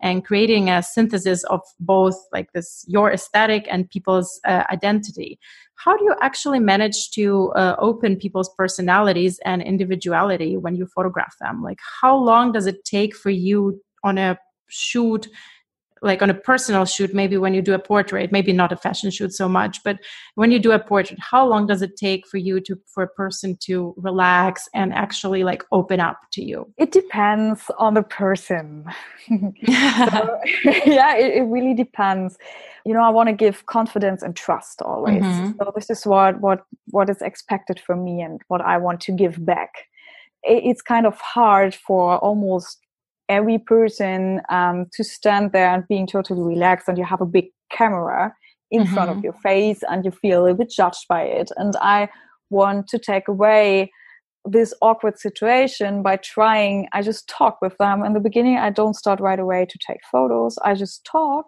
and 0.03 0.25
creating 0.25 0.69
a 0.69 0.83
synthesis 0.83 1.43
of 1.45 1.61
both 1.79 2.15
like 2.31 2.51
this 2.53 2.85
your 2.87 3.11
aesthetic 3.11 3.65
and 3.69 3.89
people's 3.89 4.39
uh, 4.45 4.63
identity 4.71 5.39
how 5.75 5.97
do 5.97 6.03
you 6.03 6.15
actually 6.21 6.59
manage 6.59 7.11
to 7.11 7.51
uh, 7.55 7.75
open 7.79 8.15
people's 8.15 8.49
personalities 8.57 9.39
and 9.45 9.61
individuality 9.61 10.57
when 10.57 10.75
you 10.75 10.87
photograph 10.87 11.35
them? 11.41 11.61
Like 11.61 11.79
how 12.01 12.15
long 12.15 12.51
does 12.51 12.67
it 12.67 12.85
take 12.85 13.15
for 13.15 13.29
you 13.29 13.81
on 14.03 14.17
a 14.17 14.37
shoot 14.69 15.27
like 16.03 16.21
on 16.21 16.29
a 16.29 16.33
personal 16.33 16.85
shoot 16.85 17.13
maybe 17.13 17.37
when 17.37 17.53
you 17.53 17.61
do 17.61 17.73
a 17.73 17.79
portrait 17.79 18.31
maybe 18.31 18.53
not 18.53 18.71
a 18.71 18.75
fashion 18.75 19.09
shoot 19.09 19.33
so 19.33 19.47
much 19.47 19.81
but 19.83 19.97
when 20.35 20.51
you 20.51 20.59
do 20.59 20.71
a 20.71 20.79
portrait 20.79 21.17
how 21.19 21.47
long 21.47 21.65
does 21.65 21.81
it 21.81 21.95
take 21.95 22.27
for 22.27 22.37
you 22.37 22.59
to 22.59 22.77
for 22.85 23.03
a 23.03 23.07
person 23.07 23.57
to 23.61 23.93
relax 23.97 24.67
and 24.73 24.93
actually 24.93 25.43
like 25.43 25.63
open 25.71 25.99
up 25.99 26.19
to 26.33 26.43
you? 26.43 26.71
It 26.77 26.91
depends 26.91 27.71
on 27.79 27.93
the 27.93 28.03
person. 28.03 28.85
So, 29.63 30.39
yeah 30.85 31.15
it, 31.15 31.37
it, 31.37 31.43
really 31.43 31.73
depends. 31.73 32.37
You 32.85 32.93
know 32.93 33.01
i 33.01 33.09
want 33.09 33.29
to 33.29 33.33
give 33.33 33.65
confidence 33.65 34.21
and 34.21 34.35
trust 34.35 34.81
always. 34.81 35.23
Mm-hmm. 35.23 35.51
so 35.57 35.71
this 35.73 35.89
is 35.89 36.05
what 36.05 36.41
what 36.41 36.65
what 36.87 37.09
is 37.09 37.21
expected 37.21 37.79
from 37.79 38.03
me 38.03 38.21
and 38.21 38.41
what 38.49 38.59
i 38.61 38.77
want 38.77 38.99
to 39.01 39.11
give 39.13 39.43
back. 39.45 39.87
It's 40.43 40.81
kind 40.81 41.05
of 41.05 41.17
hard 41.21 41.73
for 41.73 42.17
almost 42.17 42.82
every 43.29 43.57
person 43.57 44.41
um, 44.49 44.87
to 44.93 45.03
stand 45.03 45.51
there 45.51 45.73
and 45.73 45.87
being 45.87 46.07
totally 46.07 46.41
relaxed 46.41 46.87
and 46.87 46.97
you 46.97 47.05
have 47.05 47.21
a 47.21 47.25
big 47.25 47.45
camera 47.71 48.33
in 48.71 48.83
mm-hmm. 48.83 48.93
front 48.93 49.11
of 49.11 49.23
your 49.23 49.33
face 49.33 49.81
and 49.89 50.03
you 50.03 50.11
feel 50.11 50.45
a 50.45 50.53
bit 50.53 50.69
judged 50.69 51.05
by 51.07 51.21
it. 51.21 51.51
And 51.57 51.75
i 51.81 52.09
want 52.49 52.87
to 52.87 52.99
take 52.99 53.27
away 53.27 53.91
this 54.45 54.73
awkward 54.81 55.17
situation 55.17 56.03
by 56.03 56.17
trying 56.17 56.87
i 56.91 57.01
just 57.01 57.27
talk 57.29 57.59
with 57.61 57.77
them. 57.77 58.03
In 58.03 58.13
the 58.13 58.19
beginning 58.19 58.57
i 58.57 58.69
don't 58.69 58.95
start 58.95 59.19
right 59.19 59.39
away 59.39 59.65
to 59.69 59.77
take 59.87 60.01
photos. 60.11 60.57
I 60.63 60.73
just 60.73 61.05
talk. 61.05 61.45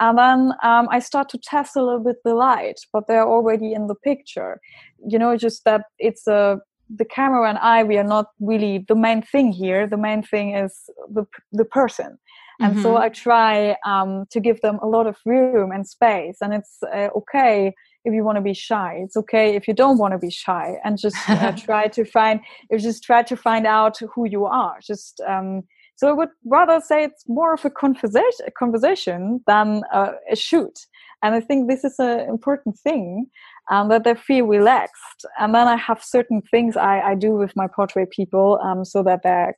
And 0.00 0.16
then 0.18 0.52
um, 0.62 0.88
i 0.90 0.98
start 0.98 1.28
to 1.30 1.38
test 1.38 1.76
a 1.76 1.84
little 1.84 2.02
bit 2.02 2.16
the 2.24 2.34
light 2.34 2.80
but 2.92 3.06
they're 3.06 3.28
already 3.28 3.72
in 3.72 3.86
the 3.88 3.94
picture. 3.96 4.60
You 5.06 5.18
know 5.18 5.36
just 5.36 5.64
that 5.64 5.82
it's 5.98 6.26
a 6.26 6.60
the 6.94 7.04
camera 7.04 7.48
and 7.48 7.58
I, 7.58 7.84
we 7.84 7.96
are 7.98 8.04
not 8.04 8.26
really 8.40 8.84
the 8.88 8.94
main 8.94 9.22
thing 9.22 9.52
here. 9.52 9.86
The 9.86 9.96
main 9.96 10.22
thing 10.22 10.54
is 10.54 10.72
the 11.10 11.24
the 11.52 11.64
person, 11.64 12.18
and 12.60 12.74
mm-hmm. 12.74 12.82
so 12.82 12.96
I 12.96 13.08
try 13.08 13.76
um, 13.86 14.26
to 14.30 14.40
give 14.40 14.60
them 14.60 14.78
a 14.82 14.86
lot 14.86 15.06
of 15.06 15.16
room 15.24 15.72
and 15.72 15.86
space. 15.86 16.38
And 16.40 16.52
it's 16.54 16.78
uh, 16.82 17.08
okay 17.16 17.74
if 18.04 18.12
you 18.12 18.24
want 18.24 18.36
to 18.36 18.42
be 18.42 18.54
shy. 18.54 19.00
It's 19.04 19.16
okay 19.16 19.54
if 19.54 19.68
you 19.68 19.74
don't 19.74 19.98
want 19.98 20.12
to 20.12 20.18
be 20.18 20.30
shy, 20.30 20.76
and 20.84 20.98
just 20.98 21.16
uh, 21.28 21.52
try 21.56 21.88
to 21.88 22.04
find. 22.04 22.40
Just 22.76 23.02
try 23.02 23.22
to 23.22 23.36
find 23.36 23.66
out 23.66 23.98
who 24.14 24.28
you 24.28 24.44
are. 24.44 24.78
Just 24.82 25.20
um, 25.26 25.62
so 25.96 26.08
I 26.08 26.12
would 26.12 26.30
rather 26.44 26.80
say 26.80 27.04
it's 27.04 27.24
more 27.28 27.54
of 27.54 27.64
a 27.64 27.70
conversation, 27.70 28.46
a 28.46 28.50
conversation 28.50 29.40
than 29.46 29.82
uh, 29.92 30.12
a 30.30 30.36
shoot. 30.36 30.86
And 31.22 31.34
I 31.34 31.40
think 31.40 31.68
this 31.68 31.84
is 31.84 31.98
an 31.98 32.20
important 32.28 32.78
thing 32.78 33.26
um, 33.72 33.88
that 33.88 34.04
they 34.04 34.14
feel 34.14 34.44
relaxed. 34.46 35.24
And 35.40 35.54
then 35.54 35.66
I 35.66 35.76
have 35.76 36.04
certain 36.04 36.42
things 36.50 36.76
I, 36.76 37.00
I 37.00 37.14
do 37.14 37.32
with 37.32 37.56
my 37.56 37.66
portrait 37.66 38.10
people 38.10 38.60
um, 38.62 38.84
so 38.84 39.02
that 39.02 39.22
they 39.24 39.52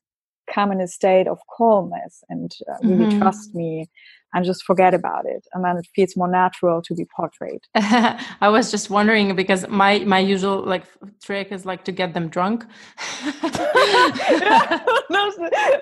come 0.52 0.70
in 0.70 0.80
a 0.80 0.86
state 0.86 1.26
of 1.26 1.38
calmness 1.56 2.22
and 2.28 2.54
uh, 2.70 2.76
really 2.86 3.06
mm-hmm. 3.06 3.18
trust 3.18 3.54
me. 3.54 3.90
And 4.34 4.44
just 4.44 4.64
forget 4.64 4.92
about 4.92 5.24
it. 5.26 5.46
And 5.54 5.64
then 5.64 5.76
it 5.76 5.86
feels 5.94 6.16
more 6.16 6.28
natural 6.28 6.82
to 6.82 6.94
be 6.94 7.06
portrayed. 7.16 7.60
I 7.74 8.48
was 8.48 8.70
just 8.70 8.90
wondering 8.90 9.34
because 9.36 9.66
my 9.68 10.00
my 10.00 10.18
usual 10.18 10.62
like 10.66 10.84
trick 11.22 11.52
is 11.52 11.64
like 11.64 11.84
to 11.84 11.92
get 11.92 12.12
them 12.14 12.28
drunk. 12.28 12.66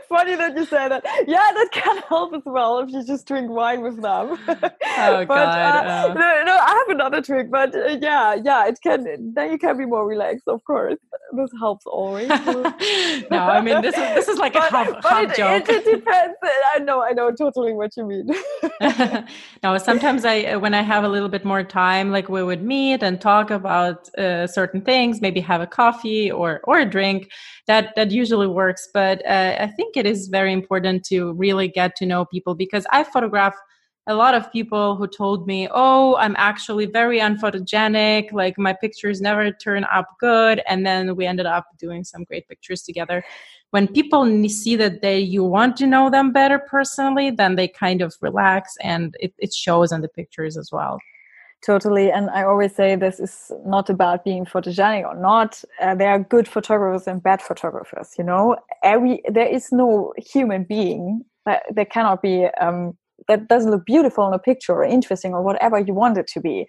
Funny 0.08 0.36
that 0.36 0.52
you 0.54 0.66
say 0.66 0.88
that. 0.88 1.02
Yeah 1.26 1.50
that 1.54 1.68
can 1.72 1.96
help 2.08 2.34
as 2.34 2.42
well 2.44 2.80
if 2.80 2.90
you 2.90 3.04
just 3.04 3.26
drink 3.26 3.50
wine 3.50 3.80
with 3.82 4.00
them. 4.02 4.38
Oh 4.94 5.24
but, 5.24 5.26
god 5.26 5.86
uh, 5.86 6.10
uh. 6.10 6.14
no, 6.14 6.42
no 6.44 6.52
i 6.52 6.72
have 6.80 6.88
another 6.96 7.22
trick 7.22 7.50
but 7.50 7.74
uh, 7.74 7.96
yeah 8.00 8.34
yeah 8.34 8.66
it 8.66 8.78
can 8.82 9.32
then 9.34 9.50
you 9.50 9.58
can 9.58 9.78
be 9.78 9.86
more 9.86 10.06
relaxed 10.06 10.46
of 10.46 10.62
course. 10.64 10.98
This 11.34 11.50
helps 11.58 11.86
always. 11.86 12.28
No 12.28 13.38
i 13.56 13.60
mean 13.62 13.80
this 13.80 13.96
is 13.96 14.08
this 14.18 14.28
is 14.28 14.38
like 14.38 14.52
but, 14.52 14.70
a 14.70 14.76
half, 14.76 15.04
half 15.04 15.30
it, 15.30 15.36
joke. 15.36 15.68
it, 15.68 15.86
it 15.86 15.96
depends. 15.96 16.36
I 16.74 16.78
know 16.80 17.02
i 17.02 17.12
know 17.12 17.32
totally 17.32 17.72
what 17.72 17.96
you 17.96 18.04
mean 18.06 18.26
no, 19.62 19.78
sometimes 19.78 20.24
I, 20.24 20.44
uh, 20.44 20.58
when 20.58 20.74
I 20.74 20.82
have 20.82 21.04
a 21.04 21.08
little 21.08 21.28
bit 21.28 21.44
more 21.44 21.62
time, 21.64 22.10
like 22.10 22.28
we 22.28 22.42
would 22.42 22.62
meet 22.62 23.02
and 23.02 23.20
talk 23.20 23.50
about 23.50 24.08
uh, 24.16 24.46
certain 24.46 24.80
things, 24.80 25.20
maybe 25.20 25.40
have 25.40 25.60
a 25.60 25.66
coffee 25.66 26.30
or 26.30 26.60
or 26.64 26.78
a 26.80 26.84
drink. 26.84 27.30
That 27.66 27.94
that 27.96 28.10
usually 28.10 28.46
works. 28.46 28.88
But 28.92 29.24
uh, 29.26 29.56
I 29.60 29.66
think 29.68 29.96
it 29.96 30.06
is 30.06 30.28
very 30.28 30.52
important 30.52 31.04
to 31.06 31.32
really 31.32 31.68
get 31.68 31.96
to 31.96 32.06
know 32.06 32.24
people 32.24 32.54
because 32.54 32.86
I 32.90 33.04
photograph 33.04 33.54
a 34.08 34.14
lot 34.14 34.34
of 34.34 34.50
people 34.52 34.96
who 34.96 35.06
told 35.06 35.46
me, 35.46 35.68
"Oh, 35.70 36.16
I'm 36.16 36.34
actually 36.36 36.86
very 36.86 37.20
unphotogenic. 37.20 38.32
Like 38.32 38.58
my 38.58 38.72
pictures 38.72 39.20
never 39.20 39.52
turn 39.52 39.84
up 39.84 40.08
good," 40.20 40.62
and 40.68 40.84
then 40.86 41.16
we 41.16 41.26
ended 41.26 41.46
up 41.46 41.66
doing 41.78 42.04
some 42.04 42.24
great 42.24 42.48
pictures 42.48 42.82
together 42.82 43.24
when 43.72 43.88
people 43.88 44.48
see 44.48 44.76
that 44.76 45.00
they 45.00 45.18
you 45.18 45.42
want 45.42 45.76
to 45.78 45.86
know 45.86 46.10
them 46.10 46.30
better 46.30 46.58
personally 46.58 47.30
then 47.30 47.56
they 47.56 47.66
kind 47.66 48.00
of 48.02 48.14
relax 48.20 48.76
and 48.82 49.16
it, 49.18 49.32
it 49.38 49.52
shows 49.52 49.90
in 49.92 50.02
the 50.02 50.08
pictures 50.08 50.56
as 50.56 50.70
well. 50.70 50.98
Totally 51.64 52.10
and 52.10 52.28
i 52.30 52.42
always 52.42 52.74
say 52.74 52.96
this 52.96 53.18
is 53.20 53.52
not 53.64 53.88
about 53.88 54.24
being 54.24 54.44
photogenic 54.44 55.04
or 55.04 55.18
not. 55.30 55.62
Uh, 55.80 55.94
there 55.94 56.10
are 56.10 56.18
good 56.18 56.46
photographers 56.46 57.06
and 57.06 57.22
bad 57.22 57.40
photographers 57.42 58.10
you 58.18 58.24
know? 58.24 58.56
Every 58.82 59.22
there 59.28 59.48
is 59.48 59.72
no 59.72 60.12
human 60.18 60.64
being 60.64 61.24
that 61.46 61.62
there 61.70 61.90
cannot 61.96 62.22
be 62.22 62.46
um, 62.60 62.96
that 63.28 63.48
doesn't 63.48 63.70
look 63.70 63.86
beautiful 63.86 64.26
in 64.26 64.34
a 64.34 64.38
picture 64.38 64.74
or 64.74 64.84
interesting 64.84 65.32
or 65.32 65.42
whatever 65.42 65.78
you 65.78 65.94
want 65.94 66.18
it 66.18 66.26
to 66.34 66.40
be 66.40 66.66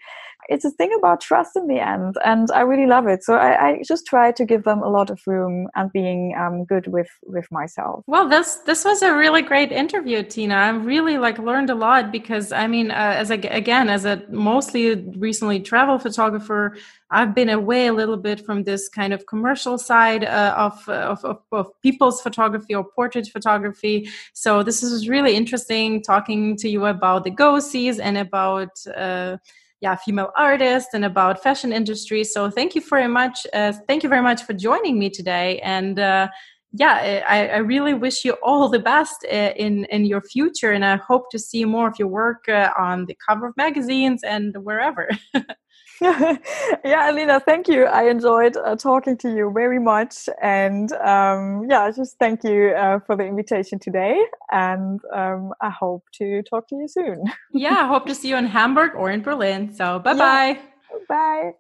it's 0.50 0.66
a 0.66 0.72
thing 0.72 0.92
about 0.98 1.22
trust 1.22 1.56
in 1.56 1.68
the 1.68 1.80
end 1.80 2.16
and 2.26 2.50
i 2.52 2.62
really 2.62 2.88
love 2.88 3.08
it. 3.08 3.24
So 3.24 3.36
i, 3.36 3.68
I 3.68 3.82
just 3.86 4.06
try 4.06 4.32
to 4.32 4.46
give 4.46 4.64
them 4.64 4.82
a 4.82 4.90
lot 4.90 5.10
of 5.10 5.20
room 5.26 5.68
and 5.76 5.92
being 5.92 6.36
um, 6.38 6.66
good 6.66 6.88
with 6.88 7.10
with 7.24 7.52
myself. 7.52 8.04
Well 8.08 8.28
this 8.28 8.56
this 8.66 8.86
was 8.86 9.02
a 9.02 9.16
really 9.16 9.42
great 9.42 9.72
interview 9.72 10.24
tina. 10.24 10.56
I 10.56 10.70
really 10.70 11.18
like 11.18 11.38
learned 11.40 11.70
a 11.70 11.76
lot 11.76 12.12
because 12.12 12.52
i 12.52 12.68
mean 12.68 12.92
uh, 12.92 13.16
as 13.22 13.32
a, 13.32 13.36
again 13.36 13.90
as 13.90 14.06
a 14.06 14.24
mostly 14.30 14.96
recently 14.96 15.60
travel 15.60 15.98
photographer 16.00 16.76
I've 17.14 17.36
been 17.36 17.50
away 17.50 17.86
a 17.88 17.94
little 17.94 18.18
bit 18.18 18.44
from 18.44 18.64
this 18.64 18.90
kind 18.90 19.14
of 19.14 19.28
commercial 19.28 19.78
side 19.78 20.24
uh, 20.24 20.56
of, 20.58 20.90
of, 20.90 21.24
of, 21.24 21.40
of, 21.52 21.82
people's 21.82 22.22
photography 22.22 22.74
or 22.74 22.84
portrait 22.84 23.28
photography. 23.28 24.10
So 24.34 24.64
this 24.64 24.82
is 24.82 25.08
really 25.08 25.36
interesting 25.36 26.02
talking 26.02 26.58
to 26.58 26.68
you 26.68 26.86
about 26.86 27.24
the 27.24 27.30
go-sees 27.30 28.00
and 28.00 28.18
about 28.18 28.72
uh, 28.88 29.38
yeah 29.84 29.96
female 29.96 30.32
artists 30.36 30.94
and 30.94 31.06
about 31.06 31.44
fashion 31.44 31.72
industry. 31.74 32.24
So 32.24 32.50
thank 32.50 32.74
you 32.74 32.82
very 32.82 33.10
much 33.10 33.46
uh, 33.54 33.74
thank 33.88 34.02
you 34.04 34.10
very 34.10 34.24
much 34.24 34.42
for 34.44 34.54
joining 34.54 34.98
me 34.98 35.10
today. 35.10 35.60
And 35.60 36.00
uh, 36.00 36.30
yeah 36.72 37.24
I, 37.28 37.40
I, 37.50 37.58
really 37.58 37.94
wish 37.94 38.26
you 38.26 38.34
all 38.42 38.68
the 38.70 38.80
best 38.80 39.26
uh, 39.32 39.52
in 39.66 39.86
in 39.96 40.06
your 40.06 40.22
future. 40.22 40.72
And 40.72 40.86
i 40.86 40.96
hope 40.96 41.26
to 41.32 41.40
see 41.40 41.66
more 41.66 41.88
of 41.90 41.96
your 42.00 42.08
work 42.08 42.48
uh, 42.48 42.70
on 42.78 43.06
the 43.10 43.18
cover 43.28 43.46
of 43.48 43.58
magazines 43.58 44.24
and 44.24 44.56
wherever 44.68 45.10
yeah, 46.84 47.10
Alina, 47.10 47.40
thank 47.40 47.68
you. 47.68 47.86
I 47.86 48.10
enjoyed 48.10 48.58
uh, 48.58 48.76
talking 48.76 49.18
to 49.20 49.34
you 49.34 49.52
very 49.54 49.80
much. 49.80 50.28
And 50.42 50.92
um, 50.94 51.66
yeah, 51.70 51.90
just 51.92 52.18
thank 52.20 52.44
you 52.44 52.70
uh, 52.70 53.00
for 53.00 53.16
the 53.16 53.24
invitation 53.24 53.80
today. 53.80 54.22
And 54.52 55.00
um, 55.14 55.54
I 55.62 55.70
hope 55.70 56.04
to 56.16 56.44
talk 56.44 56.68
to 56.70 56.76
you 56.76 56.88
soon. 56.88 57.24
yeah, 57.54 57.84
I 57.84 57.88
hope 57.88 58.06
to 58.08 58.16
see 58.16 58.30
you 58.30 58.36
in 58.36 58.46
Hamburg 58.46 58.96
or 58.96 59.12
in 59.12 59.22
Berlin. 59.22 59.74
So 59.74 60.00
bye 60.00 60.14
bye. 60.14 60.60
Yeah. 60.60 60.98
Bye. 61.08 61.52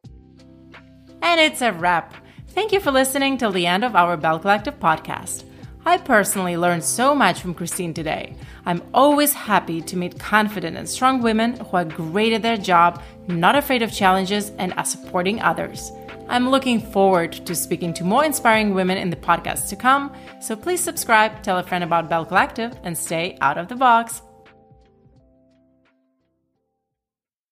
And 1.22 1.40
it's 1.40 1.62
a 1.62 1.72
wrap. 1.72 2.14
Thank 2.50 2.74
you 2.74 2.82
for 2.82 2.92
listening 2.92 3.38
till 3.38 3.52
the 3.52 3.66
end 3.66 3.86
of 3.86 3.96
our 3.96 4.18
Bell 4.18 4.40
Collective 4.40 4.80
podcast. 4.80 5.46
I 5.86 5.98
personally 5.98 6.56
learned 6.56 6.84
so 6.84 7.14
much 7.14 7.42
from 7.42 7.54
Christine 7.54 7.94
today. 7.94 8.36
I'm 8.66 8.82
always 8.94 9.34
happy 9.34 9.82
to 9.82 9.98
meet 9.98 10.18
confident 10.18 10.78
and 10.78 10.88
strong 10.88 11.22
women 11.22 11.56
who 11.58 11.76
are 11.76 11.84
great 11.84 12.32
at 12.32 12.42
their 12.42 12.56
job, 12.56 13.02
not 13.28 13.56
afraid 13.56 13.82
of 13.82 13.92
challenges, 13.92 14.52
and 14.58 14.74
are 14.74 14.86
supporting 14.86 15.42
others. 15.42 15.92
I'm 16.28 16.50
looking 16.50 16.80
forward 16.80 17.34
to 17.34 17.56
speaking 17.56 17.94
to 17.96 18.04
more 18.04 18.24
inspiring 18.24 18.74
women 18.74 18.98
in 18.98 19.10
the 19.10 19.16
podcasts 19.16 19.70
to 19.70 19.76
come, 19.76 20.14
so 20.42 20.56
please 20.56 20.82
subscribe, 20.82 21.44
tell 21.44 21.58
a 21.58 21.64
friend 21.64 21.84
about 21.84 22.10
Bell 22.10 22.26
Collective, 22.26 22.74
and 22.84 22.98
stay 22.98 23.38
out 23.42 23.58
of 23.58 23.68
the 23.68 23.76
box. 23.76 24.22